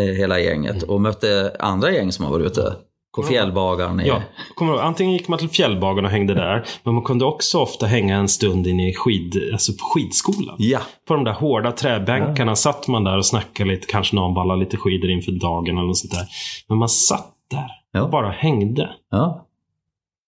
hela 0.00 0.40
gänget 0.40 0.82
och 0.82 1.00
mötte 1.00 1.56
andra 1.58 1.90
gäng 1.90 2.12
som 2.12 2.24
har 2.24 2.32
varit 2.32 2.46
ute. 2.46 2.76
På 3.16 3.22
fjällbagaren. 3.22 4.00
i- 4.00 4.06
Ja, 4.08 4.22
kommer? 4.54 4.72
Antingen 4.78 5.12
gick 5.12 5.28
man 5.28 5.38
till 5.38 5.48
fjällbagen 5.48 6.04
och 6.04 6.10
hängde 6.10 6.34
där, 6.34 6.64
men 6.82 6.94
man 6.94 7.04
kunde 7.04 7.24
också 7.24 7.58
ofta 7.58 7.86
hänga 7.86 8.16
en 8.16 8.28
stund 8.28 8.66
inne 8.66 8.88
i 8.88 8.94
skid, 8.94 9.48
alltså 9.52 9.72
på 9.72 9.84
skidskolan. 9.84 10.54
ja. 10.58 10.80
På 11.08 11.14
de 11.14 11.24
där 11.24 11.32
hårda 11.32 11.72
träbänkarna 11.72 12.56
satt 12.56 12.88
man 12.88 13.04
där 13.04 13.16
och 13.16 13.26
snackade 13.26 13.70
lite, 13.70 13.86
kanske 13.86 14.16
någon 14.16 14.34
ballade 14.34 14.60
lite 14.60 14.76
skidor 14.76 15.10
inför 15.10 15.32
dagen 15.32 15.78
eller 15.78 15.86
något 15.86 15.98
sånt 15.98 16.12
där. 16.12 16.26
Men 16.68 16.78
man 16.78 16.88
satt 16.88 17.34
där 17.50 17.70
Ja. 17.92 18.02
och 18.02 18.10
bara 18.10 18.30
hängde. 18.30 18.90
ja. 19.10 19.46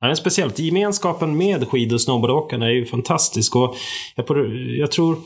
Ja, 0.00 0.07
det 0.07 0.12
är 0.12 0.14
speciellt. 0.16 0.59
Gemenskapen 0.59 1.37
med 1.37 1.68
skid 1.68 1.92
och 1.92 2.00
snowboardåkarna 2.00 2.66
är 2.66 2.70
ju 2.70 2.85
fantastisk. 2.87 3.57
Och 3.57 3.77
jag, 4.16 4.27
jag 4.79 4.90
tror 4.90 5.16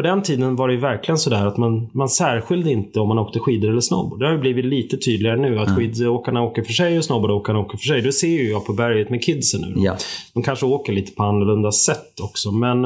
på 0.00 0.06
den 0.06 0.22
tiden 0.22 0.56
var 0.56 0.68
det 0.68 0.74
ju 0.74 0.80
verkligen 0.80 1.18
sådär 1.18 1.46
att 1.46 1.56
man, 1.56 1.90
man 1.92 2.08
särskilde 2.08 2.70
inte 2.70 3.00
om 3.00 3.08
man 3.08 3.18
åkte 3.18 3.38
skidor 3.38 3.70
eller 3.70 3.80
snowboard. 3.80 4.20
Det 4.20 4.26
har 4.26 4.32
ju 4.32 4.38
blivit 4.38 4.64
lite 4.64 4.96
tydligare 4.96 5.36
nu 5.36 5.58
att 5.58 5.76
skidåkarna 5.76 6.42
åker 6.42 6.62
för 6.62 6.72
sig 6.72 6.98
och 6.98 7.04
snowboardåkarna 7.04 7.58
åker 7.58 7.78
för 7.78 7.84
sig. 7.84 8.02
Det 8.02 8.12
ser 8.12 8.28
ju 8.28 8.50
jag 8.50 8.66
på 8.66 8.72
berget 8.72 9.10
med 9.10 9.22
kidsen 9.22 9.60
nu. 9.60 9.74
Ja. 9.76 9.96
De 10.34 10.42
kanske 10.42 10.66
åker 10.66 10.92
lite 10.92 11.12
på 11.12 11.22
annorlunda 11.22 11.72
sätt 11.72 12.20
också. 12.22 12.52
Men, 12.52 12.80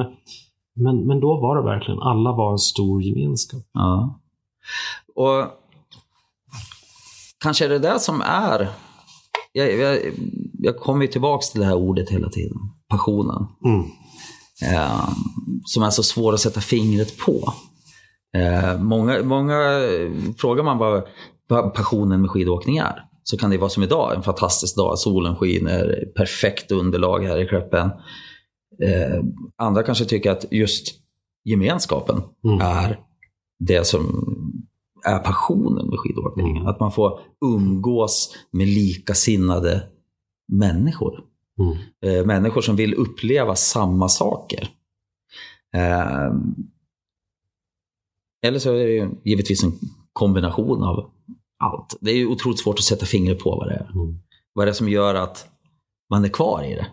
men, 0.77 1.07
men 1.07 1.21
då 1.21 1.41
var 1.41 1.57
det 1.57 1.63
verkligen, 1.63 2.01
alla 2.01 2.33
var 2.33 2.53
en 2.53 2.59
stor 2.59 3.03
gemenskap. 3.03 3.63
Ja. 3.73 4.21
Och 5.15 5.47
kanske 7.43 7.65
är 7.65 7.69
det 7.69 7.79
där 7.79 7.99
som 7.99 8.21
är... 8.21 8.69
Jag, 9.53 9.79
jag, 9.79 9.99
jag 10.53 10.77
kommer 10.77 11.03
ju 11.03 11.09
tillbaka 11.09 11.43
till 11.53 11.61
det 11.61 11.67
här 11.67 11.77
ordet 11.77 12.11
hela 12.11 12.29
tiden. 12.29 12.57
Passionen. 12.89 13.47
Mm. 13.65 13.87
Eh, 14.73 15.09
som 15.65 15.83
är 15.83 15.91
så 15.91 16.03
svår 16.03 16.35
att 16.35 16.41
sätta 16.41 16.61
fingret 16.61 17.19
på. 17.19 17.53
Eh, 18.37 18.81
många, 18.81 19.23
många 19.23 19.81
frågar 20.39 20.65
man 20.65 20.79
vad, 20.79 21.03
vad 21.49 21.75
passionen 21.75 22.21
med 22.21 22.31
skidåkning 22.31 22.77
är. 22.79 23.05
Så 23.23 23.37
kan 23.37 23.51
det 23.51 23.59
vara 23.59 23.71
som 23.71 23.83
idag, 23.83 24.15
en 24.17 24.23
fantastisk 24.23 24.77
dag. 24.77 24.99
Solen 24.99 25.37
skiner, 25.37 26.05
perfekt 26.17 26.73
underlag 26.73 27.25
här 27.25 27.43
i 27.43 27.47
Kläppen. 27.49 27.91
Eh, 28.83 29.21
andra 29.57 29.83
kanske 29.83 30.05
tycker 30.05 30.31
att 30.31 30.45
just 30.53 30.95
gemenskapen 31.45 32.23
Mm. 32.45 32.61
är 32.61 33.01
det 33.59 33.87
som 33.87 34.25
är 35.07 35.19
passionen 35.19 35.89
med 35.89 35.99
skidåkning. 35.99 36.57
Mm. 36.57 36.67
Att 36.69 36.81
man 36.81 36.93
får 36.93 37.21
umgås 37.45 38.37
med 38.51 38.69
likasinnade 38.69 39.83
människor. 40.53 41.21
Mm. 41.59 41.77
Eh, 42.05 42.27
människor 42.27 42.61
som 42.61 42.77
vill 42.77 42.95
uppleva 42.95 43.55
samma 43.57 44.09
saker. 44.09 44.69
Eh, 45.75 46.33
eller 48.43 48.59
så 48.59 48.71
är 48.73 48.87
det 48.87 48.93
ju 48.93 49.11
givetvis 49.25 49.65
en 49.65 49.73
kombination 50.13 50.83
av 50.83 51.11
allt. 51.59 51.97
Det 52.01 52.11
är 52.11 52.17
ju 52.17 52.27
otroligt 52.27 52.61
svårt 52.61 52.79
att 52.79 52.85
sätta 52.85 53.07
fingret 53.07 53.39
på 53.39 53.51
vad 53.51 53.69
det 53.69 53.75
är. 53.75 53.91
Mm. 53.95 54.19
Vad 54.53 54.63
är 54.63 54.67
det 54.67 54.75
som 54.75 54.89
gör 54.89 55.15
att 55.15 55.49
man 56.11 56.25
är 56.25 56.29
kvar 56.29 56.63
i 56.63 56.75
det? 56.75 56.87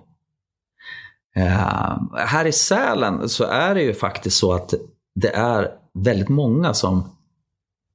Eh, 1.42 1.98
här 2.14 2.46
i 2.46 2.52
Sälen 2.52 3.30
så 3.30 3.44
är 3.44 3.76
det 3.76 3.84
ju 3.84 3.94
faktiskt 3.94 4.38
så 4.38 4.54
att 4.54 4.74
det 5.16 5.30
är 5.36 5.72
väldigt 5.94 6.30
många 6.30 6.74
som 6.74 7.04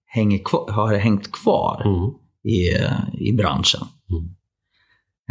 hänger 0.07 0.39
kvar, 0.45 0.71
har 0.71 0.95
hängt 0.95 1.33
kvar 1.33 1.83
Mm. 1.85 2.11
i, 2.43 2.71
i 3.29 3.33
branschen. 3.33 3.81
Mm. 4.11 4.36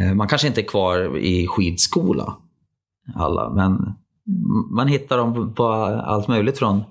Eh, 0.01 0.13
Man 0.13 0.27
kanske 0.27 0.47
inte 0.47 0.62
är 0.62 0.65
kvar 0.67 1.17
i 1.17 1.47
skidskola, 1.47 2.38
alla, 3.15 3.49
men 3.49 3.93
man 4.75 4.88
hittar 4.88 5.17
dem 5.17 5.53
på 5.53 5.65
allt 6.05 6.27
möjligt 6.27 6.58
från 6.58 6.84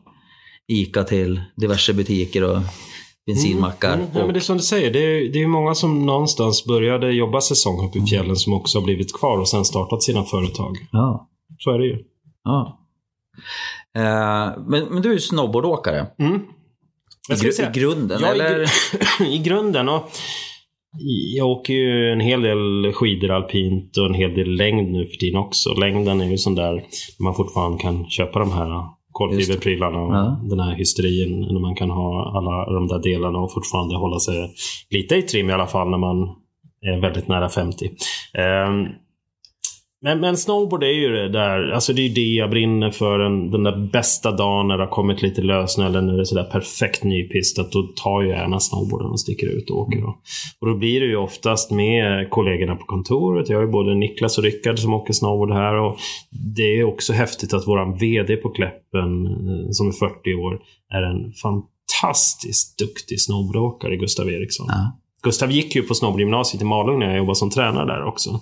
ICA 0.68 1.04
till 1.04 1.42
diverse 1.56 1.92
butiker 1.94 2.44
och 2.44 2.58
bensinmackar. 3.26 3.94
Mm. 3.94 4.06
Ja, 4.14 4.20
och, 4.20 4.26
men 4.26 4.34
det 4.34 4.38
är 4.38 4.40
som 4.40 4.56
du 4.56 4.62
säger, 4.62 4.92
det 4.92 4.98
är, 4.98 5.32
det 5.32 5.42
är 5.42 5.46
många 5.46 5.74
som 5.74 6.06
någonstans 6.06 6.64
började 6.64 7.12
jobba 7.12 7.40
säsong 7.40 7.88
uppe 7.88 7.98
i 7.98 8.06
fjällen 8.06 8.36
som 8.36 8.52
också 8.52 8.78
har 8.78 8.84
blivit 8.84 9.12
kvar 9.18 9.38
och 9.38 9.48
sen 9.48 9.64
startat 9.64 10.02
sina 10.02 10.24
företag. 10.24 10.76
ja, 10.92 11.28
Så 11.58 11.70
är 11.70 11.78
det 11.78 11.86
ju. 11.86 11.98
ja. 12.44 12.78
Eh, 13.96 14.52
men, 14.66 14.84
men 14.90 15.02
du 15.02 15.08
är 15.08 15.12
ju 15.14 15.20
snowboardåkare 15.20 16.06
Mm. 16.18 16.34
i, 16.34 16.40
Jag 17.28 17.38
gru- 17.38 17.68
i 17.68 17.80
grunden, 17.80 18.18
Ja, 18.22 18.28
i 18.28 18.30
eller? 18.30 18.58
gru- 18.66 19.24
I 19.28 19.38
grunden. 19.38 19.88
Och 19.88 20.10
jag 21.36 21.48
åker 21.48 21.74
ju 21.74 22.12
en 22.12 22.20
hel 22.20 22.42
del 22.42 22.92
skidor 22.92 23.30
alpint 23.30 23.96
och 23.96 24.06
en 24.06 24.14
hel 24.14 24.34
del 24.34 24.50
längd 24.56 24.92
nu 24.92 25.06
för 25.06 25.16
tiden 25.16 25.40
också. 25.40 25.74
Längden 25.74 26.20
är 26.20 26.30
ju 26.30 26.38
sån 26.38 26.54
där 26.54 26.82
man 27.20 27.34
fortfarande 27.34 27.78
kan 27.78 28.06
köpa 28.08 28.38
de 28.38 28.52
här 28.52 28.82
kolfiberprylarna 29.12 29.98
och 30.02 30.14
Ja. 30.14 30.40
den 30.50 30.60
här 30.60 30.74
hysterin 30.74 31.40
när 31.40 31.60
man 31.60 31.74
kan 31.74 31.90
ha 31.90 32.32
alla 32.36 32.74
de 32.74 32.86
där 32.88 32.98
delarna 33.02 33.38
och 33.38 33.52
fortfarande 33.52 33.96
hålla 33.96 34.18
sig 34.18 34.50
lite 34.90 35.14
i 35.14 35.22
trim 35.22 35.50
i 35.50 35.52
alla 35.52 35.66
fall 35.66 35.90
när 35.90 35.98
man 35.98 36.28
är 36.86 37.00
väldigt 37.00 37.28
nära 37.28 37.48
50. 37.48 37.90
Ehm, 38.38 38.86
men, 40.04 40.20
men 40.20 40.36
snowboard 40.36 40.82
är 40.82 40.88
ju 40.88 41.12
det 41.12 41.28
där, 41.28 41.70
alltså 41.70 41.92
det 41.92 42.02
är 42.02 42.08
ju 42.08 42.14
det 42.14 42.34
jag 42.34 42.50
brinner 42.50 42.90
för. 42.90 43.18
Den, 43.18 43.50
den 43.50 43.62
där 43.62 43.90
bästa 43.92 44.32
dagen 44.32 44.68
när 44.68 44.76
det 44.76 44.84
har 44.84 44.90
kommit 44.90 45.22
lite 45.22 45.42
lösnö 45.42 45.86
eller 45.86 46.02
när 46.02 46.14
det 46.14 46.20
är 46.20 46.24
sådär 46.24 46.44
perfekt 46.44 47.04
nypistat. 47.04 47.72
Då 47.72 47.82
tar 47.82 48.22
jag 48.22 48.38
gärna 48.38 48.60
snowboarden 48.60 49.10
och 49.10 49.20
sticker 49.20 49.46
ut 49.46 49.70
och 49.70 49.78
åker. 49.78 50.00
Då. 50.00 50.18
Och 50.60 50.66
då 50.66 50.74
blir 50.74 51.00
det 51.00 51.06
ju 51.06 51.16
oftast 51.16 51.70
med 51.70 52.30
kollegorna 52.30 52.76
på 52.76 52.84
kontoret. 52.84 53.48
Jag 53.48 53.56
har 53.56 53.64
ju 53.64 53.70
både 53.70 53.94
Niklas 53.94 54.38
och 54.38 54.44
Rickard 54.44 54.78
som 54.78 54.94
åker 54.94 55.12
snowboard 55.12 55.52
här. 55.52 55.74
Och 55.74 55.98
det 56.56 56.78
är 56.78 56.84
också 56.84 57.12
häftigt 57.12 57.54
att 57.54 57.68
våran 57.68 57.96
VD 57.96 58.36
på 58.36 58.50
Kläppen, 58.50 59.26
eh, 59.26 59.70
som 59.70 59.88
är 59.88 59.92
40 59.92 60.34
år, 60.34 60.60
är 60.94 61.02
en 61.02 61.32
fantastiskt 61.32 62.78
duktig 62.78 63.20
snowboardåkare, 63.20 63.96
Gustav 63.96 64.30
Eriksson. 64.30 64.66
Ja. 64.68 64.98
Gustav 65.24 65.50
gick 65.50 65.74
ju 65.76 65.82
på 65.82 65.94
snowboardgymnasiet 65.94 66.62
i 66.62 66.64
Malung 66.64 66.98
när 66.98 67.06
jag 67.06 67.16
jobbade 67.16 67.36
som 67.36 67.50
tränare 67.50 67.86
där 67.86 68.04
också. 68.04 68.40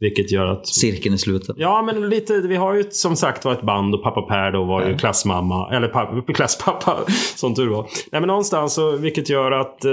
Vilket 0.00 0.32
gör 0.32 0.46
att 0.46 0.66
Cirkeln 0.66 1.14
i 1.14 1.18
slutet. 1.18 1.56
Ja, 1.58 1.82
men 1.82 2.08
lite, 2.10 2.40
vi 2.40 2.56
har 2.56 2.74
ju 2.74 2.84
som 2.90 3.16
sagt 3.16 3.44
var 3.44 3.52
ett 3.52 3.62
band 3.62 3.94
och 3.94 4.02
pappa 4.02 4.22
Per 4.22 4.52
då 4.52 4.64
var 4.64 4.84
ju 4.86 4.90
Ja. 4.92 4.98
klassmamma, 4.98 5.70
eller 5.76 5.88
pappa, 5.88 6.32
klasspappa 6.34 6.96
som 7.36 7.54
tur 7.54 7.68
var. 7.68 7.82
Nej 8.12 8.20
men 8.20 8.26
någonstans 8.26 8.74
så, 8.74 8.96
vilket 8.96 9.28
gör 9.28 9.52
att 9.52 9.84
eh, 9.84 9.90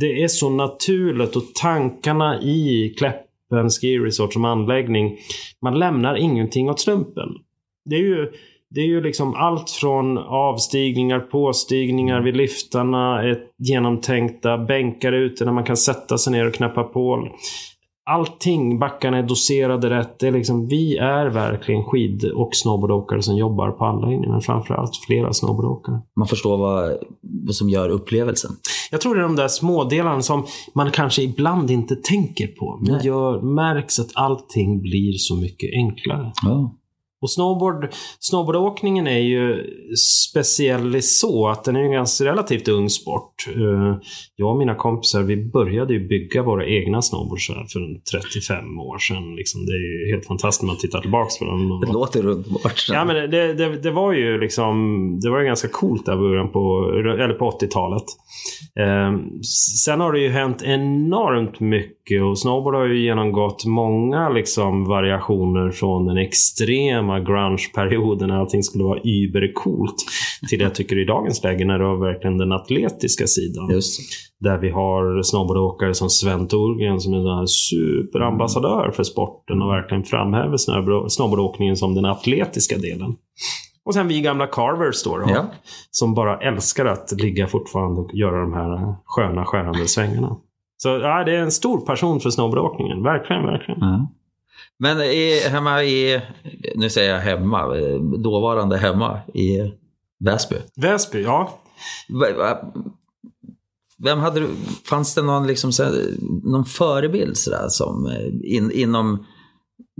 det 0.00 0.22
är 0.22 0.28
så 0.28 0.50
naturligt 0.50 1.36
och 1.36 1.42
tankarna 1.62 2.42
i 2.42 2.94
Kläppen 2.98 3.70
Ski 3.80 3.98
Resort 3.98 4.32
som 4.32 4.44
anläggning, 4.44 5.16
man 5.62 5.78
lämnar 5.78 6.16
ingenting 6.16 6.70
åt 6.70 6.80
slumpen. 6.80 7.28
Det 7.84 7.96
är 7.96 8.00
ju 8.00 8.32
det 8.70 8.80
är 8.80 8.86
ju 8.86 9.00
liksom 9.00 9.34
allt 9.34 9.70
från 9.70 10.18
avstigningar, 10.18 11.20
påstigningar 11.20 12.20
vid 12.20 12.36
liftarna, 12.36 13.22
genomtänkta 13.58 14.58
bänkar 14.58 15.12
ute 15.12 15.44
där 15.44 15.52
man 15.52 15.64
kan 15.64 15.76
sätta 15.76 16.18
sig 16.18 16.32
ner 16.32 16.46
och 16.46 16.54
knäppa 16.54 16.84
på. 16.84 17.28
Allting, 18.10 18.78
backarna 18.78 19.18
är 19.18 19.22
doserade 19.22 19.90
rätt. 19.90 20.18
Det 20.18 20.26
är 20.26 20.32
liksom, 20.32 20.66
vi 20.66 20.96
är 20.96 21.26
verkligen 21.26 21.84
skid 21.84 22.24
och 22.24 22.50
snowboardåkare 22.52 23.22
som 23.22 23.36
jobbar 23.36 23.70
på 23.70 23.84
anläggningen. 23.84 24.30
Men 24.30 24.40
framförallt 24.40 24.96
flera 25.06 25.32
snowboardåkare. 25.32 26.00
Man 26.16 26.28
förstår 26.28 26.58
vad, 26.58 26.98
vad 27.46 27.54
som 27.54 27.68
gör 27.68 27.88
upplevelsen. 27.88 28.50
Jag 28.90 29.00
tror 29.00 29.14
det 29.14 29.20
är 29.20 29.22
de 29.22 29.36
där 29.36 29.48
smådelarna 29.48 30.22
som 30.22 30.46
man 30.74 30.90
kanske 30.90 31.22
ibland 31.22 31.70
inte 31.70 31.96
tänker 31.96 32.46
på. 32.46 32.78
Men 32.82 32.94
Nej. 32.94 33.06
gör, 33.06 33.40
märks 33.40 33.98
att 34.00 34.10
allting 34.14 34.80
blir 34.80 35.12
så 35.12 35.36
mycket 35.36 35.70
enklare. 35.72 36.32
Ja. 36.42 36.77
Och 37.22 37.30
snowboard, 37.30 37.88
snowboardåkningen 38.20 39.06
är 39.06 39.18
ju 39.18 39.64
speciell 40.28 40.96
i 40.96 41.02
så 41.02 41.48
att 41.48 41.64
den 41.64 41.76
är 41.76 41.80
en 41.80 41.92
ganska 41.92 42.24
relativt 42.24 42.68
ung 42.68 42.88
sport. 42.90 43.34
Eh, 43.48 43.96
Jag 44.36 44.50
och 44.50 44.56
mina 44.58 44.74
kompisar, 44.74 45.22
vi 45.22 45.36
började 45.50 45.92
ju 45.92 46.08
bygga 46.08 46.42
våra 46.42 46.66
egna 46.66 47.02
snowboards 47.02 47.46
för 47.46 47.80
en 47.80 48.00
35 48.12 48.80
år 48.80 48.98
sedan. 48.98 49.36
Liksom, 49.36 49.66
det 49.66 49.72
är 49.72 50.06
ju 50.06 50.14
helt 50.14 50.26
fantastiskt 50.26 50.62
när 50.62 50.66
man 50.66 50.76
tittar 50.78 51.00
tillbaka 51.00 51.30
på 51.38 51.44
dem. 51.44 51.82
Det 51.86 51.92
låter 51.92 52.26
underbart. 52.26 52.86
Ja, 52.90 53.04
men 53.04 53.30
det, 53.30 53.54
det, 53.54 53.76
det 53.82 53.90
var 53.90 54.12
ju 54.12 54.40
liksom 54.40 54.74
Det 55.22 55.30
var 55.30 55.40
ju 55.40 55.46
ganska 55.46 55.68
coolt 55.68 56.06
där 56.06 56.16
början 56.16 56.52
på, 56.52 56.92
eller 57.22 57.34
på 57.34 57.50
80-talet. 57.50 58.04
Eh, 58.80 59.18
sen 59.84 60.00
har 60.00 60.12
det 60.12 60.20
ju 60.20 60.28
hänt 60.28 60.62
enormt 60.62 61.60
mycket 61.60 62.22
och 62.22 62.38
snowboard 62.38 62.74
har 62.74 62.86
ju 62.86 63.02
genomgått 63.04 63.64
många 63.66 64.28
liksom 64.28 64.84
variationer 64.84 65.70
från 65.70 66.06
den 66.06 66.16
extrema 66.16 67.07
grunge-perioden 67.16 68.28
när 68.28 68.36
allting 68.40 68.62
skulle 68.62 68.84
vara 68.84 69.00
übercoolt 69.04 69.94
till 70.48 70.58
det 70.58 70.64
jag 70.64 70.74
tycker 70.74 70.98
i 70.98 71.04
dagens 71.04 71.42
läge 71.44 71.64
när 71.64 71.78
det 71.78 71.84
var 71.84 71.96
verkligen 71.96 72.38
den 72.38 72.52
atletiska 72.52 73.26
sidan. 73.26 73.70
Just. 73.70 74.00
Där 74.40 74.58
vi 74.58 74.70
har 74.70 75.22
snowboardåkare 75.22 75.94
som 75.94 76.10
Sven 76.10 76.48
Thorgren 76.48 77.00
som 77.00 77.12
är 77.14 77.40
en 77.40 77.48
superambassadör 77.48 78.90
för 78.90 79.02
sporten 79.02 79.62
och 79.62 79.68
verkligen 79.68 80.04
framhäver 80.04 80.56
snowboard- 80.56 81.08
snowboardåkningen 81.08 81.76
som 81.76 81.94
den 81.94 82.04
atletiska 82.04 82.76
delen. 82.78 83.14
Och 83.84 83.94
sen 83.94 84.08
vi 84.08 84.20
gamla 84.20 84.46
carvers 84.46 85.04
då, 85.04 85.18
då 85.18 85.24
Ja. 85.28 85.46
som 85.90 86.14
bara 86.14 86.38
älskar 86.38 86.84
att 86.86 87.12
ligga 87.22 87.46
fortfarande 87.46 88.00
och 88.00 88.14
göra 88.14 88.40
de 88.40 88.52
här 88.52 88.94
sköna 89.04 89.44
skärande 89.44 89.88
svängarna. 89.88 90.36
Så 90.76 90.88
ja, 90.88 91.24
det 91.24 91.36
är 91.36 91.40
en 91.42 91.50
stor 91.50 91.80
passion 91.80 92.20
för 92.20 92.30
snowboardåkningen. 92.30 93.02
Verkligen, 93.02 93.42
verkligen. 93.46 93.80
Ja. 93.80 94.12
Men 94.78 95.00
i, 95.00 95.40
hemma 95.40 95.84
i, 95.84 96.22
nu 96.74 96.90
säger 96.90 97.14
jag 97.14 97.20
hemma, 97.20 97.76
eh, 97.78 98.00
dåvarande 98.00 98.78
hemma 98.78 99.20
i 99.34 99.72
Väsby. 100.24 100.56
Väsby, 100.76 101.22
ja. 101.22 101.60
Vem 104.04 104.18
hade 104.18 104.40
du, 104.40 104.48
fanns 104.84 105.14
det 105.14 105.22
någon, 105.22 105.46
liksom, 105.46 105.72
någon 106.42 106.64
förebild 106.64 107.36
sådär, 107.36 107.68
som, 107.68 108.06
eh, 108.06 108.54
in, 108.56 108.70
inom 108.70 109.26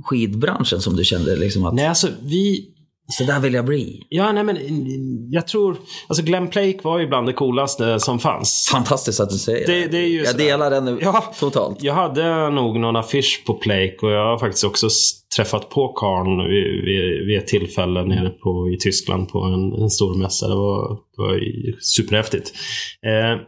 skidbranschen 0.05 0.81
som 0.81 0.97
du 0.97 1.05
kände 1.05 1.37
liksom 1.37 1.64
att 1.64 1.75
Nej, 1.75 1.87
alltså 1.87 2.09
vi... 2.23 2.75
så 3.11 3.25
där 3.25 3.40
vill 3.40 3.55
jag 3.55 3.64
bli? 3.64 4.07
Ja, 4.09 4.33
nej 4.33 4.44
men 4.44 4.59
jag 5.31 5.47
tror... 5.49 5.77
Alltså 6.09 6.25
Glenn 6.25 6.49
Plake 6.49 6.79
var 6.83 6.99
ju 6.99 7.07
bland 7.07 7.27
det 7.27 7.33
coolaste 7.33 8.01
som 8.01 8.18
fanns. 8.18 8.68
Fantastiskt 8.73 9.21
att 9.21 9.31
du 9.31 9.38
säger 9.38 9.66
Det- 9.66 9.87
det 9.87 10.07
ju 10.07 10.23
Jag 10.23 10.37
delar 10.37 10.71
den 10.71 10.99
Ja. 11.03 11.33
totalt. 11.40 11.83
Jag 11.83 11.94
hade 11.94 12.51
nog 12.51 12.81
någon 12.81 12.97
affisch 12.97 13.42
på 13.47 13.55
Plake 13.55 13.97
och 14.03 14.11
jag 14.11 14.25
har 14.27 14.38
faktiskt 14.38 14.64
också 14.64 14.88
träffat 15.37 15.68
på 15.68 15.88
Karn 15.88 16.49
vid, 16.49 16.85
vid, 16.85 17.27
vid 17.27 17.38
ett 17.38 17.47
tillfälle 17.47 18.05
nere 18.05 18.29
på, 18.31 18.71
i 18.71 18.77
Tyskland 18.81 19.29
på 19.29 19.38
en, 19.42 19.83
en 19.83 19.90
stor 19.90 20.14
mässa. 20.14 20.49
Det 20.49 20.55
var, 20.55 20.88
det 21.16 21.23
var 21.23 21.40
superhäftigt. 21.81 22.53
Eh, 23.07 23.40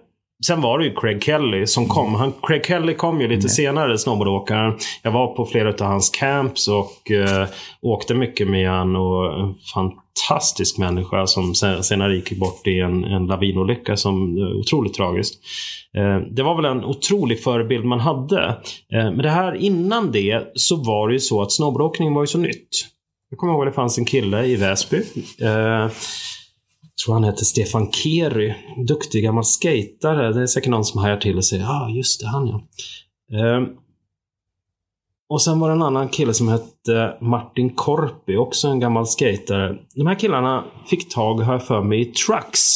sen 0.46 0.61
var 0.61 0.79
det 0.79 0.85
ju 0.85 0.94
Craig 0.94 1.22
Kelly 1.24 1.66
som 1.66 1.87
kom. 1.88 2.14
Han, 2.14 2.33
Craig 2.42 2.66
Kelly 2.66 2.94
kom 2.94 3.20
ju 3.20 3.29
lite 3.29 3.48
senare, 3.48 3.98
snowboardåkaren. 3.98 4.74
Jag 5.03 5.11
var 5.11 5.35
på 5.35 5.44
flera 5.46 5.68
av 5.68 5.81
hans 5.92 6.11
camps 6.11 6.68
och 6.68 7.11
eh, 7.11 7.48
åkte 7.83 8.14
mycket 8.14 8.48
med 8.48 8.70
han 8.70 8.96
och 8.96 9.40
en 9.40 9.55
fantastisk 9.74 10.79
människa 10.79 11.26
som 11.26 11.55
sen- 11.55 11.83
senare 11.83 12.14
gick 12.14 12.38
bort 12.38 12.66
i 12.66 12.81
en, 12.81 13.05
en 13.05 13.26
lavinolycka 13.26 13.96
som 13.96 14.38
eh, 14.38 14.44
otroligt 14.44 14.94
tragiskt. 14.94 15.35
Eh, 15.96 16.18
Det 16.31 16.42
var 16.42 16.57
väl 16.57 16.64
en 16.64 16.85
otrolig 16.85 17.42
förebild 17.42 17.85
man 17.85 18.00
hade. 18.00 18.46
Eh, 18.92 19.05
Men 19.05 19.18
det 19.18 19.31
här 19.31 19.55
innan 19.55 20.12
det 20.12 20.42
så 20.55 20.76
var 20.76 21.09
det 21.09 21.14
ju 21.14 21.20
så 21.20 21.42
att 21.42 21.53
snowboardåkning 21.53 22.14
var 22.14 22.22
ju 22.22 22.26
så 22.26 22.38
nytt. 22.38 22.68
Jag 23.31 23.38
kommer 23.38 23.53
ihåg 23.53 23.62
att 23.62 23.72
det 23.72 23.76
fanns 23.76 23.98
en 23.98 24.05
kille 24.05 24.44
i 24.44 24.57
Väsby. 24.57 24.96
Eh, 25.42 25.88
tror 27.04 27.14
han 27.14 27.24
hette 27.24 27.44
Stefan 27.44 27.92
Kery. 27.92 28.54
Duktig 28.86 29.22
gammal 29.22 29.44
skatare. 29.44 30.32
Det 30.32 30.42
är 30.42 30.46
säkert 30.46 30.70
någon 30.70 30.84
som 30.84 31.00
hajar 31.00 31.16
till 31.16 31.36
och 31.36 31.44
säger 31.44 31.62
ja, 31.62 31.70
ah, 31.70 31.88
just 31.88 32.20
det, 32.20 32.26
han 32.26 32.46
ja. 32.46 32.62
Eh, 33.38 33.62
och 35.28 35.42
sen 35.42 35.60
var 35.60 35.68
det 35.68 35.74
en 35.74 35.82
annan 35.82 36.08
kille 36.08 36.34
som 36.34 36.48
hette 36.48 37.16
Martin 37.20 37.70
Korpi, 37.70 38.36
också 38.36 38.68
en 38.68 38.80
gammal 38.80 39.06
skatare. 39.06 39.76
De 39.94 40.06
här 40.06 40.14
killarna 40.14 40.64
fick 40.86 41.14
tag, 41.14 41.40
har 41.40 41.52
jag 41.52 41.66
för 41.66 41.82
mig, 41.82 42.00
i 42.00 42.04
trucks. 42.04 42.74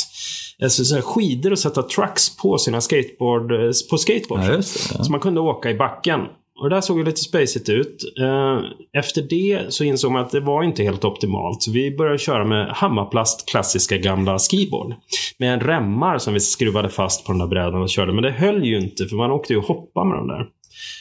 Alltså 0.62 0.84
så 0.84 0.94
här 0.94 1.02
skidor 1.02 1.52
och 1.52 1.58
sätta 1.58 1.82
trucks 1.82 2.36
på 2.36 2.58
sina 2.58 2.80
skateboard, 2.80 3.52
eh, 3.52 3.70
på 3.90 3.98
skateboard. 3.98 4.40
Ja. 4.40 4.62
Så 4.62 5.10
man 5.10 5.20
kunde 5.20 5.40
åka 5.40 5.70
i 5.70 5.74
backen. 5.74 6.20
Och 6.60 6.68
det 6.70 6.76
där 6.76 6.80
såg 6.80 6.98
ju 6.98 7.04
lite 7.04 7.20
spacigt 7.20 7.68
ut. 7.68 7.96
Eh, 8.20 8.58
Efter 9.00 9.22
det 9.22 9.60
så 9.68 9.84
insåg 9.84 10.12
man 10.12 10.22
att 10.24 10.30
det 10.30 10.40
var 10.40 10.62
inte 10.62 10.82
helt 10.82 11.04
optimalt. 11.04 11.62
Så 11.62 11.70
vi 11.72 11.96
började 11.96 12.18
köra 12.18 12.44
med 12.44 12.68
Hammarplast 12.68 13.48
klassiska 13.50 13.96
gamla 13.98 14.38
skiboard. 14.38 14.94
Med 15.38 15.54
en 15.54 15.60
remmar 15.60 16.18
som 16.18 16.34
vi 16.34 16.40
skruvade 16.40 16.88
fast 16.88 17.26
på 17.26 17.32
den 17.32 17.38
där 17.38 17.46
brädan 17.46 17.82
och 17.82 17.88
körde. 17.90 18.12
Men 18.12 18.22
det 18.22 18.30
höll 18.30 18.64
ju 18.64 18.78
inte 18.80 19.06
för 19.06 19.16
man 19.16 19.30
åkte 19.30 19.52
ju 19.52 19.58
och 19.58 19.64
hoppade 19.64 20.08
med 20.08 20.18
den 20.18 20.26
där. 20.28 20.46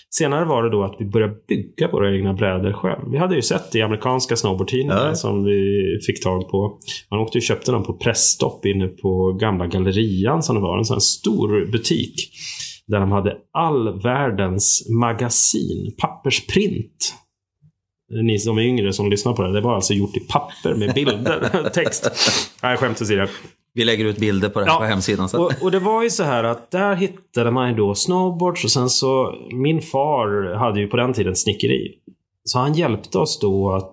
Senare 0.10 0.46
var 0.46 0.64
det 0.64 0.70
då 0.70 0.84
att 0.84 0.96
vi 1.00 1.06
började 1.06 1.34
bygga 1.48 1.88
våra 1.92 2.16
egna 2.16 2.34
brädor 2.34 2.72
själv. 2.74 3.12
Vi 3.12 3.18
hade 3.18 3.36
ju 3.36 3.42
sett 3.42 3.72
det 3.72 3.80
i 3.80 3.82
amerikanska 3.82 4.36
snowboardtidningar 4.36 5.06
Ja. 5.08 5.16
som 5.16 5.44
vi 5.44 5.84
fick 6.06 6.24
tag 6.24 6.50
på. 6.50 6.78
Man 7.12 7.20
åkte 7.20 7.38
och 7.38 7.42
köpte 7.42 7.72
dem 7.72 7.84
på 7.84 7.94
pressstopp 7.94 8.66
inne 8.66 8.88
på 8.88 9.32
gamla 9.34 9.68
gallerian 9.68 10.44
som 10.44 10.56
det 10.56 10.62
var. 10.62 10.78
En 10.78 10.86
sån 10.86 10.96
här 10.96 11.00
stor 11.00 11.72
butik. 11.72 12.16
Där 12.88 13.00
de 13.00 13.12
hade 13.12 13.38
all 13.54 14.02
världens 14.02 14.88
magasin, 15.02 15.96
pappersprint. 16.02 17.14
Ni 18.24 18.40
som 18.40 18.58
är 18.58 18.62
yngre 18.62 18.94
som 18.94 19.10
lyssnar 19.10 19.34
på 19.34 19.42
det, 19.42 19.54
det 19.54 19.62
var 19.62 19.76
alltså 19.76 19.94
gjort 19.94 20.18
i 20.18 20.20
papper 20.20 20.76
med 20.76 20.94
bilder, 20.94 21.70
text. 21.74 22.10
Nej, 22.64 22.78
skämt 22.78 23.02
åsido. 23.02 23.26
Vi 23.74 23.86
lägger 23.86 24.06
ut 24.06 24.18
bilder 24.18 24.50
på 24.50 24.60
det 24.60 24.66
här 24.66 24.74
Ja. 24.74 24.78
på 24.80 24.86
hemsidan 24.86 25.30
sen. 25.30 25.40
Och, 25.40 25.52
och 25.62 25.72
det 25.72 25.80
var 25.80 26.04
ju 26.04 26.10
så 26.10 26.24
här 26.24 26.44
att 26.44 26.72
där 26.72 26.96
hittade 26.96 27.52
man 27.52 27.70
ju 27.70 27.76
då 27.76 27.96
snowboards 27.96 28.64
och 28.64 28.72
sen 28.72 28.90
så 28.90 29.36
min 29.52 29.82
far 29.82 30.56
hade 30.56 30.80
ju 30.80 30.88
på 30.88 30.98
den 30.98 31.14
tiden 31.14 31.36
snickeri. 31.36 31.92
Så 32.44 32.60
han 32.60 32.74
hjälpte 32.74 33.18
oss 33.18 33.40
då 33.40 33.72
att 33.72 33.92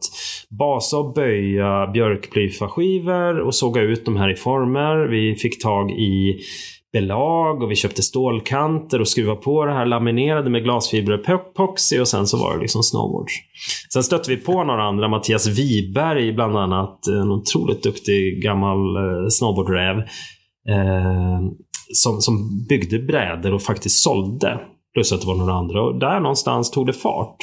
basa 0.49 0.99
och 0.99 1.15
böja 1.15 1.87
björkplyfaskivor 1.87 3.41
och 3.41 3.55
såga 3.55 3.81
ut 3.83 4.05
de 4.05 4.17
här 4.17 4.33
i 4.33 4.35
former. 4.37 5.07
Vi 5.09 5.35
fick 5.35 5.63
tag 5.63 5.91
i 5.91 6.41
belag 6.93 7.63
och 7.63 7.71
vi 7.71 7.77
köpte 7.77 8.03
stålkanter 8.03 9.01
och 9.01 9.09
skruvade 9.09 9.41
på 9.41 9.65
det 9.65 9.73
här 9.73 9.87
laminerade 9.87 10.51
med 10.51 10.65
glasfiberepoxy 10.65 12.01
och 12.01 12.09
sen 12.09 12.27
så 12.27 12.37
var 12.37 12.55
det 12.55 12.61
liksom 12.61 12.83
snowboards. 12.83 13.33
Sen 13.93 14.03
stötte 14.03 14.31
vi 14.31 14.37
på 14.37 14.65
några 14.65 14.83
andra, 14.83 15.09
Mattias 15.09 15.47
Wiberg 15.47 16.33
bland 16.33 16.57
annat, 16.57 17.07
eh, 17.07 17.21
en 17.21 17.31
otroligt 17.31 17.83
duktig 17.83 18.43
gammal 18.43 18.97
eh, 18.97 19.29
snowboardräv. 19.29 19.99
Eh, 20.69 21.41
som, 21.93 22.21
som 22.21 22.67
byggde 22.69 22.99
brädor 22.99 23.55
och 23.55 23.63
faktiskt 23.63 24.03
sålde. 24.03 24.61
Plus 24.95 25.13
att 25.13 25.21
det 25.21 25.27
var 25.27 25.35
några 25.35 25.55
andra. 25.55 25.83
Och 25.83 25.99
där 25.99 26.21
någonstans 26.21 26.71
tog 26.71 26.87
det 26.87 26.93
fart. 26.93 27.37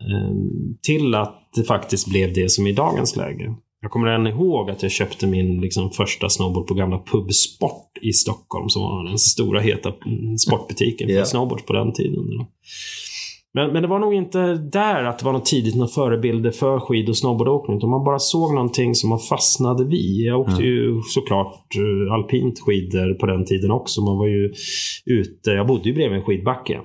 Eh, 0.00 0.34
till 0.82 1.14
att 1.14 1.50
det 1.56 1.64
faktiskt 1.64 2.08
blev 2.08 2.32
det 2.32 2.50
som 2.50 2.66
i 2.66 2.72
dagens 2.72 3.16
läge. 3.16 3.54
Jag 3.80 3.90
kommer 3.90 4.06
än 4.06 4.26
ihåg 4.26 4.70
att 4.70 4.82
jag 4.82 4.92
köpte 4.92 5.26
min 5.26 5.60
liksom, 5.60 5.90
första 5.90 6.28
snowboard 6.28 6.66
på 6.66 6.74
gamla 6.74 6.98
Pub 6.98 7.32
Sport 7.32 7.98
i 8.02 8.12
Stockholm. 8.12 8.68
Som 8.68 8.82
var 8.82 9.04
den 9.04 9.18
stora 9.18 9.60
heta 9.60 9.92
mm, 10.06 10.38
sportbutiken 10.38 11.08
för 11.08 11.14
Ja. 11.14 11.24
snowboards 11.24 11.64
på 11.64 11.72
den 11.72 11.92
tiden. 11.92 12.24
Men, 13.54 13.72
men 13.72 13.82
det 13.82 13.88
var 13.88 13.98
nog 13.98 14.14
inte 14.14 14.54
där 14.54 15.04
att 15.04 15.18
det 15.18 15.24
var 15.24 15.32
något 15.32 15.44
tidigt 15.44 15.74
några 15.74 15.88
förebilder 15.88 16.50
för 16.50 16.80
skid 16.80 17.08
och 17.08 17.16
snowboardåkning. 17.16 17.76
Utan 17.76 17.90
man 17.90 18.04
bara 18.04 18.18
såg 18.18 18.54
någonting 18.54 18.94
som 18.94 19.08
man 19.08 19.18
fastnade 19.18 19.84
vid. 19.84 20.26
Jag 20.26 20.40
åkte 20.40 20.62
ju 20.62 21.00
såklart 21.02 21.64
eh, 21.76 22.14
alpint 22.14 22.60
skidor 22.60 23.14
på 23.14 23.26
den 23.26 23.44
tiden 23.44 23.70
också. 23.70 24.00
Man 24.00 24.18
var 24.18 24.26
ju 24.26 24.52
ute. 25.06 25.50
Jag 25.50 25.66
bodde 25.66 25.88
ju 25.88 25.94
bredvid 25.94 26.18
en 26.18 26.24
skidbacke. 26.24 26.80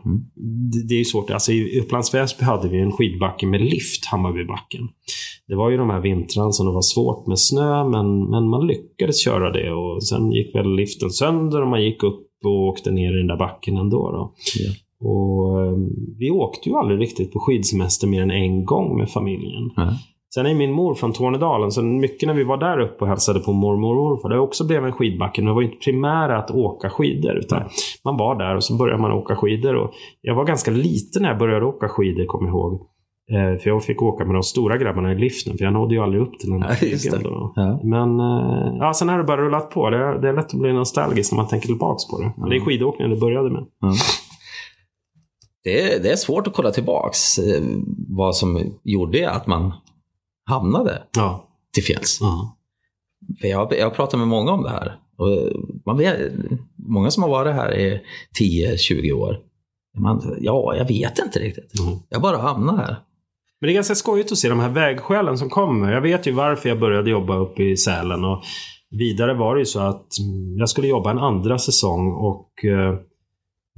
Det, 0.71 0.87
det 0.87 0.93
är 0.93 0.99
ju 0.99 1.05
svårt. 1.05 1.29
Alltså 1.29 1.51
i 1.51 1.79
Upplands 1.79 2.13
Väsby 2.13 2.45
hade 2.45 2.69
vi 2.69 2.79
en 2.79 2.91
skidbacke 2.91 3.47
med 3.47 3.61
lift, 3.61 4.05
Hammarbybacken. 4.05 4.89
Det 5.47 5.55
var 5.55 5.69
ju 5.69 5.77
de 5.77 5.89
här 5.89 5.99
vintrarna 5.99 6.51
som 6.51 6.65
det 6.65 6.71
var 6.71 6.81
svårt 6.81 7.27
med 7.27 7.39
snö, 7.39 7.83
men, 7.83 8.29
men 8.29 8.49
man 8.49 8.67
lyckades 8.67 9.23
köra 9.23 9.51
det. 9.51 9.71
Och 9.71 10.03
sen 10.03 10.31
gick 10.31 10.55
väl 10.55 10.75
liften 10.75 11.09
sönder 11.09 11.61
och 11.61 11.67
man 11.67 11.83
gick 11.83 12.03
upp 12.03 12.27
och 12.45 12.67
åkte 12.67 12.91
ner 12.91 13.13
i 13.13 13.17
den 13.17 13.27
där 13.27 13.37
backen 13.37 13.77
ändå. 13.77 14.11
Då. 14.11 14.33
Ja. 14.59 14.71
Och 15.03 15.65
eh, 15.65 15.73
vi 16.19 16.31
åkte 16.31 16.69
ju 16.69 16.75
aldrig 16.75 17.01
riktigt 17.01 17.33
på 17.33 17.39
skidsemester 17.39 18.07
mer 18.07 18.21
än 18.21 18.31
en 18.31 18.65
gång 18.65 18.97
med 18.97 19.09
familjen. 19.09 19.71
Nej. 19.77 19.93
Sen 20.35 20.45
är 20.45 20.55
min 20.55 20.71
mor 20.71 20.93
från 20.93 21.13
Tornedalen, 21.13 21.71
så 21.71 21.81
mycket 21.81 22.27
när 22.27 22.33
vi 22.33 22.43
var 22.43 22.57
där 22.57 22.79
uppe 22.79 23.03
och 23.03 23.07
hälsade 23.07 23.39
på 23.39 23.53
mormor 23.53 23.97
och 23.97 24.03
morfar, 24.03 24.29
det 24.29 24.39
också 24.39 24.67
blev 24.67 24.85
en 24.85 24.91
skidbacke. 24.91 25.41
Men 25.41 25.47
det 25.47 25.53
var 25.53 25.61
inte 25.61 25.77
primära 25.77 26.37
att 26.37 26.51
åka 26.51 26.89
skidor, 26.89 27.37
utan 27.37 27.63
man 28.05 28.17
var 28.17 28.35
där 28.39 28.55
och 28.55 28.63
så 28.63 28.77
började 28.77 29.01
man 29.01 29.11
åka 29.11 29.35
skidor. 29.35 29.75
Och 29.75 29.91
jag 30.21 30.35
var 30.35 30.45
ganska 30.45 30.71
liten 30.71 31.21
när 31.21 31.29
jag 31.29 31.39
började 31.39 31.65
åka 31.65 31.87
skidor, 31.87 32.25
kommer 32.25 32.47
jag 32.47 32.55
ihåg. 32.55 32.81
Eh, 33.31 33.59
för 33.59 33.69
jag 33.69 33.83
fick 33.83 34.01
åka 34.01 34.25
med 34.25 34.35
de 34.35 34.43
stora 34.43 34.77
grabbarna 34.77 35.11
i 35.11 35.15
liften, 35.15 35.57
för 35.57 35.65
jag 35.65 35.73
nådde 35.73 35.95
ju 35.95 36.01
aldrig 36.01 36.21
upp 36.21 36.39
till 36.39 36.49
den 36.49 36.63
här 36.63 36.77
det. 37.11 37.23
då. 37.23 37.53
Ja. 37.55 37.79
Men 37.83 38.19
eh, 38.19 38.75
ja, 38.79 38.93
sen 38.93 39.09
har 39.09 39.17
det 39.17 39.23
bara 39.23 39.41
rullat 39.41 39.69
på. 39.69 39.89
Det 39.89 39.97
är, 39.97 40.21
det 40.21 40.29
är 40.29 40.33
lätt 40.33 40.45
att 40.45 40.59
bli 40.59 40.73
nostalgisk 40.73 41.31
när 41.31 41.37
man 41.37 41.47
tänker 41.47 41.67
tillbaka 41.67 41.99
på 42.11 42.21
det. 42.21 42.33
Men 42.37 42.49
Det 42.49 42.55
är 42.55 42.59
skidåkningen 42.59 43.11
det 43.13 43.19
började 43.19 43.49
med. 43.49 43.65
Ja. 43.79 43.93
Det, 45.63 45.93
är, 45.93 45.99
det 45.99 46.11
är 46.11 46.15
svårt 46.15 46.47
att 46.47 46.53
kolla 46.53 46.71
tillbaks 46.71 47.37
eh, 47.39 47.63
vad 48.09 48.35
som 48.35 48.73
gjorde 48.83 49.29
att 49.29 49.47
man 49.47 49.73
hamnade 50.49 51.03
Ja. 51.15 51.47
till 51.73 51.83
fjälls. 51.83 52.17
ja. 52.21 52.57
För 53.41 53.47
jag, 53.47 53.73
jag 53.79 53.85
har 53.85 53.95
pratat 53.95 54.19
med 54.19 54.27
många 54.27 54.51
om 54.51 54.63
det 54.63 54.69
här. 54.69 54.99
Och 55.17 55.27
man 55.85 55.97
vet, 55.97 56.31
många 56.75 57.11
som 57.11 57.23
har 57.23 57.29
varit 57.29 57.53
här 57.53 57.77
i 57.77 58.01
10-20 58.39 59.11
år. 59.11 59.39
Man, 59.97 60.37
ja, 60.39 60.75
jag 60.77 60.85
vet 60.85 61.19
inte 61.19 61.39
riktigt. 61.39 61.79
Mm. 61.79 61.99
Jag 62.09 62.21
bara 62.21 62.37
hamnar 62.37 62.77
här. 62.77 62.95
Men 63.61 63.67
det 63.67 63.71
är 63.71 63.75
ganska 63.75 63.95
skojigt 63.95 64.31
att 64.31 64.37
se 64.37 64.49
de 64.49 64.59
här 64.59 64.69
vägskälen 64.69 65.37
som 65.37 65.49
kommer. 65.49 65.91
Jag 65.91 66.01
vet 66.01 66.27
ju 66.27 66.31
varför 66.31 66.69
jag 66.69 66.79
började 66.79 67.09
jobba 67.09 67.37
uppe 67.37 67.63
i 67.63 67.77
Sälen. 67.77 68.25
Och 68.25 68.43
vidare 68.89 69.33
var 69.33 69.55
det 69.55 69.61
ju 69.61 69.65
så 69.65 69.79
att 69.79 70.07
mm, 70.19 70.57
jag 70.57 70.69
skulle 70.69 70.87
jobba 70.87 71.11
en 71.11 71.19
andra 71.19 71.57
säsong 71.59 72.11
och 72.13 72.49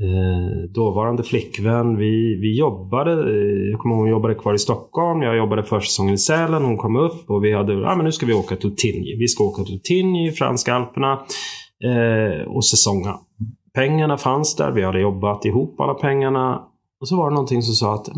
eh, 0.02 0.70
dåvarande 0.70 1.24
flickvän, 1.24 1.98
vi, 1.98 2.40
vi 2.42 2.58
jobbade, 2.58 3.12
eh, 3.12 3.70
jag 3.72 3.80
kommer 3.80 3.96
ihåg 3.96 4.02
hon 4.02 4.10
jobbade 4.10 4.36
kvar 4.36 4.54
i 4.54 4.60
Stockholm, 4.60 5.22
jag 5.22 5.38
jobbade 5.38 5.64
försäsongen 5.64 6.14
i 6.14 6.18
Sälen, 6.18 6.64
hon 6.64 6.78
kom 6.78 6.96
upp 6.96 7.30
och 7.30 7.44
vi 7.44 7.54
hade, 7.54 7.74
ja 7.74 7.92
ah, 7.92 7.96
men 7.96 8.06
nu 8.06 8.12
ska 8.12 8.26
vi 8.26 8.34
åka 8.34 8.56
till 8.56 8.76
Tigny. 8.76 9.18
Vi 9.20 9.28
ska 9.28 9.44
åka 9.44 9.64
till 9.64 9.82
Tigny 9.84 10.32
franska 10.32 10.74
alperna 10.74 11.26
eh, 11.84 12.48
och 12.48 12.66
säsonga. 12.66 13.20
Pengarna 13.74 14.18
fanns 14.18 14.56
där, 14.56 14.72
vi 14.72 14.84
hade 14.84 15.00
jobbat 15.00 15.46
ihop 15.46 15.80
alla 15.80 15.94
pengarna. 15.94 16.62
Och 17.02 17.08
så 17.08 17.18
var 17.18 17.30
det 17.30 17.36
någonting 17.36 17.62
som 17.62 17.74
sa 17.74 17.96
att 17.96 18.10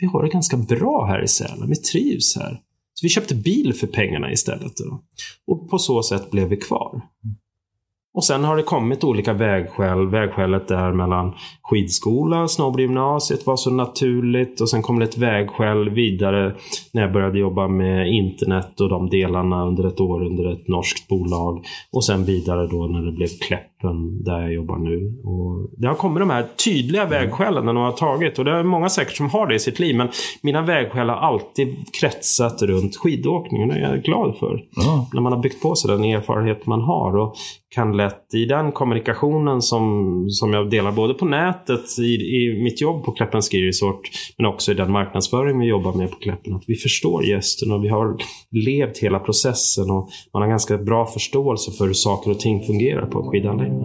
vi 0.00 0.06
har 0.06 0.22
det 0.22 0.28
ganska 0.28 0.56
bra 0.56 1.04
här 1.04 1.22
i 1.22 1.28
Sälen, 1.28 1.68
vi 1.68 1.76
trivs 1.76 2.36
här. 2.36 2.60
Så 2.94 3.04
vi 3.04 3.08
köpte 3.08 3.34
bil 3.34 3.74
för 3.74 3.86
pengarna 3.86 4.32
istället. 4.32 4.72
Då. 4.76 5.00
Och 5.46 5.70
på 5.70 5.78
så 5.78 6.02
sätt 6.02 6.30
blev 6.30 6.48
vi 6.48 6.56
kvar. 6.56 7.02
Och 8.16 8.24
sen 8.24 8.44
har 8.44 8.56
det 8.56 8.62
kommit 8.62 9.04
olika 9.04 9.32
vägskäl. 9.32 10.08
Vägskälet 10.08 10.68
där 10.68 10.92
mellan 10.92 11.34
skidskolan, 11.62 12.48
snowboardgymnasiet 12.48 13.46
var 13.46 13.56
så 13.56 13.70
naturligt. 13.70 14.60
Och 14.60 14.70
sen 14.70 14.82
kom 14.82 14.98
det 14.98 15.04
ett 15.04 15.18
vägskäl 15.18 15.90
vidare 15.90 16.54
när 16.92 17.02
jag 17.02 17.12
började 17.12 17.38
jobba 17.38 17.68
med 17.68 18.08
internet 18.08 18.80
och 18.80 18.88
de 18.88 19.10
delarna 19.10 19.66
under 19.66 19.86
ett 19.86 20.00
år 20.00 20.26
under 20.26 20.52
ett 20.52 20.68
norskt 20.68 21.08
bolag. 21.08 21.64
Och 21.92 22.04
sen 22.04 22.24
vidare 22.24 22.66
då 22.66 22.86
när 22.86 23.02
det 23.02 23.12
blev 23.12 23.28
Kläpp 23.48 23.75
Kläppen 23.86 24.24
där 24.24 24.40
jag 24.40 24.52
jobbar 24.52 24.78
nu. 24.78 25.20
Och 25.24 25.70
det 25.76 25.86
har 25.88 25.94
kommit 25.94 26.20
de 26.20 26.30
här 26.30 26.46
tydliga 26.64 27.06
vägskälen 27.06 27.64
när 27.64 27.72
de 27.72 27.82
har 27.82 27.92
tagit. 27.92 28.38
Och 28.38 28.44
det 28.44 28.50
är 28.50 28.62
många 28.62 28.88
säkert 28.88 29.16
som 29.16 29.30
har 29.30 29.46
det 29.46 29.54
i 29.54 29.58
sitt 29.58 29.78
liv. 29.78 29.96
Men 29.96 30.08
mina 30.42 30.62
vägskäl 30.62 31.08
har 31.08 31.16
alltid 31.16 31.76
kretsat 32.00 32.62
runt 32.62 32.96
skidåkningen. 32.96 33.70
Och 33.70 33.76
jag 33.76 33.90
är 33.90 34.02
glad 34.02 34.36
för 34.38 34.64
Ja. 34.76 35.08
när 35.12 35.20
man 35.20 35.32
har 35.32 35.42
byggt 35.42 35.62
på 35.62 35.74
sig 35.74 35.90
den 35.90 36.04
erfarenhet 36.04 36.66
man 36.66 36.80
har. 36.80 37.16
Och 37.16 37.36
kan 37.74 37.96
lätt 37.96 38.34
i 38.34 38.44
den 38.44 38.72
kommunikationen 38.72 39.62
som, 39.62 40.24
som 40.30 40.52
jag 40.52 40.70
delar 40.70 40.92
både 40.92 41.14
på 41.14 41.24
nätet, 41.24 41.98
i, 41.98 42.14
i 42.14 42.62
mitt 42.62 42.80
jobb 42.80 43.04
på 43.04 43.12
Kläppen 43.12 43.42
Ski 43.42 43.68
Resort, 43.68 44.00
men 44.38 44.46
också 44.46 44.72
i 44.72 44.74
den 44.74 44.92
marknadsföring 44.92 45.58
vi 45.58 45.66
jobbar 45.66 45.92
med 45.92 46.10
på 46.10 46.16
Kläppen, 46.16 46.54
att 46.54 46.64
vi 46.66 46.74
förstår 46.74 47.24
gästen 47.24 47.72
och 47.72 47.84
vi 47.84 47.88
har 47.88 48.16
levt 48.50 48.98
hela 48.98 49.18
processen 49.18 49.90
och 49.90 50.08
man 50.32 50.42
har 50.42 50.48
ganska 50.48 50.78
bra 50.78 51.06
förståelse 51.06 51.70
för 51.78 51.86
hur 51.86 51.92
saker 51.92 52.30
och 52.30 52.40
ting 52.40 52.66
fungerar 52.66 53.06
på 53.06 53.18
en 53.18 53.26
skidanläggning. 53.26 53.75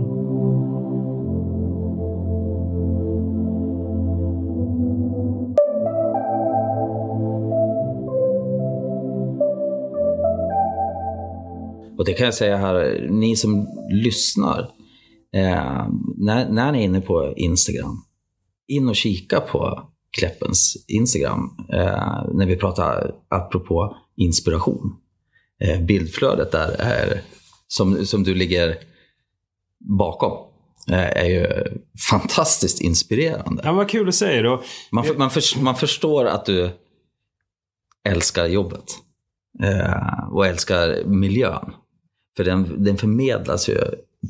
Och 12.01 12.05
det 12.05 12.13
kan 12.13 12.25
jag 12.25 12.33
säga 12.33 12.57
här, 12.57 13.07
ni 13.09 13.35
som 13.35 13.67
lyssnar, 13.91 14.59
eh, 15.33 15.87
när, 16.17 16.49
när 16.49 16.71
ni 16.71 16.79
är 16.79 16.83
inne 16.83 17.01
på 17.01 17.33
Instagram, 17.37 18.05
in 18.67 18.89
och 18.89 18.95
kika 18.95 19.39
på 19.39 19.89
Kläppens 20.17 20.85
Instagram 20.87 21.49
eh, 21.73 22.23
när 22.33 22.45
vi 22.45 22.55
pratar 22.55 23.15
apropå 23.29 23.97
inspiration. 24.17 24.95
Eh, 25.59 25.81
bildflödet 25.81 26.51
där 26.51 26.75
är, 26.79 27.21
som, 27.67 28.05
som 28.05 28.23
du 28.23 28.35
ligger 28.35 28.77
bakom 29.99 30.31
eh, 30.91 31.17
är 31.17 31.25
ju 31.25 31.47
fantastiskt 32.09 32.81
inspirerande. 32.81 33.61
Ja, 33.65 33.71
vad 33.71 33.89
kul 33.89 34.05
du 34.05 34.11
säger. 34.11 34.45
Och 34.45 34.63
Man, 34.91 35.05
man, 35.17 35.29
för, 35.29 35.61
man 35.61 35.75
förstår 35.75 36.25
att 36.25 36.45
du 36.45 36.69
älskar 38.09 38.45
jobbet 38.45 38.85
eh, 39.63 40.29
och 40.31 40.47
älskar 40.47 41.05
miljön. 41.05 41.73
För 42.37 42.43
den, 42.43 42.83
den 42.83 42.97
förmedlas 42.97 43.69
ju 43.69 43.77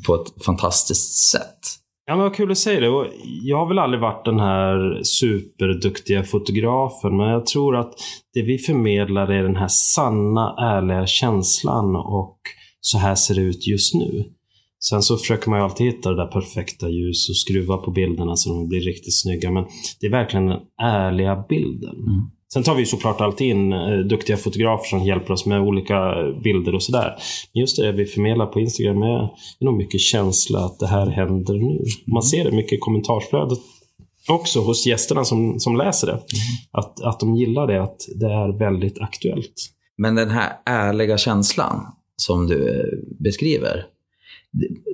på 0.06 0.14
ett 0.14 0.44
fantastiskt 0.44 1.30
sätt. 1.30 1.58
Ja, 2.06 2.16
men 2.16 2.22
vad 2.22 2.34
kul 2.34 2.50
att 2.50 2.58
säga 2.58 2.80
det. 2.80 2.88
Och 2.88 3.06
jag 3.42 3.58
har 3.58 3.68
väl 3.68 3.78
aldrig 3.78 4.00
varit 4.00 4.24
den 4.24 4.40
här 4.40 5.00
superduktiga 5.02 6.22
fotografen, 6.22 7.16
men 7.16 7.28
jag 7.28 7.46
tror 7.46 7.76
att 7.76 7.94
det 8.34 8.42
vi 8.42 8.58
förmedlar 8.58 9.28
är 9.28 9.42
den 9.42 9.56
här 9.56 9.68
sanna, 9.68 10.54
ärliga 10.58 11.06
känslan 11.06 11.96
och 11.96 12.38
så 12.80 12.98
här 12.98 13.14
ser 13.14 13.34
det 13.34 13.40
ut 13.40 13.66
just 13.66 13.94
nu. 13.94 14.24
Sen 14.88 15.02
så 15.02 15.16
försöker 15.16 15.50
man 15.50 15.58
ju 15.58 15.64
alltid 15.64 15.86
hitta 15.86 16.10
det 16.10 16.16
där 16.16 16.26
perfekta 16.26 16.88
ljus 16.88 17.28
och 17.28 17.36
skruva 17.36 17.76
på 17.76 17.90
bilderna 17.90 18.36
så 18.36 18.48
de 18.48 18.68
blir 18.68 18.80
riktigt 18.80 19.20
snygga. 19.20 19.50
Men 19.50 19.64
det 20.00 20.06
är 20.06 20.10
verkligen 20.10 20.46
den 20.46 20.60
ärliga 20.82 21.44
bilden. 21.48 21.94
Mm. 21.94 22.30
Sen 22.52 22.62
tar 22.62 22.74
vi 22.74 22.86
såklart 22.86 23.20
alltid 23.20 23.46
in 23.46 23.72
eh, 23.72 23.98
duktiga 23.98 24.36
fotografer 24.36 24.84
som 24.84 25.06
hjälper 25.06 25.32
oss 25.32 25.46
med 25.46 25.60
olika 25.60 26.14
bilder 26.44 26.74
och 26.74 26.82
sådär. 26.82 27.14
Men 27.52 27.60
just 27.60 27.76
det 27.76 27.92
vi 27.92 28.04
förmedlar 28.04 28.46
på 28.46 28.60
Instagram 28.60 29.02
är, 29.02 29.22
är 29.60 29.64
nog 29.64 29.76
mycket 29.76 30.00
känsla 30.00 30.58
att 30.58 30.78
det 30.78 30.86
här 30.86 31.06
händer 31.06 31.54
nu. 31.54 31.84
Man 32.12 32.22
ser 32.22 32.44
det 32.44 32.56
mycket 32.56 32.72
i 32.72 32.78
kommentarsflödet 32.78 33.58
också 34.28 34.60
hos 34.60 34.86
gästerna 34.86 35.24
som, 35.24 35.60
som 35.60 35.76
läser 35.76 36.06
det. 36.06 36.12
Mm. 36.12 36.24
Att, 36.72 37.00
att 37.02 37.20
de 37.20 37.36
gillar 37.36 37.66
det, 37.66 37.82
att 37.82 37.96
det 38.20 38.26
är 38.26 38.58
väldigt 38.58 38.98
aktuellt. 38.98 39.54
Men 39.98 40.14
den 40.14 40.30
här 40.30 40.52
ärliga 40.66 41.18
känslan 41.18 41.86
som 42.16 42.46
du 42.46 42.68
eh, 42.68 43.24
beskriver. 43.24 43.86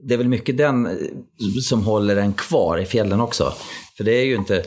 Det 0.03 0.15
är 0.15 0.19
väl 0.19 0.29
mycket 0.29 0.57
den 0.57 0.87
eh, 0.87 0.93
som 1.63 1.83
håller 1.83 2.17
en 2.17 2.33
kvar 2.33 2.79
i 2.79 2.85
fjällen 2.85 3.21
också. 3.21 3.53
För 3.97 4.05
det 4.05 4.13
är 4.13 4.25
ju 4.25 4.35
inte 4.35 4.65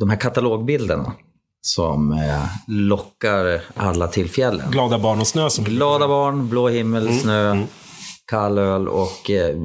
de 0.00 0.10
här 0.10 0.16
katalogbilderna 0.16 1.12
som 1.60 2.12
eh, 2.12 2.44
lockar 2.66 3.60
alla 3.74 4.08
till 4.08 4.30
fjällen. 4.30 4.70
Glada 4.70 4.98
barn 4.98 5.20
och 5.20 5.26
snö. 5.26 5.50
Som 5.50 5.64
Glada 5.64 6.08
barn, 6.08 6.48
blå 6.48 6.68
himmel, 6.68 7.06
mm. 7.06 7.18
snö, 7.18 7.50
mm. 7.50 7.66
kall 8.26 8.58
öl 8.58 8.88
och 8.88 9.30
eh, 9.30 9.56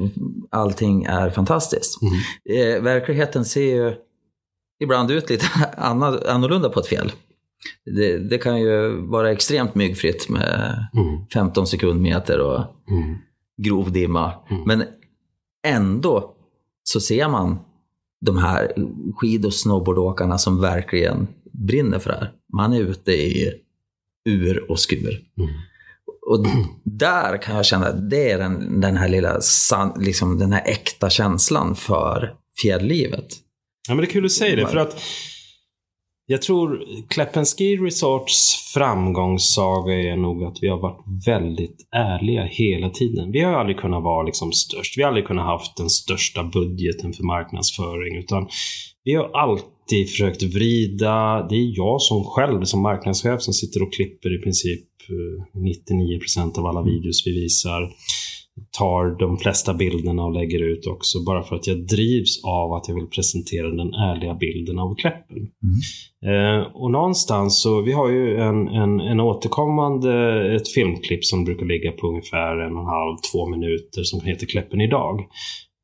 allting 0.50 1.04
är 1.04 1.30
fantastiskt. 1.30 1.98
Mm. 2.02 2.76
Eh, 2.76 2.82
verkligheten 2.82 3.44
ser 3.44 3.74
ju 3.74 3.94
ibland 4.82 5.10
ut 5.10 5.30
lite 5.30 5.46
annorlunda 5.76 6.68
på 6.68 6.80
ett 6.80 6.86
fjäll. 6.86 7.12
Det, 7.84 8.18
det, 8.18 8.38
kan 8.38 8.60
ju 8.60 9.00
vara 9.06 9.32
extremt 9.32 9.74
myggfritt 9.74 10.28
med 10.28 10.86
mm. 10.94 11.26
15 11.34 11.66
sekundmeter 11.66 12.40
och 12.40 12.64
mm. 12.90 13.16
Grov 13.62 13.92
dimma. 13.92 14.32
Mm. 14.50 14.62
Men 14.66 14.84
ändå 15.66 16.34
så 16.82 17.00
ser 17.00 17.28
man 17.28 17.58
de 18.26 18.38
här 18.38 18.72
skid 19.16 19.46
och 19.46 19.54
snowboardåkarna 19.54 20.38
som 20.38 20.60
verkligen 20.60 21.28
brinner 21.52 21.98
för 21.98 22.10
det 22.10 22.16
här. 22.16 22.32
Man 22.52 22.72
är 22.72 22.80
ute 22.80 23.12
i 23.12 23.52
ur 24.28 24.70
och 24.70 24.80
skur. 24.80 25.24
Mm. 25.38 25.50
Och 26.26 26.46
där 26.84 27.42
kan 27.42 27.56
jag 27.56 27.66
känna, 27.66 27.92
det 27.92 28.30
är 28.30 28.38
den, 28.38 28.80
den 28.80 28.96
här 28.96 29.08
lilla, 29.08 29.40
liksom 29.98 30.38
den 30.38 30.52
här 30.52 30.62
äkta 30.66 31.10
känslan 31.10 31.76
för 31.76 32.34
fjälllivet. 32.62 33.26
Ja 33.88 33.94
men 33.94 34.04
det 34.04 34.10
är 34.10 34.12
kul 34.12 34.24
att 34.24 34.32
säga 34.32 34.56
det, 34.56 34.66
för 34.66 34.76
att 34.76 35.02
jag 36.26 36.42
tror 36.42 36.84
Kleppen 37.08 37.44
Ski 37.44 37.76
Resorts 37.76 38.54
framgångssaga 38.74 39.94
är 39.94 40.16
nog 40.16 40.44
att 40.44 40.58
vi 40.60 40.68
har 40.68 40.78
varit 40.78 41.26
väldigt 41.26 41.88
ärliga 41.96 42.44
hela 42.44 42.90
tiden. 42.90 43.32
Vi 43.32 43.40
har 43.40 43.52
aldrig 43.52 43.78
kunnat 43.78 44.02
vara 44.02 44.22
liksom 44.22 44.52
störst. 44.52 44.98
Vi 44.98 45.02
har 45.02 45.08
aldrig 45.08 45.26
kunnat 45.26 45.46
haft 45.46 45.76
den 45.76 45.90
största 45.90 46.44
budgeten 46.44 47.12
för 47.12 47.24
marknadsföring. 47.24 48.16
Utan 48.16 48.48
vi 49.04 49.14
har 49.14 49.30
alltid 49.36 50.10
försökt 50.10 50.42
vrida. 50.42 51.46
Det 51.50 51.56
är 51.56 51.76
jag 51.76 52.02
som 52.02 52.24
själv, 52.24 52.64
som 52.64 52.82
marknadschef, 52.82 53.42
som 53.42 53.54
sitter 53.54 53.82
och 53.82 53.92
klipper 53.92 54.38
i 54.38 54.42
princip 54.42 54.84
eh, 55.08 55.60
99% 56.38 56.58
av 56.58 56.66
alla 56.66 56.82
videos 56.82 57.26
vi 57.26 57.32
visar 57.32 57.90
tar 58.78 59.18
de 59.18 59.36
flesta 59.36 59.74
bilderna 59.74 60.24
och 60.24 60.32
lägger 60.32 60.62
ut 60.62 60.86
också 60.86 61.24
bara 61.26 61.42
för 61.42 61.56
att 61.56 61.66
jag 61.66 61.86
drivs 61.86 62.44
av 62.44 62.72
att 62.72 62.88
jag 62.88 62.94
vill 62.94 63.06
presentera 63.06 63.70
den 63.70 63.94
ärliga 63.94 64.34
bilden 64.34 64.78
av 64.78 64.94
Kläppen. 64.94 65.36
Mm. 65.36 66.60
Eh, 66.60 66.66
och 66.74 66.90
någonstans 66.90 67.62
så, 67.62 67.80
vi 67.80 67.92
har 67.92 68.08
ju 68.08 68.36
en, 68.36 68.68
en, 68.68 69.00
en 69.00 69.20
återkommande, 69.20 70.12
ett 70.56 70.68
filmklipp 70.68 71.24
som 71.24 71.44
brukar 71.44 71.66
ligga 71.66 71.92
på 71.92 72.06
ungefär 72.06 72.56
en 72.56 72.72
och 72.72 72.82
en 72.82 72.86
halv, 72.86 73.16
två 73.32 73.46
minuter 73.46 74.02
som 74.02 74.20
heter 74.20 74.46
Kläppen 74.46 74.80
idag. 74.80 75.20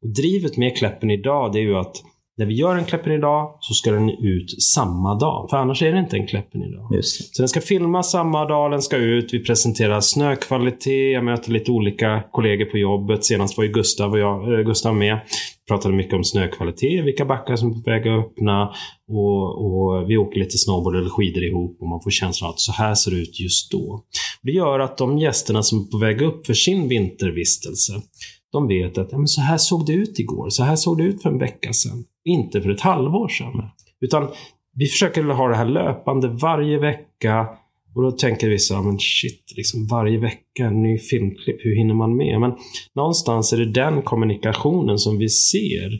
Och 0.02 0.14
drivet 0.14 0.56
med 0.56 0.76
Kläppen 0.76 1.10
idag 1.10 1.52
det 1.52 1.58
är 1.58 1.62
ju 1.62 1.76
att 1.76 1.96
när 2.40 2.46
vi 2.46 2.54
gör 2.54 2.76
en 2.76 2.84
Kläppen 2.84 3.12
idag 3.12 3.56
så 3.60 3.74
ska 3.74 3.92
den 3.92 4.10
ut 4.10 4.62
samma 4.62 5.14
dag. 5.14 5.50
För 5.50 5.56
annars 5.56 5.82
är 5.82 5.92
det 5.92 5.98
inte 5.98 6.16
en 6.16 6.26
Kläppen 6.26 6.62
idag. 6.62 6.88
Just. 6.94 7.36
Så 7.36 7.42
den 7.42 7.48
ska 7.48 7.60
filmas 7.60 8.10
samma 8.10 8.44
dag 8.44 8.70
den 8.70 8.82
ska 8.82 8.96
ut. 8.96 9.34
Vi 9.34 9.44
presenterar 9.44 10.00
snökvalitet. 10.00 11.12
Jag 11.12 11.24
möter 11.24 11.50
lite 11.52 11.70
olika 11.70 12.22
kollegor 12.30 12.64
på 12.64 12.78
jobbet. 12.78 13.24
Senast 13.24 13.56
var 13.56 13.64
ju 13.64 13.72
Gustav, 13.72 14.12
och 14.12 14.18
jag, 14.18 14.58
äh, 14.58 14.64
Gustav 14.66 14.94
med. 14.94 15.20
Vi 15.26 15.68
pratade 15.68 15.94
mycket 15.94 16.14
om 16.14 16.24
snökvalitet, 16.24 17.04
vilka 17.04 17.24
backar 17.24 17.56
som 17.56 17.70
är 17.70 17.74
på 17.74 17.90
väg 17.90 18.08
att 18.08 18.26
öppna. 18.26 18.74
Och, 19.08 19.64
och 19.64 20.10
vi 20.10 20.16
åker 20.16 20.40
lite 20.40 20.58
snowboard 20.58 20.96
eller 20.96 21.10
skidor 21.10 21.44
ihop 21.44 21.78
och 21.80 21.88
man 21.88 22.00
får 22.02 22.10
känslan 22.10 22.50
att 22.50 22.60
så 22.60 22.72
här 22.72 22.94
ser 22.94 23.10
det 23.10 23.16
ut 23.16 23.40
just 23.40 23.72
då. 23.72 24.04
Det 24.42 24.52
gör 24.52 24.78
att 24.78 24.98
de 24.98 25.18
gästerna 25.18 25.62
som 25.62 25.78
är 25.78 25.84
på 25.84 25.98
väg 25.98 26.22
upp 26.22 26.46
för 26.46 26.54
sin 26.54 26.88
vintervistelse 26.88 27.92
de 28.52 28.68
vet 28.68 28.98
att 28.98 29.12
ja, 29.12 29.18
men 29.18 29.28
så 29.28 29.40
här 29.40 29.58
såg 29.58 29.86
det 29.86 29.92
ut 29.92 30.18
igår, 30.18 30.50
så 30.50 30.62
här 30.62 30.76
såg 30.76 30.98
det 30.98 31.04
ut 31.04 31.22
för 31.22 31.30
en 31.30 31.38
vecka 31.38 31.72
sedan. 31.72 32.04
Inte 32.24 32.62
för 32.62 32.70
ett 32.70 32.80
halvår 32.80 33.28
sedan. 33.28 33.62
Utan 34.00 34.28
vi 34.74 34.86
försöker 34.86 35.24
ha 35.24 35.48
det 35.48 35.56
här 35.56 35.64
löpande 35.64 36.28
varje 36.28 36.78
vecka. 36.78 37.48
Och 37.94 38.02
då 38.02 38.10
tänker 38.10 38.48
vissa 38.48 38.82
men 38.82 38.98
shit, 38.98 39.52
liksom 39.56 39.86
varje 39.86 40.18
vecka 40.18 40.40
vecka, 40.50 40.70
ny 40.70 40.98
filmklipp, 40.98 41.64
hur 41.64 41.76
hinner 41.76 41.94
man 41.94 42.16
med? 42.16 42.40
Men 42.40 42.52
någonstans 42.94 43.52
är 43.52 43.56
det 43.56 43.72
den 43.72 44.02
kommunikationen 44.02 44.98
som 44.98 45.18
vi 45.18 45.28
ser 45.28 45.90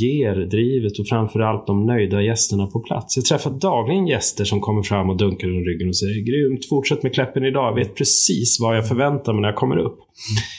ger 0.00 0.34
drivet 0.34 0.98
och 0.98 1.06
framförallt 1.06 1.66
de 1.66 1.86
nöjda 1.86 2.22
gästerna 2.22 2.66
på 2.66 2.80
plats. 2.80 3.16
Jag 3.16 3.24
träffar 3.24 3.50
dagligen 3.50 4.06
gäster 4.06 4.44
som 4.44 4.60
kommer 4.60 4.82
fram 4.82 5.10
och 5.10 5.16
dunkar 5.16 5.48
under 5.48 5.72
ryggen 5.72 5.88
och 5.88 5.96
säger 5.96 6.24
grymt, 6.24 6.68
fortsätt 6.68 7.02
med 7.02 7.14
Kläppen 7.14 7.44
idag, 7.44 7.70
jag 7.70 7.74
vet 7.74 7.96
precis 7.96 8.58
vad 8.60 8.76
jag 8.76 8.88
förväntar 8.88 9.32
mig 9.32 9.42
när 9.42 9.48
jag 9.48 9.56
kommer 9.56 9.76
upp. 9.76 9.98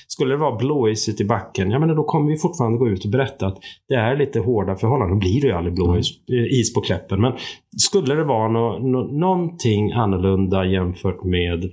Skulle 0.08 0.34
det 0.34 0.38
vara 0.38 0.56
blåisigt 0.56 1.22
i 1.22 1.26
backen, 1.26 1.72
ja 1.72 1.80
men 1.80 1.96
då 1.96 2.04
kommer 2.04 2.32
vi 2.32 2.38
fortfarande 2.38 2.78
gå 2.78 2.90
ut 2.90 3.06
och 3.06 3.12
berätta 3.12 3.48
att 3.48 3.58
det 3.88 3.96
är 3.96 4.18
lite 4.18 4.40
hårda 4.40 4.76
förhållanden. 4.76 5.20
Då 5.20 5.20
blir 5.20 5.42
det 5.42 5.48
ju 5.48 5.54
aldrig 5.54 5.76
blåis 5.76 6.08
eh, 6.32 6.60
is 6.60 6.74
på 6.74 6.82
Kläppen. 6.82 7.22
Men 7.22 7.34
skulle 7.78 8.16
det 8.16 8.24
vara 8.24 8.48
no, 8.48 8.80
no, 8.80 9.20
någonting 9.20 9.92
annorlunda 9.92 10.66
jämfört 10.66 11.24
med 11.24 11.72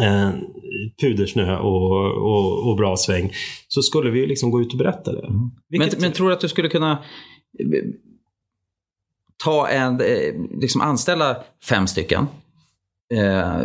eh, 0.00 0.30
pudersnö 1.00 1.58
och, 1.58 2.16
och, 2.16 2.68
och, 2.68 2.76
bra 2.76 2.96
sväng 2.96 3.32
så 3.68 3.82
skulle 3.82 4.10
vi 4.10 4.26
liksom 4.26 4.50
gå 4.50 4.60
ut 4.60 4.72
och 4.72 4.78
berätta 4.78 5.12
det. 5.12 5.26
Mm. 5.26 5.50
Vilket... 5.68 5.92
Men, 5.92 6.00
men 6.00 6.12
tror 6.12 6.28
du 6.28 6.34
att 6.34 6.40
du 6.40 6.48
skulle 6.48 6.68
kunna 6.68 6.92
eh, 7.58 7.82
ta 9.44 9.68
en, 9.68 10.00
eh, 10.00 10.34
liksom 10.60 10.80
anställa 10.80 11.36
fem 11.68 11.86
stycken 11.86 12.26
eh, 13.14 13.60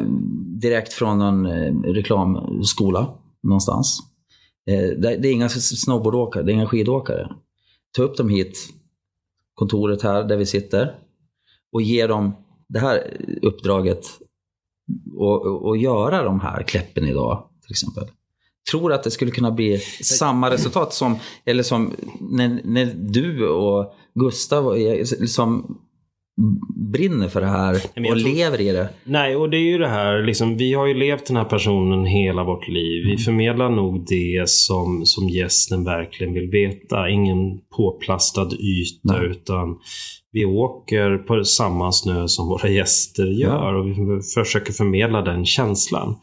direkt 0.62 0.94
från 0.94 1.22
en 1.22 1.46
eh, 1.46 1.94
reklamskola 1.94 3.14
någonstans. 3.44 4.00
Eh, 4.70 5.00
det, 5.00 5.18
det 5.18 5.28
är 5.28 5.32
inga 5.32 5.50
snowboardåkare, 5.50 6.44
det 6.44 6.52
är 6.52 6.54
inga 6.54 6.68
skidåkare. 6.68 7.30
Ta 7.96 8.04
upp 8.04 8.18
dem 8.18 8.30
hit, 8.30 8.70
kontoret 9.54 10.02
här 10.02 10.24
där 10.24 10.38
vi 10.38 10.46
sitter 10.46 10.96
och 11.72 11.82
ge 11.82 12.08
dem 12.08 12.34
det 12.70 12.80
här 12.80 13.18
uppdraget 13.42 14.06
och, 15.24 15.66
och, 15.66 15.78
göra 15.78 16.24
de 16.24 16.40
här 16.40 16.64
kläppen 16.64 17.08
idag 17.08 17.44
till 17.62 17.72
exempel. 17.72 18.04
Tror 18.72 18.94
att 18.94 19.04
det 19.04 19.12
skulle 19.12 19.32
kunna 19.32 19.52
bli 19.52 19.80
samma 20.04 20.52
resultat 20.52 20.94
som, 20.94 21.16
eller 21.46 21.64
som 21.64 21.94
när, 22.20 22.62
när 22.64 22.86
du 22.96 23.48
och 23.48 23.94
Gustav 24.16 24.78
liksom 25.20 25.78
brinner 26.94 27.28
för 27.28 27.42
det 27.42 27.48
här 27.48 27.76
och 27.76 27.96
tror, 27.96 28.16
lever 28.16 28.62
i 28.62 28.72
det. 28.72 28.90
Nej, 29.04 29.36
och 29.36 29.50
det 29.50 29.58
är 29.58 29.72
ju 29.72 29.78
det 29.78 29.88
här, 29.88 30.24
liksom, 30.24 30.58
vi 30.58 30.74
har 30.74 30.88
ju 30.88 30.94
levt 30.94 31.26
den 31.26 31.38
här 31.38 31.46
personen 31.46 32.06
hela 32.06 32.44
vårt 32.44 32.68
liv. 32.68 33.04
Vi 33.04 33.12
mm. 33.12 33.18
förmedlar 33.18 33.70
nog 33.70 34.06
det 34.08 34.50
som, 34.50 35.06
som 35.06 35.30
gästen 35.30 35.84
verkligen 35.84 36.34
vill 36.34 36.50
veta. 36.50 37.10
Ingen 37.10 37.38
påplastad 37.78 38.50
yta, 38.60 39.18
Nej. 39.18 39.26
utan 39.26 39.78
vi 40.32 40.46
åker 40.46 41.18
på 41.18 41.44
samma 41.44 41.92
snö 41.92 42.28
som 42.28 42.48
våra 42.48 42.70
gäster 42.70 43.26
gör 43.26 43.74
och 43.74 43.88
vi 43.88 43.96
försöker 44.36 44.74
förmedla 44.74 45.22
den 45.22 45.46
känslan. 45.46 46.16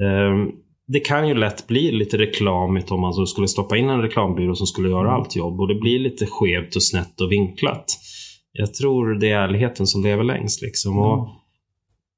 Um, 0.00 0.52
det 0.86 1.00
kan 1.00 1.28
ju 1.28 1.34
lätt 1.34 1.66
bli 1.66 1.92
lite 1.92 2.18
reklamigt 2.18 2.90
om 2.90 3.00
man 3.00 3.26
skulle 3.26 3.48
stoppa 3.48 3.76
in 3.76 3.88
en 3.88 4.02
reklambyrå 4.02 4.54
som 4.54 4.66
skulle 4.66 4.88
göra 4.88 5.08
mm. 5.08 5.14
allt 5.14 5.36
jobb 5.36 5.60
och 5.60 5.68
det 5.68 5.74
blir 5.74 5.98
lite 5.98 6.26
skevt 6.26 6.76
och 6.76 6.82
snett 6.82 7.20
och 7.20 7.32
vinklat 7.32 7.84
jag 8.52 8.74
tror 8.74 9.14
det 9.14 9.30
är 9.30 9.38
ärligheten 9.38 9.86
som 9.86 10.02
lever 10.02 10.24
längst. 10.24 10.62
Liksom. 10.62 10.92
Mm. 10.92 11.04
Och 11.04 11.28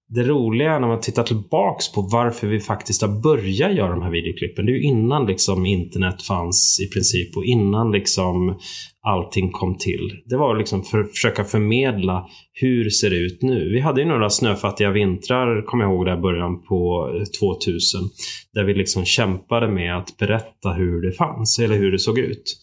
det 0.08 0.22
roliga 0.22 0.78
när 0.78 0.88
man 0.88 1.00
tittar 1.00 1.22
tillbaks 1.22 1.92
på 1.92 2.00
varför 2.00 2.46
vi 2.46 2.60
faktiskt 2.60 3.02
har 3.02 3.22
börjat 3.22 3.74
göra 3.74 3.90
de 3.90 4.02
här 4.02 4.10
videoklippen. 4.10 4.66
Det 4.66 4.72
är 4.72 4.74
ju 4.74 4.82
innan 4.82 5.26
liksom 5.26 5.66
internet 5.66 6.22
fanns 6.22 6.80
i 6.80 6.90
princip 6.90 7.36
och 7.36 7.44
innan 7.44 7.92
liksom 7.92 8.58
allting 9.02 9.50
kom 9.50 9.78
till. 9.78 10.22
Det 10.26 10.36
var 10.36 10.58
liksom 10.58 10.82
för 10.82 11.00
att 11.00 11.10
försöka 11.10 11.44
förmedla 11.44 12.26
hur 12.52 12.90
ser 12.90 13.10
det 13.10 13.16
ut 13.16 13.42
nu. 13.42 13.70
Vi 13.72 13.80
hade 13.80 14.00
ju 14.00 14.08
några 14.08 14.30
snöfattiga 14.30 14.90
vintrar, 14.90 15.62
kommer 15.62 15.84
jag 15.84 15.92
ihåg, 15.92 16.06
där 16.06 16.16
början 16.16 16.62
på 16.62 17.10
2000. 17.40 18.00
Där 18.54 18.64
vi 18.64 18.74
liksom 18.74 19.04
kämpade 19.04 19.68
med 19.68 19.96
att 19.96 20.16
berätta 20.18 20.72
hur 20.72 21.02
det 21.02 21.12
fanns, 21.12 21.58
eller 21.58 21.76
hur 21.76 21.92
det 21.92 21.98
såg 21.98 22.18
ut. 22.18 22.56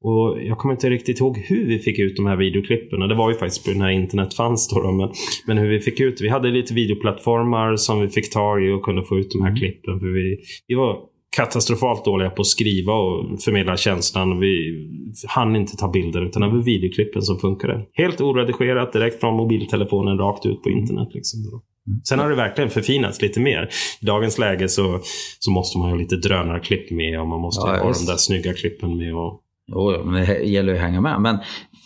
Och 0.00 0.38
jag 0.42 0.58
kommer 0.58 0.74
inte 0.74 0.90
riktigt 0.90 1.20
ihåg 1.20 1.38
hur 1.38 1.66
vi 1.66 1.78
fick 1.78 1.98
ut 1.98 2.16
de 2.16 2.26
här 2.26 2.36
videoklippen. 2.36 3.00
Det 3.00 3.14
var 3.14 3.30
ju 3.30 3.36
faktiskt 3.36 3.64
på 3.64 3.70
den 3.70 3.80
här 3.80 3.90
internet 3.90 4.34
fanns 4.34 4.68
då. 4.68 4.82
då 4.82 4.92
men, 4.92 5.10
men 5.46 5.58
hur 5.58 5.68
vi 5.68 5.80
fick 5.80 6.00
ut 6.00 6.20
Vi 6.20 6.28
hade 6.28 6.50
lite 6.50 6.74
videoplattformar 6.74 7.76
som 7.76 8.00
vi 8.00 8.08
fick 8.08 8.32
tag 8.32 8.64
i 8.64 8.70
och 8.70 8.82
kunde 8.82 9.02
få 9.02 9.18
ut 9.18 9.30
de 9.30 9.42
här 9.42 9.56
klippen. 9.56 10.00
För 10.00 10.06
vi, 10.06 10.38
vi 10.66 10.74
var 10.74 10.96
katastrofalt 11.36 12.04
dåliga 12.04 12.30
på 12.30 12.40
att 12.40 12.46
skriva 12.46 12.92
och 12.92 13.42
förmedla 13.42 13.76
känslan. 13.76 14.40
Vi 14.40 14.86
hann 15.28 15.56
inte 15.56 15.76
ta 15.76 15.88
bilder 15.90 16.26
utan 16.26 16.42
det 16.42 16.48
var 16.48 16.62
videoklippen 16.62 17.22
som 17.22 17.38
funkade. 17.38 17.86
Helt 17.92 18.20
oredigerat, 18.20 18.92
direkt 18.92 19.20
från 19.20 19.36
mobiltelefonen 19.36 20.18
rakt 20.18 20.46
ut 20.46 20.62
på 20.62 20.70
internet. 20.70 21.08
Liksom. 21.14 21.60
Sen 22.08 22.18
har 22.18 22.30
det 22.30 22.36
verkligen 22.36 22.70
förfinats 22.70 23.22
lite 23.22 23.40
mer. 23.40 23.68
I 24.02 24.06
dagens 24.06 24.38
läge 24.38 24.68
så, 24.68 25.00
så 25.38 25.50
måste 25.50 25.78
man 25.78 25.90
ha 25.90 25.96
lite 25.96 26.16
drönarklipp 26.16 26.90
med 26.90 27.20
och 27.20 27.26
man 27.26 27.40
måste 27.40 27.70
Ja, 27.70 27.76
ha 27.76 27.88
just. 27.88 28.06
de 28.06 28.12
där 28.12 28.16
snygga 28.16 28.54
klippen 28.54 28.96
med. 28.96 29.14
Och, 29.14 29.40
Jo, 29.68 30.04
men 30.04 30.26
det 30.26 30.42
gäller 30.42 30.72
ju 30.72 30.78
att 30.78 30.84
hänga 30.84 31.00
med. 31.00 31.20
Men, 31.20 31.38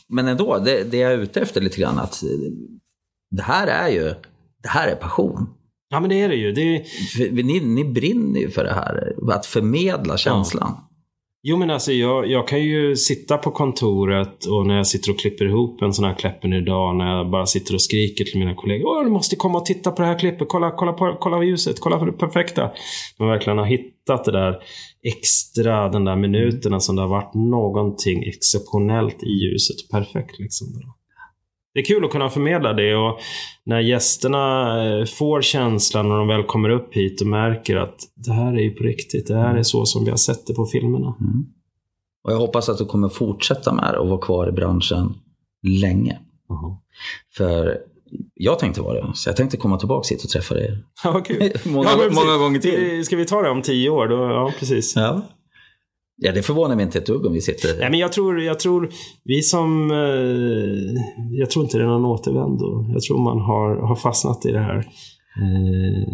men 0.09 0.29
ändå, 0.29 0.59
det, 0.59 0.85
det 0.85 0.97
jag 0.97 1.13
är 1.13 1.19
ute 1.19 1.41
efter 1.41 1.61
lite 1.61 1.81
grann 1.81 1.99
att 1.99 2.23
det 3.31 3.43
här 3.43 3.67
är 3.67 3.89
ju, 3.89 4.15
det 4.63 4.69
här 4.69 4.89
är 4.89 4.97
passion. 4.97 5.49
ja 5.91 6.01
men 6.01 6.11
det 6.11 6.21
är 6.21 6.29
det 6.29 6.35
ju. 6.35 6.53
Det 6.53 6.77
är, 6.77 7.43
Ni, 7.43 7.61
ni 7.61 7.85
brinner 7.85 8.41
ju 8.41 8.51
för 8.51 8.65
det 8.65 8.73
här, 8.73 9.15
att 9.33 9.47
förmedla 9.47 10.17
känslan. 10.17 10.77
Jo 11.45 11.57
men 11.57 11.71
alltså 11.71 11.93
jag, 11.93 12.27
jag 12.27 12.49
kan 12.49 12.63
ju 12.63 12.97
sitta 12.97 13.39
på 13.39 13.51
kontoret 13.51 14.45
och 14.45 14.67
när 14.67 14.77
jag 14.77 14.87
sitter 14.87 15.11
och 15.11 15.19
klipper 15.19 15.45
ihop 15.45 15.83
en 15.83 15.93
sån 15.93 16.05
här 16.05 16.15
Kläppen 16.15 16.53
idag 16.53 16.97
när 16.97 17.17
jag 17.17 17.31
bara 17.31 17.47
sitter 17.47 17.75
och 17.75 17.83
skriker 17.83 18.25
till 18.25 18.39
mina 18.39 18.55
kollegor. 18.55 18.87
Åh, 18.89 19.05
du 19.05 19.11
måste 19.11 19.37
komma 19.37 19.59
och 19.59 19.67
titta 19.67 19.91
på 19.91 20.03
det 20.03 20.09
här 20.09 20.19
klippet. 20.19 20.49
Kolla, 20.49 20.71
kolla, 20.71 20.93
på, 20.93 21.17
kolla 21.21 21.37
på 21.37 21.45
ljuset. 21.45 21.81
Kolla 21.81 21.99
på 21.99 22.05
det 22.05 22.13
perfekta. 22.13 22.71
Man 23.19 23.29
verkligen 23.29 23.59
har 23.59 23.65
hittat 23.65 24.25
det 24.25 24.33
där 24.33 24.57
extra, 25.03 25.89
den 25.89 26.05
där 26.05 26.17
minuterna 26.17 26.81
som 26.81 26.97
det 26.97 27.03
har 27.03 27.09
varit 27.09 27.35
någonting 27.35 28.23
exceptionellt 28.23 29.23
i 29.23 29.31
ljuset. 29.31 29.77
Perfekt 29.91 30.39
liksom. 30.39 30.67
Det 31.75 31.81
är 31.81 31.85
kul 31.85 32.05
att 32.05 32.11
kunna 32.11 32.31
förmedla 32.31 32.73
det 32.73 32.95
och 32.95 33.19
när 33.67 33.81
gästerna 33.81 34.77
eh, 34.85 35.05
får 35.05 35.43
känslan 35.43 36.09
när 36.09 36.17
de 36.17 36.29
väl 36.29 36.43
kommer 36.43 36.69
upp 36.69 36.95
hit 36.95 37.21
och 37.21 37.27
märker 37.27 37.77
att 37.77 37.97
det 38.15 38.33
här 38.33 38.53
är 38.53 38.61
ju 38.61 38.71
på 38.71 38.85
riktigt. 38.85 39.27
Det 39.27 39.37
här 39.37 39.57
är 39.57 39.63
så 39.63 39.87
som 39.87 40.05
vi 40.05 40.11
har 40.11 40.17
sett 40.17 40.47
det 40.47 40.55
på 40.55 40.67
filmerna. 40.67 41.15
Och 42.25 42.33
jag 42.33 42.39
hoppas 42.39 42.69
att 42.69 42.79
du 42.79 42.85
kommer 42.85 43.09
fortsätta 43.09 43.73
med 43.75 43.95
det 43.95 43.99
och 43.99 44.09
vara 44.09 44.21
kvar 44.21 44.49
i 44.49 44.53
branschen 44.53 45.15
länge. 45.67 46.19
Jaha. 46.49 46.77
För 47.37 47.79
jag 48.35 48.59
tänkte 48.59 48.81
vara 48.83 48.95
det, 48.95 49.13
så 49.15 49.29
jag 49.29 49.37
tänkte 49.37 49.57
komma 49.57 49.79
tillbaka 49.79 50.15
hit 50.15 50.25
och 50.25 50.31
träffa 50.31 50.55
dig 50.55 50.79
Ja, 51.05 51.21
kul. 51.21 51.53
många, 51.73 51.89
Ja, 51.89 52.11
många 52.11 52.37
gånger 52.37 52.61
till. 52.61 53.05
Ska 53.05 53.17
vi 53.17 53.25
ta 53.25 53.43
det 53.43 53.51
om 53.51 53.63
tio 53.63 53.91
år? 53.91 54.09
Då, 54.09 54.17
ja, 54.17 54.53
precis. 54.59 54.97
Ja. 54.97 55.23
Ja, 56.17 56.33
det 56.33 56.43
förvånar 56.43 56.77
mig 56.77 56.85
inte 56.85 56.99
ett 56.99 57.07
dugg 57.07 57.27
om 57.27 57.33
vi 57.33 57.41
sitter... 57.41 57.79
Nej, 57.79 57.91
men 57.91 57.99
jag 57.99 58.13
tror, 58.13 58.41
jag 58.43 58.61
tror 58.61 58.89
vi 59.25 59.43
som... 59.43 59.91
Eh, 59.91 61.37
jag 61.39 61.51
tror 61.51 61.65
inte 61.65 61.79
det 61.79 61.85
är 61.85 61.89
någon 61.89 62.05
återvändo. 62.05 62.87
Jag 62.93 63.03
tror 63.03 63.23
man 63.23 63.41
har, 63.41 63.77
har 63.77 63.97
fastnat 63.97 64.47
i 64.47 64.53
det 64.53 64.61
här. 64.61 64.77
Eh, 65.37 66.09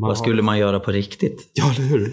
Vad 0.00 0.18
skulle 0.18 0.42
man 0.42 0.58
göra 0.58 0.80
på 0.80 0.90
riktigt? 0.90 1.50
Ja, 1.54 1.64
eller 1.76 1.88
hur? 1.88 2.12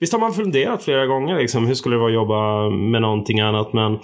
Visst 0.00 0.12
har 0.12 0.20
man 0.20 0.32
funderat 0.32 0.82
flera 0.82 1.06
gånger 1.06 1.38
liksom, 1.38 1.66
hur 1.66 1.74
skulle 1.74 1.94
det 1.94 1.98
vara 2.00 2.08
att 2.10 2.14
jobba 2.14 2.70
med 2.70 3.02
någonting 3.02 3.40
annat, 3.40 3.72
men 3.72 3.98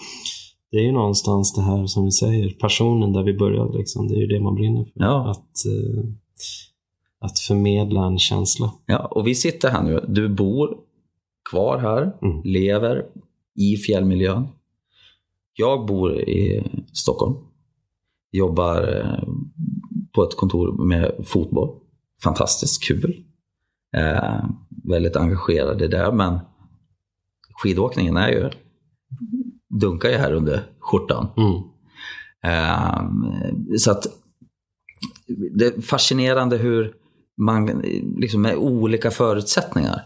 det 0.71 0.77
är 0.77 0.83
ju 0.83 0.93
någonstans 0.93 1.55
det 1.55 1.63
här 1.63 1.87
som 1.87 2.05
vi 2.05 2.11
säger, 2.11 2.51
passionen 2.51 3.13
där 3.13 3.23
vi 3.23 3.35
började. 3.35 3.79
Liksom. 3.79 4.09
Det 4.09 4.15
är 4.15 4.19
ju 4.19 4.27
det 4.27 4.41
man 4.41 4.55
brinner 4.55 4.85
för. 4.85 4.93
Ja. 4.95 5.31
Att, 5.31 5.39
eh, 5.67 6.05
att 7.21 7.39
förmedla 7.39 8.07
en 8.07 8.19
känsla. 8.19 8.73
Ja, 8.87 9.07
och 9.11 9.27
vi 9.27 9.35
sitter 9.35 9.71
här 9.71 9.83
nu. 9.83 10.05
Du 10.09 10.29
bor 10.29 10.77
kvar 11.51 11.79
här, 11.79 12.17
Mm. 12.23 12.43
lever 12.45 13.07
i 13.55 13.77
fjällmiljön. 13.77 14.49
Jag 15.55 15.87
bor 15.87 16.21
i 16.21 16.65
Stockholm. 16.93 17.35
Jobbar 18.33 18.83
eh, 18.97 19.29
på 20.15 20.23
ett 20.23 20.37
kontor 20.37 20.85
med 20.87 21.15
fotboll. 21.25 21.79
Fantastiskt 22.25 22.83
kul. 22.85 23.25
Eh, 23.97 24.45
väldigt 24.85 25.17
engagerad 25.17 25.83
i 25.83 25.89
det, 25.89 26.13
men 26.13 26.39
skidåkningen 27.63 28.17
är 28.17 28.29
ju, 28.29 28.51
dunkar 29.81 30.09
ju 30.09 30.17
här 30.17 30.33
under 30.33 30.63
skjortan. 30.79 31.29
Mm. 31.37 31.63
Eh, 32.45 33.03
så 33.79 33.91
att 33.91 34.07
det 35.59 35.67
är 35.67 35.81
fascinerande 35.81 36.57
hur 36.57 36.95
man 37.37 37.67
liksom 38.17 38.43
med 38.43 38.57
olika 38.57 39.11
förutsättningar 39.11 40.03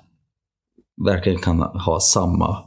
verkligen 1.05 1.39
kan 1.39 1.61
ha 1.61 2.01
samma 2.01 2.65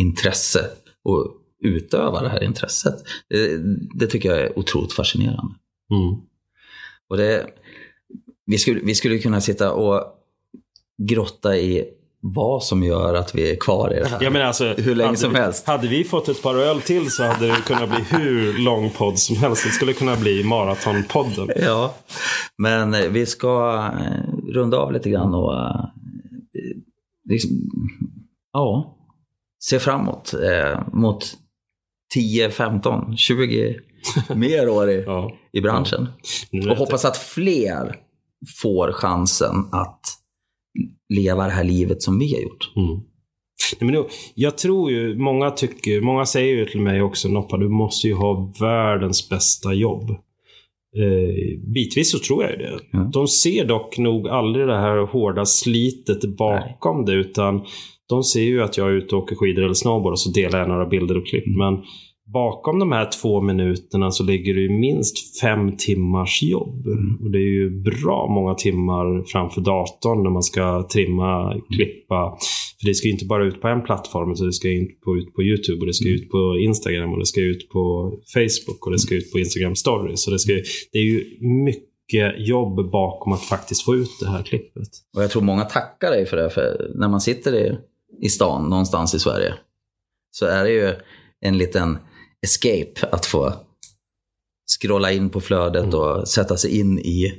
intresse 0.00 0.70
och 1.04 1.26
utöva 1.64 2.22
det 2.22 2.28
här 2.28 2.42
intresset. 2.42 2.94
Det, 3.28 3.58
det 3.94 4.06
tycker 4.06 4.28
jag 4.28 4.38
är 4.38 4.58
otroligt 4.58 4.92
fascinerande. 4.92 5.54
Mm. 5.90 6.20
Och 7.08 7.16
det, 7.16 7.46
vi, 8.46 8.58
skulle, 8.58 8.80
vi 8.80 8.94
skulle 8.94 9.18
kunna 9.18 9.40
sitta 9.40 9.72
och 9.72 10.04
grotta 11.02 11.56
i 11.56 11.84
vad 12.20 12.62
som 12.62 12.82
gör 12.82 13.14
att 13.14 13.34
vi 13.34 13.50
är 13.50 13.56
kvar 13.56 13.94
i 13.96 14.00
det 14.00 14.08
här. 14.08 14.22
Jag 14.22 14.32
menar 14.32 14.46
alltså, 14.46 14.64
Hur 14.64 14.94
länge 14.94 15.16
som 15.16 15.32
vi, 15.32 15.38
helst. 15.38 15.66
Hade 15.66 15.88
vi 15.88 16.04
fått 16.04 16.28
ett 16.28 16.42
par 16.42 16.54
öl 16.54 16.80
till 16.80 17.10
så 17.10 17.22
hade 17.22 17.46
det 17.46 17.56
kunnat 17.66 17.88
bli 17.90 18.18
hur 18.18 18.58
lång 18.58 18.90
podd 18.90 19.18
som 19.18 19.36
helst. 19.36 19.64
Det 19.64 19.70
skulle 19.70 19.92
kunna 19.92 20.16
bli 20.16 20.44
Maratonpodden. 20.44 21.48
Ja, 21.56 21.94
men 22.58 23.12
vi 23.12 23.26
ska 23.26 23.84
runda 24.48 24.78
av 24.78 24.92
lite 24.92 25.10
grann 25.10 25.34
och 25.34 25.54
liksom, 27.32 27.70
ja, 28.52 28.96
se 29.64 29.78
framåt 29.78 30.34
eh, 30.34 30.80
mot 30.92 31.34
10, 32.14 32.50
15, 32.50 33.16
20 33.16 33.78
mer 34.34 34.68
år 34.68 34.90
i, 34.90 35.02
Ja. 35.06 35.32
i 35.52 35.60
branschen. 35.60 36.08
Nu 36.50 36.70
Och 36.70 36.76
hoppas 36.76 37.04
att 37.04 37.16
fler 37.16 37.96
får 38.62 38.92
chansen 38.92 39.68
att 39.72 40.00
leva 41.08 41.44
det 41.44 41.52
här 41.52 41.64
livet 41.64 42.02
som 42.02 42.18
vi 42.18 42.34
har 42.34 42.40
gjort. 42.40 42.72
Mm. 42.76 43.00
Nej, 43.80 43.90
men 43.90 43.94
då, 43.94 44.08
jag 44.34 44.58
tror 44.58 44.90
ju, 44.90 45.18
många 45.18 45.50
tycker, 45.50 46.00
många 46.00 46.26
säger 46.26 46.54
ju 46.54 46.64
till 46.64 46.80
mig 46.80 47.02
också 47.02 47.28
Noppa, 47.28 47.56
du 47.56 47.68
måste 47.68 48.06
ju 48.06 48.14
ha 48.14 48.52
världens 48.60 49.28
bästa 49.28 49.72
jobb. 49.72 50.10
Eh, 50.96 51.60
bitvis 51.74 52.10
så 52.10 52.18
tror 52.18 52.44
jag 52.44 52.58
det. 52.58 52.78
Ja. 52.90 53.10
De 53.12 53.28
ser 53.28 53.64
dock 53.64 53.98
nog 53.98 54.28
aldrig 54.28 54.66
det 54.66 54.80
här 54.80 55.06
hårda 55.06 55.44
slitet 55.44 56.36
bakom 56.36 57.04
det, 57.04 57.12
utan 57.12 57.62
de 58.08 58.22
ser 58.22 58.42
ju 58.42 58.62
att 58.62 58.76
jag 58.76 58.88
är 58.88 58.92
ute 58.92 59.16
och 59.16 59.22
åker 59.22 59.36
skidor 59.36 59.62
eller 59.64 59.74
snowboard 59.74 60.12
och 60.12 60.20
så 60.20 60.30
delar 60.30 60.58
jag 60.58 60.68
några 60.68 60.86
bilder 60.86 61.16
och 61.16 61.26
klipp. 61.26 61.46
Men 61.46 61.74
bakom 62.32 62.78
de 62.78 62.92
här 62.92 63.10
två 63.10 63.40
minuterna 63.40 64.10
så 64.10 64.24
ligger 64.24 64.54
det 64.54 64.60
ju 64.60 64.70
minst 64.70 65.40
fem 65.40 65.76
timmars 65.76 66.42
jobb. 66.42 66.86
Och 67.22 67.30
det 67.30 67.38
är 67.38 67.52
ju 67.60 67.70
bra 67.70 68.28
många 68.30 68.54
timmar 68.54 69.24
framför 69.26 69.60
datorn 69.60 70.22
när 70.22 70.30
man 70.30 70.42
ska 70.42 70.88
trimma, 70.92 71.60
klippa. 71.74 72.36
För 72.80 72.86
det 72.86 72.94
ska 72.94 73.06
ju 73.06 73.12
inte 73.12 73.26
bara 73.26 73.44
ut 73.44 73.60
på 73.60 73.68
en 73.68 73.82
plattform, 73.82 74.32
utan 74.32 74.46
det 74.46 74.52
ska 74.52 74.68
ju 74.68 74.78
ut 74.78 75.00
på, 75.00 75.16
ut 75.16 75.34
på 75.34 75.42
YouTube 75.42 75.80
och 75.80 75.86
det 75.86 75.94
ska 75.94 76.08
ut 76.08 76.30
på 76.30 76.58
Instagram 76.58 77.12
och 77.12 77.18
det 77.18 77.26
ska 77.26 77.40
ut 77.40 77.68
på 77.68 78.12
Facebook 78.34 78.86
och 78.86 78.92
det 78.92 78.98
ska 78.98 79.14
ut 79.14 79.32
på 79.32 79.38
Instagram 79.38 79.74
stories. 79.74 80.24
Så 80.24 80.30
det, 80.30 80.38
ska, 80.38 80.52
det 80.92 80.98
är 80.98 81.04
ju 81.04 81.24
mycket 81.40 82.48
jobb 82.48 82.90
bakom 82.90 83.32
att 83.32 83.42
faktiskt 83.42 83.82
få 83.84 83.94
ut 83.94 84.10
det 84.20 84.28
här 84.28 84.42
klippet. 84.42 84.88
Och 85.16 85.22
jag 85.22 85.30
tror 85.30 85.42
många 85.42 85.64
tackar 85.64 86.10
dig 86.10 86.26
för 86.26 86.36
det. 86.36 86.50
För 86.50 86.90
när 86.94 87.08
man 87.08 87.20
sitter 87.20 87.54
i, 87.54 87.78
i 88.22 88.28
stan 88.28 88.70
någonstans 88.70 89.14
i 89.14 89.18
Sverige 89.18 89.54
så 90.30 90.46
är 90.46 90.64
det 90.64 90.70
ju 90.70 90.92
en 91.40 91.58
liten 91.58 91.98
escape 92.42 93.08
att 93.12 93.26
få 93.26 93.54
scrolla 94.80 95.12
in 95.12 95.30
på 95.30 95.40
flödet 95.40 95.94
och 95.94 96.28
sätta 96.28 96.56
sig 96.56 96.78
in 96.78 96.98
i, 96.98 97.32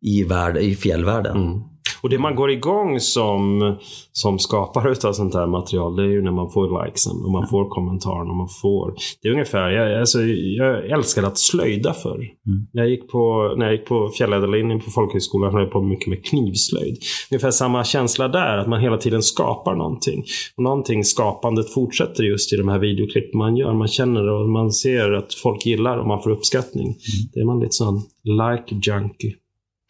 i, 0.00 0.24
värld, 0.24 0.56
i 0.56 0.76
fjällvärlden. 0.76 1.36
Mm. 1.36 1.60
Och 2.02 2.10
det 2.10 2.18
man 2.18 2.34
går 2.34 2.50
igång 2.50 3.00
som, 3.00 3.76
som 4.12 4.38
skapare 4.38 4.92
utav 4.92 5.12
sånt 5.12 5.34
här 5.34 5.46
material, 5.46 5.96
det 5.96 6.02
är 6.02 6.08
ju 6.08 6.22
när 6.22 6.30
man 6.30 6.50
får 6.50 6.84
likesen 6.84 7.24
och 7.24 7.30
man 7.30 7.48
får 7.48 7.68
kommentaren 7.68 8.28
och 8.28 8.36
man 8.36 8.48
får... 8.62 8.94
Det 9.22 9.28
är 9.28 9.32
ungefär, 9.32 9.70
jag, 9.70 10.00
alltså, 10.00 10.22
jag 10.22 10.90
älskade 10.90 11.26
att 11.26 11.38
slöjda 11.38 11.92
förr. 11.92 12.24
Jag 12.72 12.88
gick 12.88 13.08
på, 13.08 13.54
när 13.56 13.66
jag 13.66 13.74
gick 13.74 13.86
på 13.86 14.08
fjällädarlinjen 14.08 14.80
på 14.80 14.90
folkhögskolan 14.90 15.52
höll 15.52 15.62
jag 15.62 15.72
på 15.72 15.82
mycket 15.82 16.06
med 16.08 16.24
knivslöjd. 16.24 16.96
Ungefär 17.30 17.50
samma 17.50 17.84
känsla 17.84 18.28
där, 18.28 18.58
att 18.58 18.68
man 18.68 18.80
hela 18.80 18.96
tiden 18.96 19.22
skapar 19.22 19.74
någonting. 19.74 20.24
Och 20.56 20.62
någonting, 20.62 21.04
skapandet 21.04 21.72
fortsätter 21.72 22.24
just 22.24 22.52
i 22.52 22.56
de 22.56 22.68
här 22.68 22.78
videoklipp 22.78 23.34
man 23.34 23.56
gör. 23.56 23.74
Man 23.74 23.88
känner 23.88 24.28
och 24.28 24.48
man 24.48 24.72
ser 24.72 25.12
att 25.12 25.34
folk 25.34 25.66
gillar 25.66 25.98
och 25.98 26.06
man 26.06 26.22
får 26.22 26.30
uppskattning. 26.30 26.96
Det 27.32 27.40
är 27.40 27.44
man 27.44 27.60
lite 27.60 27.72
sån 27.72 28.02
like 28.24 28.90
junkie. 28.90 29.34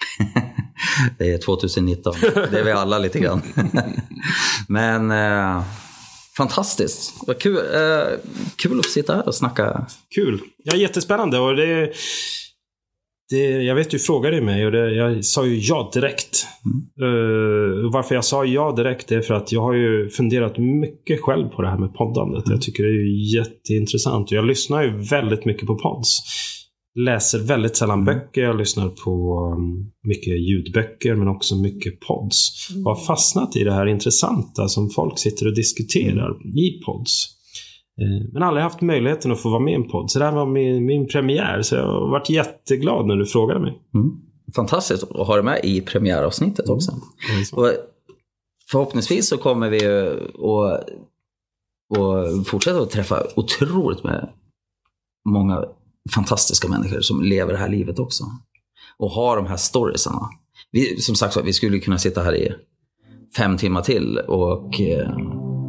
Det 1.19 1.31
är 1.31 1.39
2019. 1.39 2.15
Det 2.51 2.59
är 2.59 2.65
vi 2.65 2.73
alla 2.73 2.99
lite 2.99 3.19
grann. 3.19 3.43
Men 4.69 5.11
eh, 5.11 5.63
fantastiskt. 6.37 7.15
Vad 7.27 7.39
kul, 7.39 7.57
eh, 7.57 8.19
kul 8.57 8.79
att 8.79 8.91
sitta 8.91 9.15
här 9.15 9.27
och 9.27 9.35
snacka. 9.35 9.87
Kul. 10.15 10.41
Ja, 10.65 10.77
jättespännande. 10.77 11.39
Och 11.39 11.57
det, 11.57 11.93
det, 13.31 13.63
jag 13.63 13.75
vet 13.75 13.91
du 13.91 13.99
frågade 13.99 14.41
mig 14.41 14.67
och 14.67 14.73
det, 14.73 14.95
jag 14.95 15.25
sa 15.25 15.47
ju 15.47 15.59
ja 15.59 15.91
direkt. 15.95 16.47
Mm. 16.65 17.13
Uh, 17.13 17.93
varför 17.93 18.15
jag 18.15 18.25
sa 18.25 18.45
ja 18.45 18.73
direkt 18.73 19.13
är 19.13 19.21
för 19.21 19.35
att 19.35 19.53
jag 19.53 19.61
har 19.61 19.75
ju 19.75 20.09
funderat 20.09 20.59
mycket 20.59 21.21
själv 21.21 21.49
på 21.49 21.63
det 21.63 21.69
här 21.69 21.79
med 21.79 21.95
poddandet. 21.95 22.47
Mm. 22.47 22.57
Jag 22.57 22.63
tycker 22.63 22.83
det 22.83 22.89
är 22.89 23.37
jätteintressant. 23.37 24.31
Och 24.31 24.37
jag 24.37 24.45
lyssnar 24.45 24.83
ju 24.83 24.91
väldigt 24.91 25.45
mycket 25.45 25.67
på 25.67 25.79
pods. 25.79 26.19
Läser 26.95 27.39
väldigt 27.39 27.77
sällan 27.77 28.01
mm. 28.01 28.05
böcker. 28.05 28.41
Jag 28.41 28.59
lyssnar 28.59 28.89
på 28.89 29.39
um, 29.57 29.93
mycket 30.03 30.41
ljudböcker 30.41 31.15
men 31.15 31.29
också 31.29 31.57
mycket 31.57 32.01
pods. 32.01 32.71
Mm. 32.71 32.87
Och 32.87 32.97
har 32.97 33.05
fastnat 33.05 33.57
i 33.57 33.65
det 33.65 33.73
här 33.73 33.87
intressanta 33.87 34.69
som 34.69 34.91
folk 34.91 35.19
sitter 35.19 35.47
och 35.47 35.55
diskuterar 35.55 36.31
mm. 36.31 36.57
i 36.57 36.83
pods. 36.87 37.27
Eh, 38.01 38.33
men 38.33 38.43
aldrig 38.43 38.63
haft 38.63 38.81
möjligheten 38.81 39.33
att 39.33 39.41
få 39.41 39.49
vara 39.49 39.61
med 39.61 39.73
i 39.73 39.75
en 39.75 39.89
podd. 39.89 40.11
Så 40.11 40.19
det 40.19 40.25
här 40.25 40.33
var 40.33 40.47
min, 40.47 40.87
min 40.87 41.09
premiär. 41.09 41.63
Så 41.63 41.75
jag 41.75 41.87
har 41.87 42.11
varit 42.11 42.31
jätteglad 42.31 43.07
när 43.07 43.17
du 43.17 43.27
frågade 43.27 43.61
mig. 43.61 43.79
Mm. 43.95 44.11
Fantastiskt 44.57 45.03
att 45.03 45.27
ha 45.27 45.35
dig 45.35 45.45
med 45.45 45.61
i 45.65 45.81
premiäravsnittet 45.81 46.67
mm. 46.67 46.77
också. 46.77 46.93
Och 47.53 47.71
förhoppningsvis 48.71 49.29
så 49.29 49.39
kommer 49.39 49.71
vi 49.71 49.87
att 49.87 50.89
och 51.91 52.47
fortsätta 52.47 52.79
att 52.79 52.91
träffa 52.91 53.23
otroligt 53.37 54.05
med 54.05 54.29
många 55.29 55.65
fantastiska 56.15 56.69
människor 56.69 57.01
som 57.01 57.23
lever 57.23 57.53
det 57.53 57.59
här 57.59 57.69
livet 57.69 57.99
också. 57.99 58.25
Och 58.99 59.11
har 59.11 59.37
de 59.37 59.47
här 59.47 59.57
storiesarna. 59.57 60.29
Vi, 60.71 61.01
som 61.01 61.15
sagt 61.15 61.37
vi 61.45 61.53
skulle 61.53 61.79
kunna 61.79 61.99
sitta 61.99 62.23
här 62.23 62.37
i 62.37 62.53
fem 63.37 63.57
timmar 63.57 63.83
till 63.83 64.19
och 64.19 64.81
eh, 64.81 65.09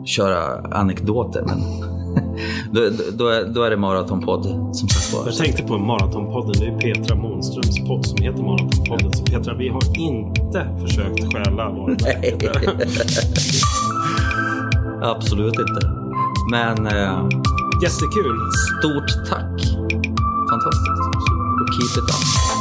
köra 0.05 0.67
anekdoter. 0.77 1.43
Men 1.45 1.59
då, 2.71 2.89
då, 3.13 3.27
är, 3.27 3.45
då 3.45 3.63
är 3.63 3.69
det 3.69 3.77
Maratonpodd 3.77 4.45
som 4.75 4.89
sagt 4.89 5.13
var. 5.13 5.25
Jag 5.25 5.37
tänkte 5.37 5.63
på 5.63 5.77
Maratonpodden. 5.77 6.53
Det 6.59 6.65
är 6.65 6.93
Petra 6.93 7.15
Månströms 7.15 7.87
podd 7.87 8.05
som 8.05 8.21
heter 8.21 8.43
Maratonpodden. 8.43 9.13
Så 9.13 9.23
Petra, 9.23 9.53
vi 9.57 9.69
har 9.69 9.99
inte 9.99 10.77
försökt 10.81 11.33
stjäla 11.33 11.69
varumärket. 11.69 12.43
Absolut 15.03 15.59
inte. 15.59 15.91
Men... 16.51 16.87
Eh, 16.87 17.29
Jättekul. 17.83 18.37
Stort 18.79 19.29
tack. 19.29 19.80
Fantastiskt. 20.63 21.31
Och 21.61 21.73
keep 21.73 22.03
it 22.03 22.09
up. 22.09 22.60